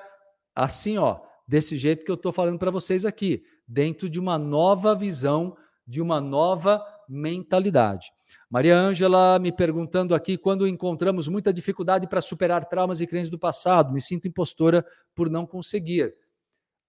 assim, 0.53 0.99
ó, 0.99 1.21
desse 1.47 1.75
jeito 1.75 2.05
que 2.05 2.11
eu 2.11 2.15
estou 2.15 2.31
falando 2.31 2.59
para 2.59 2.69
vocês 2.69 3.07
aqui, 3.07 3.43
dentro 3.67 4.07
de 4.07 4.19
uma 4.19 4.37
nova 4.37 4.93
visão, 4.93 5.57
de 5.87 5.99
uma 5.99 6.21
nova 6.21 6.79
mentalidade. 7.09 8.11
Maria 8.49 8.77
Ângela 8.77 9.37
me 9.39 9.51
perguntando 9.51 10.15
aqui 10.15 10.37
quando 10.37 10.67
encontramos 10.67 11.27
muita 11.27 11.53
dificuldade 11.53 12.07
para 12.07 12.21
superar 12.21 12.65
traumas 12.65 13.01
e 13.01 13.07
crenças 13.07 13.29
do 13.29 13.39
passado, 13.39 13.93
me 13.93 14.01
sinto 14.01 14.27
impostora 14.27 14.85
por 15.15 15.29
não 15.29 15.45
conseguir. 15.45 16.13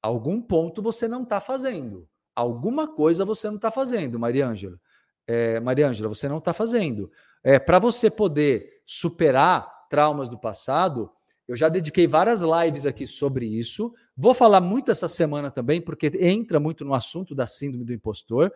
Algum 0.03 0.41
ponto 0.41 0.81
você 0.81 1.07
não 1.07 1.23
está 1.23 1.41
fazendo. 1.41 2.09
Alguma 2.35 2.89
coisa 2.89 3.25
você 3.25 3.49
não 3.49 3.57
está 3.57 3.71
fazendo, 3.71 4.19
Maria 4.19 4.47
Ângela. 4.47 4.79
É, 5.27 5.61
Maria 5.61 5.89
Ângela, 5.89 6.09
você 6.09 6.29
não 6.29 6.39
está 6.39 6.53
fazendo. 6.53 7.11
É, 7.43 7.59
para 7.59 7.79
você 7.79 8.11
poder 8.11 8.81
superar 8.87 9.89
traumas 9.89 10.29
do 10.29 10.39
passado, 10.39 11.11
eu 11.51 11.57
já 11.57 11.69
dediquei 11.69 12.07
várias 12.07 12.43
lives 12.43 12.87
aqui 12.87 13.07
sobre 13.07 13.45
isso. 13.45 13.93
Vou 14.17 14.33
falar 14.33 14.61
muito 14.61 14.91
essa 14.91 15.09
semana 15.09 15.51
também, 15.51 15.81
porque 15.81 16.11
entra 16.21 16.61
muito 16.61 16.85
no 16.85 16.95
assunto 16.95 17.35
da 17.35 17.45
síndrome 17.45 17.85
do 17.85 17.93
impostor. 17.93 18.53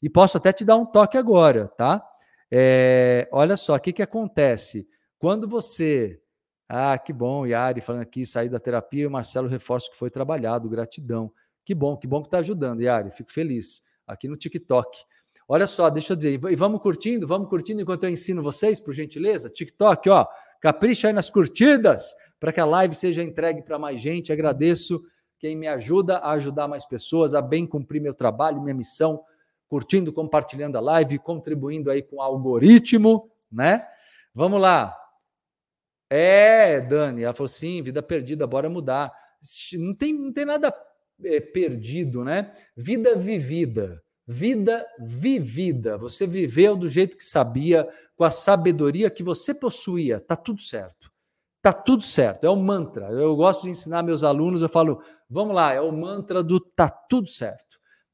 E 0.00 0.08
posso 0.08 0.36
até 0.36 0.52
te 0.52 0.64
dar 0.64 0.76
um 0.76 0.86
toque 0.86 1.18
agora, 1.18 1.66
tá? 1.76 2.00
É, 2.50 3.28
olha 3.32 3.56
só, 3.56 3.74
o 3.74 3.80
que, 3.80 3.92
que 3.92 4.02
acontece? 4.02 4.88
Quando 5.18 5.48
você. 5.48 6.20
Ah, 6.68 6.98
que 6.98 7.12
bom, 7.12 7.46
Yari 7.46 7.80
falando 7.80 8.02
aqui, 8.02 8.26
sair 8.26 8.48
da 8.48 8.58
terapia 8.58 9.04
e 9.04 9.06
o 9.06 9.10
Marcelo 9.10 9.48
reforça 9.48 9.88
que 9.90 9.96
foi 9.96 10.10
trabalhado, 10.10 10.68
gratidão. 10.68 11.32
Que 11.64 11.74
bom, 11.74 11.96
que 11.96 12.06
bom 12.06 12.20
que 12.22 12.28
está 12.28 12.38
ajudando, 12.38 12.80
Yari, 12.80 13.10
fico 13.10 13.32
feliz. 13.32 13.82
Aqui 14.06 14.28
no 14.28 14.36
TikTok. 14.36 14.98
Olha 15.48 15.66
só, 15.66 15.88
deixa 15.88 16.12
eu 16.12 16.16
dizer, 16.16 16.40
e 16.50 16.56
vamos 16.56 16.80
curtindo, 16.80 17.26
vamos 17.26 17.48
curtindo 17.48 17.80
enquanto 17.80 18.02
eu 18.02 18.10
ensino 18.10 18.42
vocês, 18.42 18.80
por 18.80 18.92
gentileza. 18.92 19.48
TikTok, 19.48 20.08
ó, 20.10 20.26
capricha 20.60 21.06
aí 21.06 21.12
nas 21.12 21.30
curtidas 21.30 22.14
para 22.40 22.52
que 22.52 22.60
a 22.60 22.64
live 22.64 22.94
seja 22.94 23.22
entregue 23.22 23.62
para 23.62 23.78
mais 23.78 24.00
gente. 24.00 24.32
Agradeço 24.32 25.02
quem 25.38 25.56
me 25.56 25.68
ajuda 25.68 26.18
a 26.18 26.32
ajudar 26.32 26.66
mais 26.66 26.84
pessoas, 26.84 27.34
a 27.34 27.40
bem 27.40 27.66
cumprir 27.66 28.00
meu 28.00 28.14
trabalho, 28.14 28.60
minha 28.60 28.74
missão, 28.74 29.22
curtindo, 29.68 30.12
compartilhando 30.12 30.76
a 30.76 30.80
live, 30.80 31.18
contribuindo 31.18 31.90
aí 31.90 32.02
com 32.02 32.16
o 32.16 32.22
algoritmo, 32.22 33.30
né? 33.50 33.86
Vamos 34.34 34.60
lá. 34.60 34.96
É, 36.08 36.80
Dani, 36.80 37.22
ela 37.24 37.34
falou 37.34 37.48
sim, 37.48 37.82
vida 37.82 38.02
perdida, 38.02 38.46
bora 38.46 38.68
mudar. 38.68 39.12
Não 39.74 39.94
tem, 39.94 40.12
não 40.12 40.32
tem 40.32 40.44
nada 40.44 40.74
é, 41.24 41.40
perdido, 41.40 42.24
né? 42.24 42.52
Vida 42.76 43.16
vivida, 43.16 44.02
vida 44.26 44.86
vivida. 45.00 45.96
Você 45.98 46.26
viveu 46.26 46.76
do 46.76 46.88
jeito 46.88 47.16
que 47.16 47.24
sabia, 47.24 47.88
com 48.16 48.24
a 48.24 48.30
sabedoria 48.30 49.10
que 49.10 49.22
você 49.22 49.54
possuía, 49.54 50.20
tá 50.20 50.36
tudo 50.36 50.60
certo. 50.60 51.10
Tá 51.60 51.72
tudo 51.72 52.02
certo, 52.02 52.46
é 52.46 52.50
o 52.50 52.56
mantra. 52.56 53.08
Eu 53.10 53.34
gosto 53.34 53.64
de 53.64 53.70
ensinar 53.70 54.02
meus 54.02 54.22
alunos, 54.22 54.62
eu 54.62 54.68
falo, 54.68 55.02
vamos 55.28 55.54
lá, 55.54 55.72
é 55.72 55.80
o 55.80 55.90
mantra 55.90 56.42
do 56.42 56.60
tá 56.60 56.88
tudo 56.88 57.28
certo. 57.28 57.65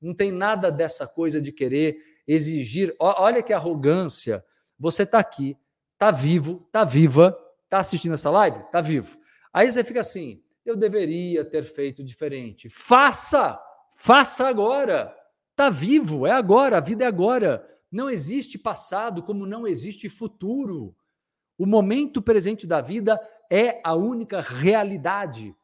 Não 0.02 0.12
tem 0.12 0.32
nada 0.32 0.70
dessa 0.70 1.06
coisa 1.06 1.40
de 1.40 1.52
querer 1.52 1.96
exigir. 2.26 2.94
Olha 2.98 3.42
que 3.42 3.52
arrogância. 3.52 4.44
Você 4.78 5.06
tá 5.06 5.20
aqui, 5.20 5.56
tá 5.96 6.10
vivo, 6.10 6.68
tá 6.72 6.84
viva, 6.84 7.38
tá 7.70 7.78
assistindo 7.78 8.14
essa 8.14 8.30
live? 8.30 8.58
Tá 8.72 8.80
vivo. 8.80 9.16
Aí 9.52 9.70
você 9.70 9.84
fica 9.84 10.00
assim, 10.00 10.42
eu 10.64 10.76
deveria 10.76 11.44
ter 11.44 11.64
feito 11.64 12.02
diferente. 12.02 12.68
Faça! 12.68 13.60
Faça 13.94 14.48
agora! 14.48 15.14
Tá 15.54 15.70
vivo, 15.70 16.26
é 16.26 16.32
agora, 16.32 16.78
a 16.78 16.80
vida 16.80 17.04
é 17.04 17.06
agora. 17.06 17.64
Não 17.90 18.08
existe 18.10 18.58
passado 18.58 19.22
como 19.22 19.46
não 19.46 19.66
existe 19.66 20.08
futuro. 20.08 20.96
O 21.58 21.66
momento 21.66 22.22
presente 22.22 22.66
da 22.66 22.80
vida 22.80 23.20
é 23.50 23.80
a 23.84 23.94
única 23.94 24.40
realidade. 24.40 25.54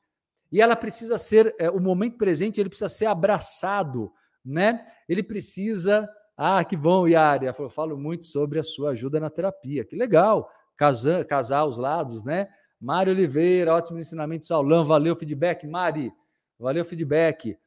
E 0.53 0.61
ela 0.61 0.77
precisa 0.77 1.19
ser, 1.19 1.55
é, 1.59 1.71
o 1.71 1.81
momento 1.81 2.19
presente, 2.19 2.61
ele 2.61 2.69
precisa 2.69 2.89
ser 2.89 3.07
abraçado, 3.07 4.13
né? 4.45 4.87
Ele 5.09 5.23
precisa. 5.23 6.09
Ah, 6.37 6.65
que 6.65 6.77
bom, 6.77 7.07
Yari. 7.07 7.47
Eu 7.47 7.71
falo 7.71 7.97
muito 7.97 8.25
sobre 8.25 8.59
a 8.59 8.63
sua 8.63 8.91
ajuda 8.91 9.19
na 9.19 9.31
terapia. 9.31 9.85
Que 9.85 9.97
legal. 9.97 10.51
Casar, 10.77 11.25
casar 11.25 11.65
os 11.65 11.79
lados, 11.79 12.23
né? 12.25 12.49
Mário 12.81 13.13
Oliveira, 13.13 13.75
ótimos 13.75 14.07
ensinamentos, 14.07 14.51
Aulão. 14.51 14.85
Valeu 14.85 15.17
feedback, 15.17 15.67
Mari. 15.67 16.13
Valeu 16.59 16.85
feedback. 16.85 17.59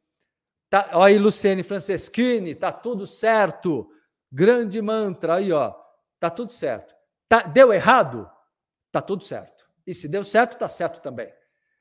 Tá, 0.70 0.90
olha 0.94 1.16
aí, 1.16 1.20
Luciene 1.20 1.64
Franceschini, 1.64 2.56
tá 2.56 2.72
tudo 2.72 3.06
certo. 3.06 3.90
Grande 4.32 4.82
mantra 4.82 5.36
aí, 5.36 5.52
ó. 5.52 5.76
Tá 6.18 6.30
tudo 6.30 6.52
certo. 6.52 6.96
Tá, 7.28 7.42
deu 7.42 7.74
errado? 7.74 8.30
Tá 8.90 9.02
tudo 9.02 9.24
certo. 9.24 9.66
E 9.86 9.94
se 9.94 10.08
deu 10.08 10.24
certo, 10.24 10.58
tá 10.58 10.70
certo 10.70 11.02
também. 11.02 11.32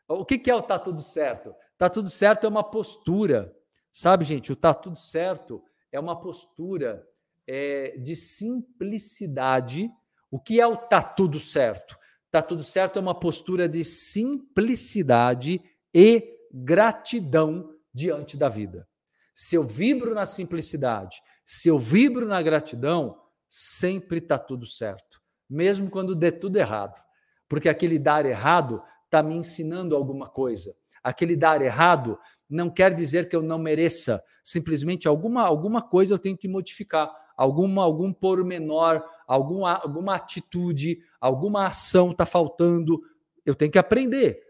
O 0.08 0.24
que, 0.24 0.38
que 0.38 0.50
é 0.50 0.54
o 0.54 0.62
tá 0.62 0.76
tudo 0.76 1.00
certo? 1.00 1.54
Tá 1.78 1.88
tudo 1.88 2.08
certo 2.08 2.44
é 2.44 2.48
uma 2.48 2.64
postura. 2.64 3.54
Sabe, 3.92 4.24
gente, 4.24 4.52
o 4.52 4.56
tá 4.56 4.72
tudo 4.72 4.98
certo 4.98 5.62
é 5.92 5.98
uma 5.98 6.20
postura 6.20 7.06
é, 7.46 7.96
de 7.98 8.14
simplicidade. 8.14 9.90
O 10.30 10.38
que 10.38 10.60
é 10.60 10.66
o 10.66 10.76
tá 10.76 11.02
tudo 11.02 11.40
certo? 11.40 11.98
Tá 12.30 12.40
tudo 12.40 12.62
certo 12.62 12.98
é 12.98 13.02
uma 13.02 13.18
postura 13.18 13.68
de 13.68 13.82
simplicidade 13.82 15.60
e 15.92 16.38
gratidão 16.52 17.74
diante 17.92 18.36
da 18.36 18.48
vida. 18.48 18.88
Se 19.34 19.56
eu 19.56 19.64
vibro 19.64 20.14
na 20.14 20.26
simplicidade, 20.26 21.20
se 21.44 21.68
eu 21.68 21.78
vibro 21.78 22.26
na 22.26 22.40
gratidão, 22.40 23.20
sempre 23.48 24.18
está 24.18 24.38
tudo 24.38 24.64
certo, 24.64 25.20
mesmo 25.48 25.90
quando 25.90 26.14
der 26.14 26.32
tudo 26.32 26.56
errado. 26.56 27.02
Porque 27.48 27.68
aquele 27.68 27.98
dar 27.98 28.24
errado 28.24 28.80
está 29.06 29.20
me 29.24 29.34
ensinando 29.34 29.96
alguma 29.96 30.28
coisa. 30.28 30.72
Aquele 31.02 31.34
dar 31.34 31.60
errado 31.60 32.16
não 32.50 32.68
quer 32.68 32.92
dizer 32.92 33.28
que 33.28 33.36
eu 33.36 33.42
não 33.42 33.58
mereça, 33.58 34.22
simplesmente 34.42 35.06
alguma, 35.06 35.42
alguma 35.42 35.80
coisa 35.80 36.14
eu 36.14 36.18
tenho 36.18 36.36
que 36.36 36.48
modificar, 36.48 37.10
alguma, 37.36 37.82
algum 37.82 38.12
pormenor, 38.12 39.02
alguma, 39.26 39.74
alguma 39.74 40.16
atitude, 40.16 41.00
alguma 41.20 41.68
ação 41.68 42.10
está 42.10 42.26
faltando, 42.26 43.00
eu 43.46 43.54
tenho 43.54 43.70
que 43.70 43.78
aprender. 43.78 44.42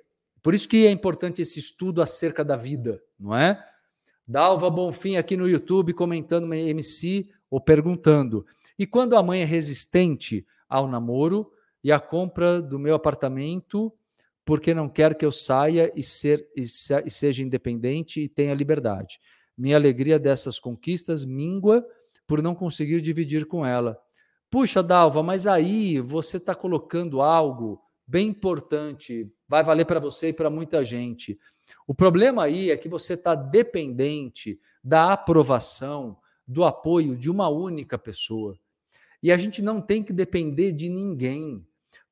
Por 0.42 0.55
isso 0.55 0.66
que 0.66 0.86
é 0.86 0.90
importante 0.90 1.42
esse 1.42 1.61
estudo 1.61 2.01
acerca 2.01 2.42
da 2.42 2.57
vida, 2.57 3.03
não 3.18 3.36
é? 3.36 3.62
Dalva 4.26 4.70
Bonfim 4.70 5.16
aqui 5.16 5.36
no 5.36 5.48
YouTube 5.48 5.92
comentando 5.92 6.44
uma 6.44 6.57
MC 6.57 7.28
ou 7.51 7.61
perguntando: 7.61 8.46
e 8.78 8.86
quando 8.86 9.16
a 9.16 9.22
mãe 9.22 9.42
é 9.42 9.44
resistente 9.44 10.46
ao 10.68 10.88
namoro 10.88 11.53
e 11.84 11.92
à 11.92 12.01
compra 12.01 12.62
do 12.62 12.78
meu 12.78 12.94
apartamento 12.94 13.92
porque 14.45 14.74
não 14.74 14.88
quer 14.88 15.14
que 15.14 15.24
eu 15.24 15.32
saia 15.32 15.93
e, 15.95 16.03
ser, 16.03 16.49
e, 16.57 16.66
se, 16.66 17.03
e 17.05 17.11
seja 17.11 17.43
independente 17.43 18.20
e 18.20 18.28
tenha 18.28 18.55
liberdade? 18.55 19.18
Minha 19.57 19.76
alegria 19.76 20.18
dessas 20.18 20.59
conquistas 20.59 21.24
mingua 21.24 21.86
por 22.26 22.43
não 22.43 22.55
conseguir 22.55 23.01
dividir 23.01 23.47
com 23.47 23.64
ela. 23.64 23.99
Puxa, 24.51 24.82
Dalva, 24.82 25.22
mas 25.22 25.47
aí 25.47 26.01
você 26.01 26.36
está 26.38 26.55
colocando 26.55 27.20
algo 27.20 27.80
bem 28.07 28.28
importante, 28.28 29.32
vai 29.47 29.62
valer 29.62 29.84
para 29.84 30.01
você 30.01 30.28
e 30.28 30.32
para 30.32 30.51
muita 30.51 30.84
gente. 30.84 31.38
O 31.86 31.95
problema 31.95 32.45
aí 32.45 32.70
é 32.70 32.76
que 32.76 32.88
você 32.88 33.14
está 33.14 33.34
dependente 33.34 34.61
da 34.82 35.12
aprovação, 35.12 36.16
do 36.47 36.64
apoio 36.64 37.16
de 37.16 37.30
uma 37.30 37.49
única 37.49 37.97
pessoa. 37.97 38.59
E 39.22 39.30
a 39.30 39.36
gente 39.36 39.62
não 39.62 39.80
tem 39.80 40.03
que 40.03 40.12
depender 40.12 40.72
de 40.72 40.88
ninguém. 40.88 41.64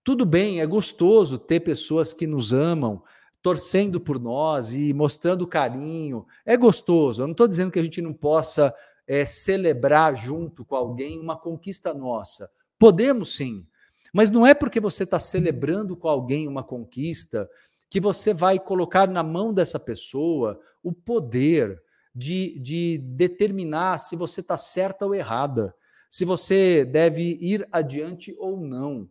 Tudo 0.09 0.25
bem, 0.25 0.59
é 0.59 0.65
gostoso 0.65 1.37
ter 1.37 1.61
pessoas 1.61 2.15
que 2.15 2.27
nos 2.27 2.51
amam, 2.51 3.03
torcendo 3.43 4.01
por 4.01 4.19
nós 4.19 4.73
e 4.73 4.95
mostrando 4.95 5.47
carinho. 5.47 6.25
É 6.47 6.57
gostoso. 6.57 7.21
Eu 7.21 7.27
não 7.27 7.33
estou 7.33 7.47
dizendo 7.47 7.71
que 7.71 7.79
a 7.79 7.83
gente 7.83 8.01
não 8.01 8.15
possa 8.15 8.75
é, 9.07 9.27
celebrar 9.27 10.17
junto 10.17 10.65
com 10.65 10.75
alguém 10.75 11.21
uma 11.21 11.37
conquista 11.37 11.93
nossa. 11.93 12.51
Podemos 12.79 13.37
sim. 13.37 13.67
Mas 14.11 14.31
não 14.31 14.47
é 14.47 14.55
porque 14.55 14.81
você 14.81 15.03
está 15.03 15.19
celebrando 15.19 15.95
com 15.95 16.09
alguém 16.09 16.49
uma 16.49 16.65
conquista 16.65 17.47
que 17.91 18.01
você 18.01 18.33
vai 18.33 18.59
colocar 18.59 19.07
na 19.07 19.23
mão 19.23 19.53
dessa 19.53 19.79
pessoa 19.79 20.59
o 20.83 20.91
poder 20.91 21.83
de, 22.15 22.59
de 22.61 22.97
determinar 22.97 23.99
se 23.99 24.17
você 24.17 24.41
está 24.41 24.57
certa 24.57 25.05
ou 25.05 25.15
errada, 25.15 25.75
se 26.09 26.25
você 26.25 26.83
deve 26.83 27.37
ir 27.43 27.69
adiante 27.71 28.35
ou 28.39 28.59
não. 28.59 29.07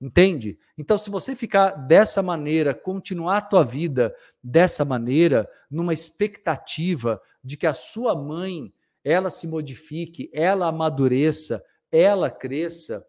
Entende? 0.00 0.58
Então, 0.78 0.96
se 0.96 1.10
você 1.10 1.36
ficar 1.36 1.70
dessa 1.70 2.22
maneira, 2.22 2.72
continuar 2.72 3.36
a 3.36 3.42
tua 3.42 3.62
vida 3.62 4.14
dessa 4.42 4.82
maneira, 4.82 5.48
numa 5.70 5.92
expectativa 5.92 7.20
de 7.44 7.56
que 7.56 7.66
a 7.66 7.74
sua 7.74 8.14
mãe 8.14 8.72
ela 9.04 9.28
se 9.28 9.46
modifique, 9.46 10.30
ela 10.32 10.68
amadureça, 10.68 11.62
ela 11.92 12.30
cresça, 12.30 13.06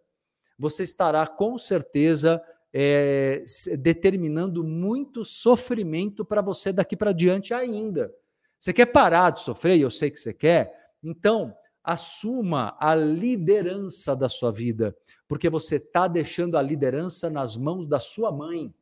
você 0.58 0.84
estará 0.84 1.26
com 1.26 1.58
certeza 1.58 2.42
é, 2.74 3.44
determinando 3.80 4.64
muito 4.64 5.24
sofrimento 5.26 6.26
para 6.26 6.42
você 6.42 6.72
daqui 6.72 6.96
para 6.96 7.14
diante 7.14 7.54
ainda. 7.54 8.14
Você 8.60 8.72
quer 8.72 8.86
parar 8.88 9.32
de 9.32 9.42
sofrer? 9.42 9.80
Eu 9.80 9.90
sei 9.90 10.12
que 10.12 10.20
você 10.20 10.34
quer. 10.34 10.72
Então, 11.04 11.54
assuma 11.84 12.76
a 12.80 12.94
liderança 12.94 14.16
da 14.16 14.30
sua 14.30 14.52
vida, 14.52 14.96
porque 15.28 15.50
você 15.50 15.78
está 15.78 16.08
deixando 16.08 16.58
a 16.58 16.62
liderança 16.62 17.30
nas 17.30 17.58
mãos 17.58 17.88
da 17.88 18.00
sua 18.00 18.32
mãe. 18.32 18.74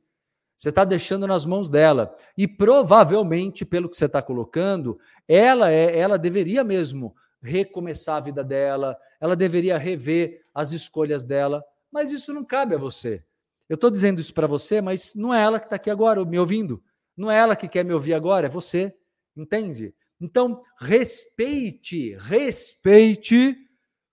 Você 0.58 0.70
está 0.70 0.84
deixando 0.84 1.26
nas 1.26 1.46
mãos 1.46 1.70
dela. 1.70 2.14
E 2.38 2.46
provavelmente, 2.46 3.64
pelo 3.64 3.88
que 3.88 3.96
você 3.96 4.06
está 4.06 4.22
colocando, 4.22 5.00
ela 5.26 5.72
é, 5.72 5.98
ela 5.98 6.18
deveria 6.18 6.64
mesmo 6.64 7.16
recomeçar 7.42 8.18
a 8.18 8.20
vida 8.20 8.44
dela, 8.44 8.98
ela 9.22 9.36
deveria 9.36 9.78
rever 9.78 10.44
as 10.54 10.74
escolhas 10.74 11.24
dela, 11.24 11.64
mas 11.90 12.12
isso 12.12 12.34
não 12.34 12.44
cabe 12.44 12.76
a 12.76 12.78
você. 12.78 13.24
Eu 13.70 13.76
estou 13.76 13.90
dizendo 13.90 14.20
isso 14.20 14.34
para 14.34 14.48
você, 14.48 14.82
mas 14.82 15.14
não 15.16 15.34
é 15.34 15.42
ela 15.42 15.60
que 15.60 15.66
está 15.66 15.78
aqui 15.78 15.90
agora 15.90 16.26
me 16.26 16.38
ouvindo. 16.38 16.84
Não 17.16 17.30
é 17.30 17.38
ela 17.38 17.56
que 17.56 17.68
quer 17.68 17.86
me 17.86 17.94
ouvir 17.94 18.14
agora, 18.14 18.48
é 18.48 18.50
você. 18.50 18.94
Entende? 19.38 19.94
Então, 20.22 20.62
respeite, 20.78 22.16
respeite, 22.16 23.56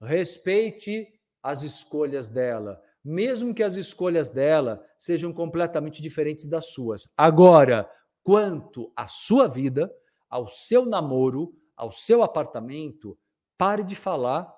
respeite 0.00 1.06
as 1.42 1.62
escolhas 1.62 2.28
dela, 2.28 2.80
mesmo 3.04 3.54
que 3.54 3.62
as 3.62 3.76
escolhas 3.76 4.28
dela 4.28 4.84
sejam 4.98 5.32
completamente 5.32 6.00
diferentes 6.00 6.46
das 6.46 6.66
suas. 6.66 7.08
Agora, 7.16 7.90
quanto 8.22 8.92
à 8.96 9.08
sua 9.08 9.48
vida, 9.48 9.92
ao 10.28 10.48
seu 10.48 10.84
namoro, 10.84 11.54
ao 11.76 11.92
seu 11.92 12.22
apartamento, 12.22 13.18
pare 13.58 13.84
de 13.84 13.94
falar, 13.94 14.52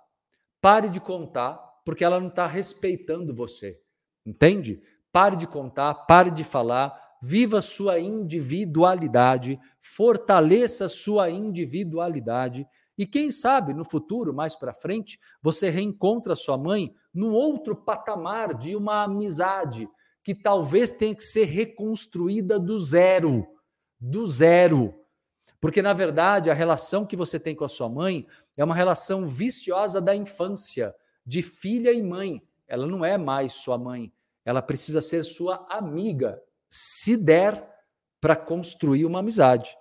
pare 0.60 0.88
de 0.88 1.00
contar, 1.00 1.56
porque 1.84 2.04
ela 2.04 2.20
não 2.20 2.28
está 2.28 2.46
respeitando 2.46 3.34
você. 3.34 3.74
Entende? 4.24 4.82
Pare 5.10 5.36
de 5.36 5.46
contar, 5.46 5.94
pare 6.06 6.30
de 6.30 6.44
falar, 6.44 7.07
viva 7.22 7.60
sua 7.60 7.98
individualidade, 7.98 9.58
fortaleça 9.80 10.88
sua 10.88 11.30
individualidade 11.30 12.66
E 12.98 13.06
quem 13.06 13.30
sabe 13.30 13.72
no 13.72 13.84
futuro, 13.84 14.34
mais 14.34 14.56
para 14.56 14.74
frente, 14.74 15.20
você 15.40 15.70
reencontra 15.70 16.34
sua 16.34 16.58
mãe 16.58 16.92
num 17.14 17.32
outro 17.32 17.76
patamar 17.76 18.54
de 18.54 18.74
uma 18.74 19.04
amizade 19.04 19.88
que 20.20 20.34
talvez 20.34 20.90
tenha 20.90 21.14
que 21.14 21.22
ser 21.22 21.44
reconstruída 21.44 22.58
do 22.58 22.76
zero, 22.76 23.46
do 24.00 24.26
zero. 24.26 24.92
Porque 25.60 25.80
na 25.80 25.92
verdade, 25.92 26.50
a 26.50 26.54
relação 26.54 27.06
que 27.06 27.16
você 27.16 27.38
tem 27.38 27.54
com 27.54 27.64
a 27.64 27.68
sua 27.68 27.88
mãe 27.88 28.26
é 28.56 28.64
uma 28.64 28.74
relação 28.74 29.28
viciosa 29.28 30.00
da 30.00 30.14
infância, 30.14 30.92
de 31.24 31.40
filha 31.40 31.92
e 31.92 32.02
mãe. 32.02 32.42
Ela 32.66 32.84
não 32.84 33.04
é 33.04 33.16
mais 33.16 33.52
sua 33.52 33.78
mãe, 33.78 34.12
ela 34.44 34.60
precisa 34.60 35.00
ser 35.00 35.22
sua 35.22 35.64
amiga, 35.70 36.42
se 36.70 37.16
der 37.16 37.66
para 38.20 38.36
construir 38.36 39.04
uma 39.04 39.20
amizade. 39.20 39.76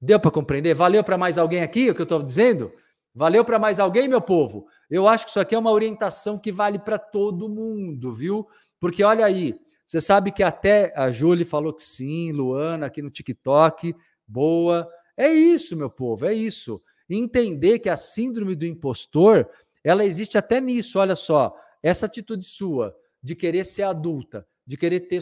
Deu 0.00 0.20
para 0.20 0.30
compreender? 0.30 0.74
Valeu 0.74 1.02
para 1.02 1.18
mais 1.18 1.38
alguém 1.38 1.62
aqui 1.62 1.90
o 1.90 1.94
que 1.94 2.00
eu 2.00 2.04
estou 2.04 2.22
dizendo? 2.22 2.72
Valeu 3.14 3.44
para 3.44 3.58
mais 3.58 3.80
alguém, 3.80 4.08
meu 4.08 4.20
povo? 4.20 4.66
Eu 4.90 5.08
acho 5.08 5.24
que 5.24 5.30
isso 5.30 5.40
aqui 5.40 5.54
é 5.54 5.58
uma 5.58 5.70
orientação 5.70 6.38
que 6.38 6.52
vale 6.52 6.78
para 6.78 6.98
todo 6.98 7.48
mundo, 7.48 8.12
viu? 8.12 8.46
Porque 8.78 9.02
olha 9.02 9.24
aí, 9.24 9.58
você 9.86 10.00
sabe 10.00 10.30
que 10.30 10.42
até 10.42 10.92
a 10.94 11.10
Júlia 11.10 11.46
falou 11.46 11.72
que 11.72 11.82
sim, 11.82 12.32
Luana 12.32 12.86
aqui 12.86 13.00
no 13.00 13.10
TikTok, 13.10 13.94
boa. 14.26 14.86
É 15.16 15.32
isso, 15.32 15.76
meu 15.76 15.88
povo, 15.88 16.26
é 16.26 16.34
isso. 16.34 16.82
Entender 17.08 17.78
que 17.78 17.88
a 17.88 17.96
síndrome 17.96 18.54
do 18.54 18.66
impostor, 18.66 19.48
ela 19.82 20.04
existe 20.04 20.36
até 20.36 20.60
nisso, 20.60 20.98
olha 20.98 21.14
só. 21.14 21.56
Essa 21.82 22.06
atitude 22.06 22.44
sua 22.44 22.94
de 23.22 23.34
querer 23.34 23.64
ser 23.64 23.84
adulta, 23.84 24.46
de 24.66 24.76
querer 24.76 25.00
ter, 25.00 25.20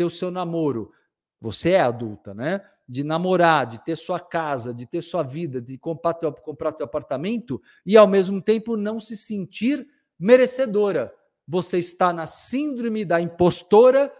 ter 0.00 0.04
o 0.04 0.10
seu 0.10 0.30
namoro, 0.30 0.90
você 1.38 1.72
é 1.72 1.80
adulta, 1.80 2.32
né? 2.32 2.64
De 2.88 3.04
namorar, 3.04 3.66
de 3.66 3.84
ter 3.84 3.96
sua 3.96 4.18
casa, 4.18 4.72
de 4.72 4.86
ter 4.86 5.02
sua 5.02 5.22
vida, 5.22 5.60
de 5.60 5.76
comprar 5.76 6.14
teu, 6.14 6.32
comprar 6.32 6.72
teu 6.72 6.86
apartamento 6.86 7.60
e 7.84 7.98
ao 7.98 8.06
mesmo 8.06 8.40
tempo 8.40 8.78
não 8.78 8.98
se 8.98 9.14
sentir 9.14 9.86
merecedora. 10.18 11.12
Você 11.46 11.76
está 11.76 12.14
na 12.14 12.24
síndrome 12.24 13.04
da 13.04 13.20
impostora 13.20 14.10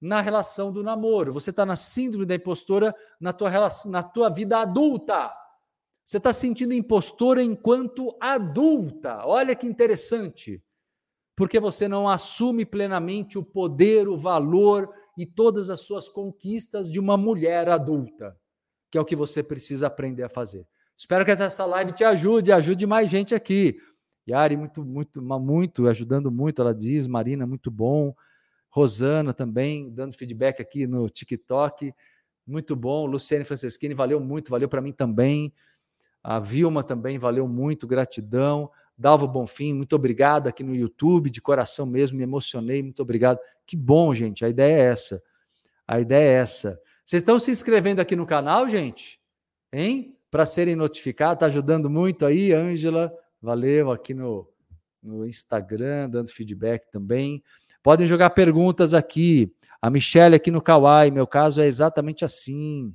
na 0.00 0.20
relação 0.20 0.70
do 0.70 0.84
namoro. 0.84 1.32
Você 1.32 1.50
está 1.50 1.66
na 1.66 1.74
síndrome 1.74 2.24
da 2.24 2.36
impostora 2.36 2.94
na 3.20 3.32
tua, 3.32 3.50
relação, 3.50 3.90
na 3.90 4.04
tua 4.04 4.28
vida 4.30 4.58
adulta. 4.58 5.34
Você 6.04 6.18
está 6.18 6.32
sentindo 6.32 6.72
impostora 6.74 7.42
enquanto 7.42 8.16
adulta. 8.20 9.26
Olha 9.26 9.56
que 9.56 9.66
interessante. 9.66 10.62
Porque 11.34 11.58
você 11.58 11.88
não 11.88 12.08
assume 12.08 12.64
plenamente 12.64 13.36
o 13.36 13.42
poder, 13.42 14.08
o 14.08 14.16
valor 14.16 14.94
e 15.16 15.24
todas 15.26 15.70
as 15.70 15.80
suas 15.80 16.08
conquistas 16.08 16.90
de 16.90 16.98
uma 16.98 17.16
mulher 17.16 17.68
adulta, 17.68 18.36
que 18.90 18.98
é 18.98 19.00
o 19.00 19.04
que 19.04 19.16
você 19.16 19.42
precisa 19.42 19.86
aprender 19.86 20.22
a 20.22 20.28
fazer. 20.28 20.66
Espero 20.96 21.24
que 21.24 21.30
essa 21.30 21.64
live 21.66 21.92
te 21.92 22.04
ajude, 22.04 22.52
ajude 22.52 22.86
mais 22.86 23.10
gente 23.10 23.34
aqui. 23.34 23.76
Yari, 24.28 24.56
muito, 24.56 24.84
muito, 24.84 25.20
muito, 25.20 25.86
ajudando 25.88 26.30
muito, 26.30 26.62
ela 26.62 26.74
diz. 26.74 27.06
Marina, 27.06 27.46
muito 27.46 27.70
bom. 27.70 28.14
Rosana 28.70 29.34
também, 29.34 29.90
dando 29.90 30.14
feedback 30.14 30.60
aqui 30.60 30.86
no 30.86 31.08
TikTok. 31.08 31.92
Muito 32.46 32.74
bom. 32.74 33.06
Luciane 33.06 33.44
Franceschini, 33.44 33.94
valeu 33.94 34.20
muito, 34.20 34.50
valeu 34.50 34.68
para 34.68 34.80
mim 34.80 34.92
também. 34.92 35.52
A 36.22 36.38
Vilma 36.38 36.82
também, 36.82 37.18
valeu 37.18 37.46
muito, 37.46 37.86
gratidão. 37.86 38.70
Dalvo 38.96 39.26
Bonfim, 39.26 39.72
muito 39.72 39.96
obrigado 39.96 40.46
aqui 40.46 40.62
no 40.62 40.74
YouTube, 40.74 41.28
de 41.28 41.40
coração 41.40 41.84
mesmo, 41.84 42.16
me 42.16 42.22
emocionei, 42.22 42.82
muito 42.82 43.02
obrigado. 43.02 43.38
Que 43.66 43.76
bom, 43.76 44.14
gente, 44.14 44.44
a 44.44 44.48
ideia 44.48 44.74
é 44.74 44.84
essa. 44.86 45.22
A 45.86 46.00
ideia 46.00 46.28
é 46.28 46.32
essa. 46.34 46.80
Vocês 47.04 47.22
estão 47.22 47.38
se 47.38 47.50
inscrevendo 47.50 48.00
aqui 48.00 48.14
no 48.16 48.26
canal, 48.26 48.68
gente? 48.68 49.20
Hein? 49.72 50.16
Para 50.30 50.46
serem 50.46 50.76
notificados, 50.76 51.40
tá 51.40 51.46
ajudando 51.46 51.90
muito 51.90 52.24
aí, 52.24 52.52
Ângela. 52.52 53.12
Valeu 53.42 53.90
aqui 53.90 54.14
no, 54.14 54.48
no 55.02 55.26
Instagram, 55.26 56.08
dando 56.08 56.30
feedback 56.30 56.90
também. 56.90 57.42
Podem 57.82 58.06
jogar 58.06 58.30
perguntas 58.30 58.94
aqui. 58.94 59.52
A 59.82 59.90
Michelle 59.90 60.34
aqui 60.34 60.50
no 60.50 60.62
Kawaii, 60.62 61.10
meu 61.10 61.26
caso 61.26 61.60
é 61.60 61.66
exatamente 61.66 62.24
assim. 62.24 62.94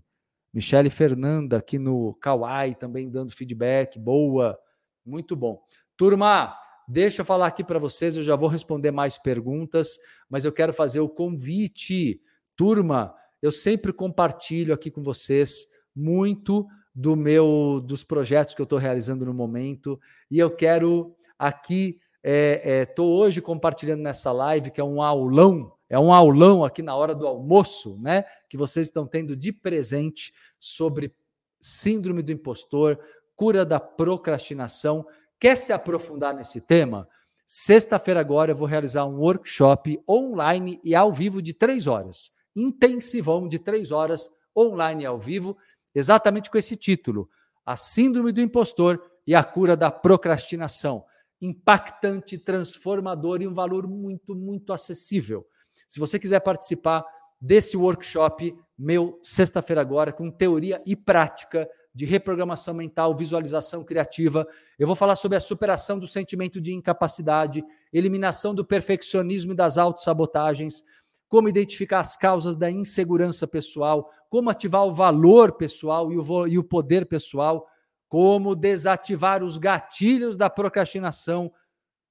Michelle 0.52 0.90
Fernanda 0.90 1.58
aqui 1.58 1.78
no 1.78 2.16
Kawaii 2.16 2.74
também 2.74 3.10
dando 3.10 3.32
feedback. 3.32 4.00
Boa, 4.00 4.58
muito 5.06 5.36
bom. 5.36 5.62
Turma, 6.00 6.56
deixa 6.88 7.20
eu 7.20 7.26
falar 7.26 7.48
aqui 7.48 7.62
para 7.62 7.78
vocês, 7.78 8.16
eu 8.16 8.24
já 8.24 8.34
vou 8.34 8.48
responder 8.48 8.90
mais 8.90 9.18
perguntas, 9.18 10.00
mas 10.30 10.46
eu 10.46 10.52
quero 10.54 10.72
fazer 10.72 11.02
o 11.02 11.10
convite. 11.10 12.22
Turma, 12.56 13.14
eu 13.42 13.52
sempre 13.52 13.92
compartilho 13.92 14.74
aqui 14.74 14.90
com 14.90 15.04
vocês 15.04 15.68
muito 15.94 16.66
do 16.96 17.18
meu 17.18 17.84
dos 17.86 18.02
projetos 18.02 18.56
que 18.56 18.62
eu 18.62 18.64
estou 18.64 18.80
realizando 18.80 19.26
no 19.26 19.34
momento 19.34 20.00
e 20.32 20.40
eu 20.40 20.50
quero 20.50 21.14
aqui 21.38 22.00
estou 22.24 23.08
é, 23.10 23.18
é, 23.18 23.26
hoje 23.26 23.42
compartilhando 23.42 24.02
nessa 24.02 24.32
live 24.32 24.72
que 24.72 24.80
é 24.80 24.84
um 24.84 25.02
aulão 25.02 25.74
é 25.90 26.00
um 26.00 26.14
aulão 26.14 26.64
aqui 26.64 26.82
na 26.82 26.96
hora 26.96 27.14
do 27.14 27.28
almoço 27.28 27.98
né 28.02 28.24
que 28.50 28.58
vocês 28.58 28.88
estão 28.88 29.06
tendo 29.06 29.36
de 29.36 29.52
presente 29.52 30.34
sobre 30.58 31.14
síndrome 31.60 32.22
do 32.22 32.32
impostor 32.32 33.00
cura 33.36 33.66
da 33.66 33.80
procrastinação 33.80 35.06
Quer 35.40 35.56
se 35.56 35.72
aprofundar 35.72 36.36
nesse 36.36 36.60
tema? 36.60 37.08
Sexta-feira 37.48 38.20
agora 38.20 38.52
eu 38.52 38.56
vou 38.56 38.68
realizar 38.68 39.06
um 39.06 39.20
workshop 39.20 40.04
online 40.08 40.82
e 40.84 40.94
ao 40.94 41.14
vivo 41.14 41.42
de 41.42 41.54
três 41.54 41.88
horas. 41.88 42.32
Intensivão 42.54 43.48
de 43.48 43.58
três 43.58 43.92
horas, 43.92 44.30
online 44.56 45.04
e 45.04 45.06
ao 45.06 45.18
vivo, 45.18 45.58
exatamente 45.96 46.52
com 46.52 46.58
esse 46.58 46.76
título: 46.76 47.30
A 47.66 47.78
Síndrome 47.78 48.34
do 48.34 48.42
Impostor 48.42 49.02
e 49.26 49.34
a 49.34 49.42
Cura 49.42 49.78
da 49.78 49.90
Procrastinação. 49.90 51.06
Impactante, 51.42 52.38
transformador 52.38 53.42
e 53.42 53.48
um 53.48 53.54
valor 53.54 53.88
muito, 53.88 54.36
muito 54.36 54.74
acessível. 54.74 55.48
Se 55.88 56.02
você 56.02 56.20
quiser 56.20 56.42
participar 56.42 57.06
desse 57.40 57.78
workshop 57.78 58.54
meu, 58.78 59.18
sexta-feira 59.24 59.80
agora, 59.80 60.12
com 60.12 60.30
teoria 60.30 60.82
e 60.86 60.98
prática, 60.98 61.70
de 61.94 62.06
reprogramação 62.06 62.74
mental, 62.74 63.16
visualização 63.16 63.84
criativa. 63.84 64.48
Eu 64.78 64.88
vou 64.88 64.96
falar 64.96 65.16
sobre 65.16 65.38
a 65.38 65.42
superação 65.42 66.00
do 66.00 66.08
sentimento 66.08 66.62
de 66.62 66.74
incapacidade, 66.74 67.64
eliminação 67.92 68.54
do 68.54 68.64
perfeccionismo 68.64 69.54
e 69.54 69.56
das 69.56 69.78
autossabotagens, 69.78 70.84
como 71.28 71.50
identificar 71.50 72.00
as 72.00 72.16
causas 72.16 72.56
da 72.56 72.70
insegurança 72.70 73.48
pessoal, 73.48 74.12
como 74.30 74.50
ativar 74.50 74.86
o 74.86 74.94
valor 74.94 75.54
pessoal 75.54 76.12
e 76.12 76.18
o, 76.18 76.48
e 76.48 76.58
o 76.58 76.64
poder 76.64 77.06
pessoal, 77.06 77.68
como 78.08 78.56
desativar 78.56 79.44
os 79.44 79.58
gatilhos 79.58 80.36
da 80.36 80.50
procrastinação, 80.50 81.52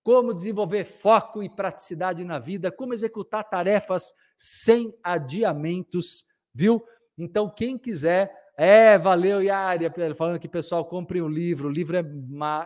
como 0.03 0.33
desenvolver 0.33 0.85
foco 0.85 1.43
e 1.43 1.51
praticidade 1.51 2.25
na 2.25 2.39
vida, 2.39 2.71
como 2.71 2.95
executar 2.95 3.45
tarefas 3.45 4.15
sem 4.37 4.95
adiamentos, 5.03 6.25
viu? 6.55 6.83
Então, 7.17 7.51
quem 7.51 7.77
quiser 7.77 8.33
é, 8.61 8.99
valeu, 8.99 9.41
Yari, 9.41 9.89
falando 10.17 10.41
que 10.41 10.49
pessoal, 10.49 10.85
compre 10.85 11.23
o 11.23 11.29
livro. 11.29 11.69
O 11.69 11.71
livro 11.71 11.97
é, 11.97 12.05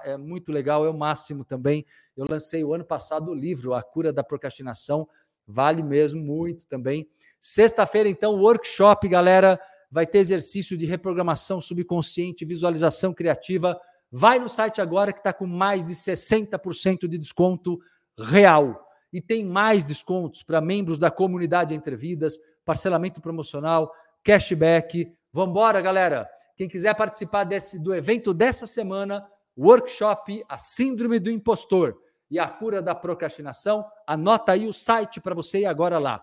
é, 0.04 0.16
muito 0.16 0.50
legal, 0.50 0.86
é 0.86 0.88
o 0.88 0.96
máximo 0.96 1.44
também. 1.44 1.84
Eu 2.16 2.24
lancei 2.26 2.64
o 2.64 2.72
ano 2.72 2.82
passado 2.82 3.30
o 3.30 3.34
livro, 3.34 3.74
A 3.74 3.82
Cura 3.82 4.10
da 4.10 4.24
Procrastinação. 4.24 5.06
Vale 5.46 5.82
mesmo 5.82 6.18
muito 6.18 6.66
também. 6.66 7.06
Sexta-feira, 7.38 8.08
então, 8.08 8.40
workshop, 8.40 9.06
galera. 9.06 9.60
Vai 9.90 10.06
ter 10.06 10.20
exercício 10.20 10.78
de 10.78 10.86
reprogramação 10.86 11.60
subconsciente, 11.60 12.46
visualização 12.46 13.12
criativa. 13.12 13.78
Vai 14.10 14.38
no 14.38 14.48
site 14.48 14.80
agora 14.80 15.12
que 15.12 15.20
está 15.20 15.30
com 15.34 15.46
mais 15.46 15.84
de 15.84 15.92
60% 15.92 17.06
de 17.06 17.18
desconto 17.18 17.78
real. 18.18 18.82
E 19.12 19.20
tem 19.20 19.44
mais 19.44 19.84
descontos 19.84 20.42
para 20.42 20.58
membros 20.58 20.96
da 20.96 21.10
comunidade 21.10 21.74
Entre 21.74 21.94
Vidas, 21.96 22.38
parcelamento 22.64 23.20
promocional, 23.20 23.92
cashback 24.24 25.12
Vamos 25.32 25.50
embora, 25.50 25.80
galera. 25.80 26.28
Quem 26.56 26.68
quiser 26.68 26.94
participar 26.94 27.44
desse, 27.44 27.82
do 27.82 27.94
evento 27.94 28.34
dessa 28.34 28.66
semana, 28.66 29.26
workshop 29.56 30.44
A 30.46 30.58
Síndrome 30.58 31.18
do 31.18 31.30
Impostor 31.30 31.98
e 32.30 32.38
a 32.38 32.46
Cura 32.46 32.82
da 32.82 32.94
Procrastinação, 32.94 33.82
anota 34.06 34.52
aí 34.52 34.66
o 34.66 34.74
site 34.74 35.22
para 35.22 35.34
você 35.34 35.60
ir 35.60 35.66
agora 35.66 35.98
lá. 35.98 36.22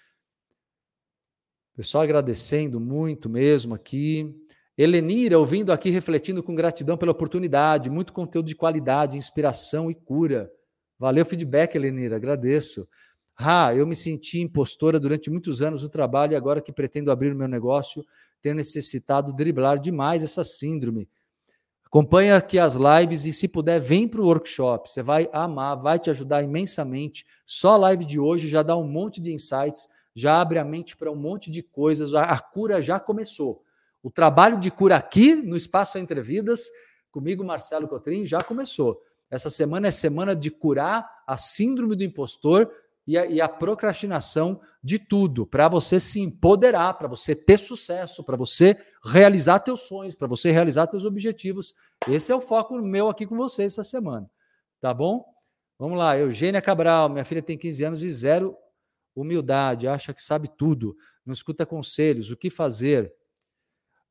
Pessoal 1.77 2.03
agradecendo 2.03 2.77
muito 2.77 3.29
mesmo 3.29 3.73
aqui. 3.73 4.35
Helenira, 4.77 5.39
ouvindo 5.39 5.71
aqui, 5.71 5.89
refletindo 5.89 6.43
com 6.43 6.53
gratidão 6.53 6.97
pela 6.97 7.13
oportunidade, 7.13 7.89
muito 7.89 8.11
conteúdo 8.11 8.47
de 8.47 8.55
qualidade, 8.55 9.17
inspiração 9.17 9.89
e 9.89 9.95
cura. 9.95 10.51
Valeu 10.99 11.23
o 11.23 11.25
feedback, 11.25 11.75
Elenira, 11.75 12.17
agradeço. 12.17 12.85
Ah, 13.37 13.73
eu 13.73 13.87
me 13.87 13.95
senti 13.95 14.41
impostora 14.41 14.99
durante 14.99 15.29
muitos 15.29 15.61
anos 15.61 15.81
no 15.81 15.87
trabalho 15.87 16.33
e 16.33 16.35
agora 16.35 16.59
que 16.59 16.73
pretendo 16.73 17.09
abrir 17.09 17.31
o 17.31 17.35
meu 17.37 17.47
negócio, 17.47 18.05
tenho 18.41 18.55
necessitado 18.55 19.33
driblar 19.33 19.79
demais 19.79 20.23
essa 20.23 20.43
síndrome. 20.43 21.07
Acompanha 21.85 22.35
aqui 22.35 22.59
as 22.59 22.75
lives 22.75 23.25
e, 23.25 23.33
se 23.33 23.47
puder, 23.47 23.79
vem 23.79 24.07
para 24.07 24.21
o 24.21 24.25
workshop. 24.25 24.89
Você 24.89 25.01
vai 25.01 25.29
amar, 25.31 25.75
vai 25.75 25.97
te 25.97 26.09
ajudar 26.09 26.43
imensamente. 26.43 27.25
Só 27.45 27.71
a 27.71 27.77
live 27.77 28.03
de 28.03 28.19
hoje 28.19 28.47
já 28.47 28.61
dá 28.61 28.77
um 28.77 28.87
monte 28.87 29.21
de 29.21 29.31
insights, 29.31 29.87
já 30.13 30.39
abre 30.39 30.59
a 30.59 30.65
mente 30.65 30.95
para 30.97 31.09
um 31.09 31.15
monte 31.15 31.49
de 31.49 31.63
coisas. 31.63 32.13
A, 32.13 32.37
cura 32.37 32.81
já 32.81 32.99
começou. 32.99 33.63
O 34.03 34.11
trabalho 34.11 34.59
de 34.59 34.69
cura 34.69 34.97
aqui 34.97 35.33
no 35.33 35.55
Espaço 35.55 35.97
Entre 35.97 36.21
Vidas, 36.21 36.65
comigo, 37.09 37.43
Marcelo 37.43 37.87
Cotrim, 37.87 38.25
já 38.25 38.39
começou. 38.41 39.01
Essa 39.29 39.49
semana 39.49 39.87
é 39.87 39.91
semana 39.91 40.35
de 40.35 40.49
curar 40.49 41.07
a 41.27 41.37
síndrome 41.37 41.95
do 41.95 42.03
impostor 42.03 42.71
e 43.05 43.17
a, 43.17 43.25
e 43.25 43.41
a 43.41 43.47
procrastinação 43.47 44.61
de 44.83 44.97
tudo, 44.97 45.45
para 45.45 45.67
você 45.67 45.99
se 45.99 46.19
empoderar, 46.19 46.93
para 46.93 47.07
você 47.07 47.35
ter 47.35 47.57
sucesso, 47.57 48.23
para 48.23 48.37
você 48.37 48.77
realizar 49.03 49.59
teus 49.59 49.81
sonhos, 49.81 50.15
para 50.15 50.27
você 50.27 50.51
realizar 50.51 50.87
teus 50.87 51.05
objetivos. 51.05 51.73
Esse 52.07 52.31
é 52.31 52.35
o 52.35 52.41
foco 52.41 52.77
meu 52.79 53.09
aqui 53.09 53.25
com 53.25 53.35
vocês 53.35 53.73
essa 53.73 53.83
semana. 53.83 54.29
Tá 54.79 54.93
bom? 54.93 55.25
Vamos 55.77 55.97
lá, 55.97 56.17
Eugênia 56.17 56.61
Cabral, 56.61 57.09
minha 57.09 57.25
filha 57.25 57.41
tem 57.41 57.57
15 57.57 57.83
anos 57.83 58.03
e 58.03 58.11
zero 58.11 58.55
humildade, 59.15 59.87
acha 59.87 60.13
que 60.13 60.21
sabe 60.21 60.49
tudo, 60.57 60.95
não 61.25 61.33
escuta 61.33 61.65
conselhos, 61.65 62.31
o 62.31 62.37
que 62.37 62.49
fazer? 62.49 63.13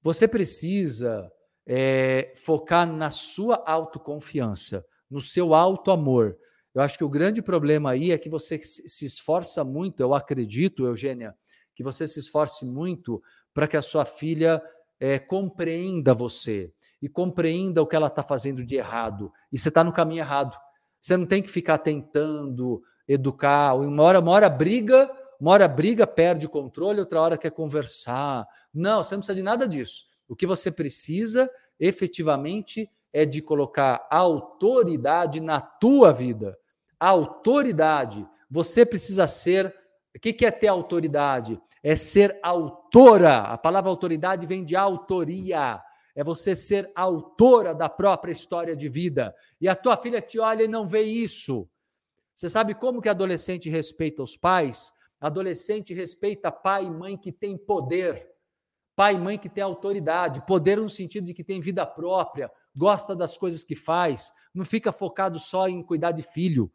Você 0.03 0.29
precisa 0.29 1.31
é, 1.67 2.35
focar 2.37 2.87
na 2.87 3.11
sua 3.11 3.63
autoconfiança 3.67 4.85
no 5.11 5.21
seu 5.21 5.55
alto 5.55 5.91
amor. 5.91 6.37
Eu 6.75 6.83
acho 6.83 6.99
que 6.99 7.05
o 7.05 7.09
grande 7.09 7.43
problema 7.43 7.91
aí 7.91 8.13
é 8.13 8.19
que 8.19 8.29
você 8.29 8.61
se 8.63 9.05
esforça 9.05 9.65
muito, 9.65 10.01
eu 10.01 10.15
acredito, 10.15 10.87
Eugênia, 10.87 11.35
que 11.75 11.83
você 11.83 12.07
se 12.07 12.21
esforce 12.21 12.65
muito 12.65 13.23
para 13.55 13.67
que 13.67 13.77
a 13.77 13.83
sua 13.83 14.05
filha 14.05 14.63
é, 15.01 15.19
compreenda 15.19 16.15
você 16.15 16.73
e 17.01 17.09
compreenda 17.09 17.81
o 17.81 17.87
que 17.87 17.97
ela 17.97 18.09
está 18.09 18.23
fazendo 18.23 18.65
de 18.65 18.77
errado. 18.77 19.33
E 19.53 19.59
você 19.59 19.69
está 19.69 19.83
no 19.83 19.93
caminho 19.93 20.21
errado. 20.21 20.57
Você 21.01 21.17
não 21.17 21.27
tem 21.27 21.43
que 21.43 21.51
ficar 21.51 21.79
tentando 21.79 22.83
educar. 23.07 23.75
Uma 23.75 24.03
hora, 24.03 24.21
uma 24.21 24.33
hora 24.33 24.49
briga, 24.49 25.11
uma 25.41 25.53
hora 25.53 25.69
briga, 25.69 26.07
perde 26.07 26.47
o 26.47 26.51
controle, 26.51 27.01
outra 27.01 27.21
hora 27.21 27.39
quer 27.39 27.51
conversar. 27.51 28.47
Não, 28.75 29.03
você 29.03 29.15
não 29.15 29.21
precisa 29.21 29.37
de 29.37 29.43
nada 29.43 29.67
disso. 29.67 30.05
O 30.29 30.35
que 30.35 30.47
você 30.47 30.71
precisa 30.71 31.49
efetivamente 31.79 32.91
é 33.19 33.25
de 33.25 33.43
colocar 33.43 34.07
autoridade 34.09 35.41
na 35.41 35.61
tua 35.61 36.13
vida. 36.13 36.57
autoridade. 37.01 38.25
Você 38.49 38.87
precisa 38.87 39.27
ser. 39.27 39.75
O 40.15 40.21
que 40.21 40.45
é 40.45 40.51
ter 40.53 40.69
autoridade? 40.69 41.61
É 41.83 41.97
ser 41.97 42.39
autora. 42.43 43.41
A 43.41 43.59
palavra 43.59 43.91
autoridade 43.91 44.47
vem 44.47 44.65
de 44.65 44.77
autoria. 44.77 45.83
É 46.15 46.23
você 46.23 46.55
ser 46.55 46.93
autora 46.95 47.75
da 47.75 47.89
própria 47.89 48.31
história 48.31 48.77
de 48.77 48.89
vida. 48.89 49.35
E 49.61 49.69
a 49.69 49.75
tua 49.75 49.97
filha 49.97 50.21
te 50.21 50.39
olha 50.39 50.63
e 50.63 50.69
não 50.69 50.87
vê 50.87 51.03
isso. 51.03 51.69
Você 52.37 52.49
sabe 52.49 52.73
como 52.73 53.03
que 53.03 53.09
adolescente 53.09 53.69
respeita 53.69 54.23
os 54.23 54.37
pais? 54.37 54.93
Adolescente 55.21 55.93
respeita 55.93 56.53
pai 56.53 56.85
e 56.85 56.91
mãe 56.91 57.17
que 57.17 57.33
tem 57.33 57.59
poder. 57.59 58.29
Pai 58.95 59.15
e 59.15 59.19
mãe 59.19 59.37
que 59.39 59.49
tem 59.49 59.63
autoridade. 59.63 60.45
Poder 60.47 60.77
no 60.79 60.89
sentido 60.89 61.25
de 61.25 61.35
que 61.35 61.43
tem 61.43 61.61
vida 61.61 61.85
própria, 61.85 62.51
gosta 62.77 63.15
das 63.15 63.37
coisas 63.37 63.65
que 63.65 63.75
faz, 63.75 64.31
não 64.55 64.65
fica 64.65 64.93
focado 64.93 65.39
só 65.39 65.69
em 65.69 65.83
cuidar 65.83 66.13
de 66.13 66.23
filho, 66.23 66.71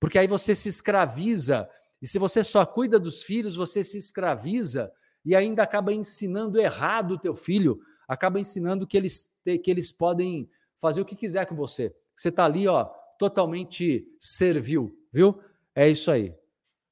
porque 0.00 0.18
aí 0.18 0.26
você 0.26 0.54
se 0.54 0.68
escraviza. 0.68 1.68
E 2.00 2.06
se 2.06 2.18
você 2.18 2.44
só 2.44 2.64
cuida 2.64 2.98
dos 2.98 3.22
filhos, 3.22 3.56
você 3.56 3.82
se 3.82 3.98
escraviza 3.98 4.92
e 5.24 5.34
ainda 5.34 5.62
acaba 5.62 5.92
ensinando 5.92 6.60
errado 6.60 7.12
o 7.12 7.18
teu 7.18 7.34
filho, 7.34 7.80
acaba 8.06 8.40
ensinando 8.40 8.86
que 8.86 8.96
eles, 8.96 9.30
que 9.44 9.70
eles 9.70 9.92
podem 9.92 10.48
fazer 10.80 11.00
o 11.00 11.04
que 11.04 11.16
quiser 11.16 11.46
com 11.46 11.54
você. 11.54 11.94
Você 12.14 12.28
está 12.28 12.44
ali, 12.44 12.66
ó, 12.66 12.84
totalmente 13.18 14.06
servil, 14.18 14.96
viu? 15.12 15.40
É 15.74 15.88
isso 15.88 16.10
aí. 16.10 16.34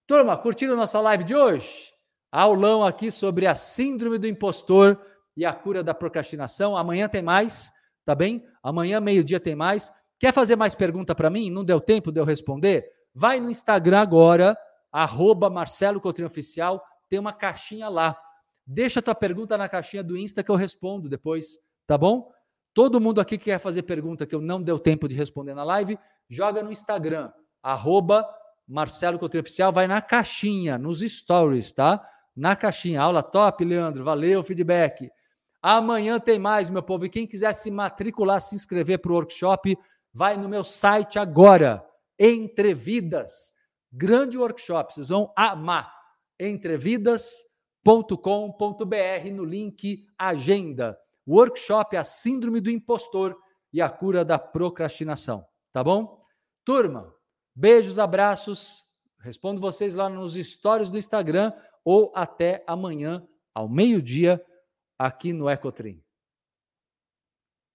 Turma, 0.07 0.37
curtiram 0.37 0.77
nossa 0.77 1.01
live 1.01 1.25
de 1.25 1.35
hoje? 1.35 1.93
Aulão 2.31 2.85
aqui 2.85 3.11
sobre 3.11 3.47
a 3.47 3.55
síndrome 3.55 4.19
do 4.19 4.27
impostor 4.27 5.01
e 5.37 5.45
a 5.45 5.53
cura 5.53 5.83
da 5.83 5.95
procrastinação. 5.95 6.77
Amanhã 6.77 7.09
tem 7.09 7.23
mais 7.23 7.73
tá 8.07 8.15
bem? 8.15 8.43
Amanhã, 8.63 9.01
meio-dia, 9.01 9.41
tem 9.41 9.55
mais. 9.55 9.93
Quer 10.19 10.33
fazer 10.33 10.57
mais 10.57 10.75
pergunta 10.75 11.15
para 11.15 11.29
mim? 11.29 11.51
Não 11.51 11.65
deu 11.65 11.81
tempo 11.81 12.11
de 12.11 12.19
eu 12.19 12.25
responder? 12.25 12.89
Vai 13.13 13.41
no 13.41 13.51
Instagram 13.51 14.01
agora, 14.01 14.57
arroba 14.91 15.51
Marcelo 15.51 16.01
Coutinho 16.01 16.29
Oficial, 16.29 16.83
tem 17.11 17.19
uma 17.19 17.33
caixinha 17.33 17.89
lá. 17.89 18.17
Deixa 18.67 19.03
tua 19.03 19.15
pergunta 19.15 19.59
na 19.59 19.69
caixinha 19.69 20.03
do 20.03 20.17
Insta 20.17 20.43
que 20.43 20.51
eu 20.51 20.55
respondo 20.55 21.09
depois, 21.09 21.59
tá 21.87 21.99
bom? 21.99 22.31
Todo 22.73 23.01
mundo 23.01 23.21
aqui 23.21 23.37
que 23.37 23.47
quer 23.47 23.59
fazer 23.59 23.83
pergunta 23.83 24.27
que 24.27 24.35
eu 24.35 24.41
não 24.41 24.63
deu 24.63 24.79
tempo 24.79 25.09
de 25.09 25.15
responder 25.15 25.55
na 25.55 25.65
live, 25.65 25.99
joga 26.29 26.63
no 26.63 26.71
Instagram, 26.71 27.31
arroba 27.63 28.27
Marcelo 28.69 29.19
Coutinho 29.19 29.43
Oficial, 29.43 29.73
vai 29.73 29.87
na 29.87 30.01
caixinha, 30.01 30.79
nos 30.79 31.01
stories, 31.01 31.73
tá? 31.73 32.03
Na 32.37 32.55
caixinha. 32.55 33.01
Aula 33.01 33.23
top, 33.23 33.65
Leandro. 33.65 34.05
Valeu, 34.05 34.43
feedback. 34.43 35.11
Amanhã 35.69 36.21
tem 36.21 36.39
mais, 36.39 36.71
meu 36.71 36.81
povo. 36.81 37.07
E 37.07 37.11
quem 37.11 37.27
quiser 37.27 37.53
se 37.53 37.73
matricular, 37.73 38.41
se 38.41 38.55
inscrever 38.55 39.01
para 39.01 39.11
o 39.11 39.17
workshop, 39.17 39.77
vai 40.15 40.37
no 40.37 40.49
meu 40.49 40.63
site 40.63 41.19
agora. 41.19 41.85
Entrevidas. 42.17 43.53
Grande 43.91 44.39
workshop, 44.39 44.95
vocês 44.95 45.09
vão 45.09 45.33
amar. 45.35 45.93
Entrevidas.com.br 46.39 49.33
no 49.33 49.45
link 49.45 50.07
Agenda. 50.17 50.97
Workshop 51.27 51.97
A 51.97 52.05
Síndrome 52.05 52.61
do 52.61 52.71
Impostor 52.71 53.37
e 53.73 53.83
a 53.83 53.91
Cura 53.91 54.25
da 54.25 54.39
Procrastinação. 54.39 55.45
Tá 55.73 55.83
bom? 55.83 56.23
Turma, 56.65 57.13
beijos, 57.53 57.99
abraços. 57.99 58.85
Respondo 59.19 59.61
vocês 59.61 59.97
lá 59.97 60.09
nos 60.09 60.35
stories 60.35 60.91
do 60.91 60.97
Instagram 60.97 61.53
ou 61.85 62.13
até 62.15 62.63
amanhã 62.69 63.27
ao 63.53 63.69
meio-dia 63.69 64.41
aqui 64.99 65.33
no 65.33 65.49
Ecotrim. 65.51 66.03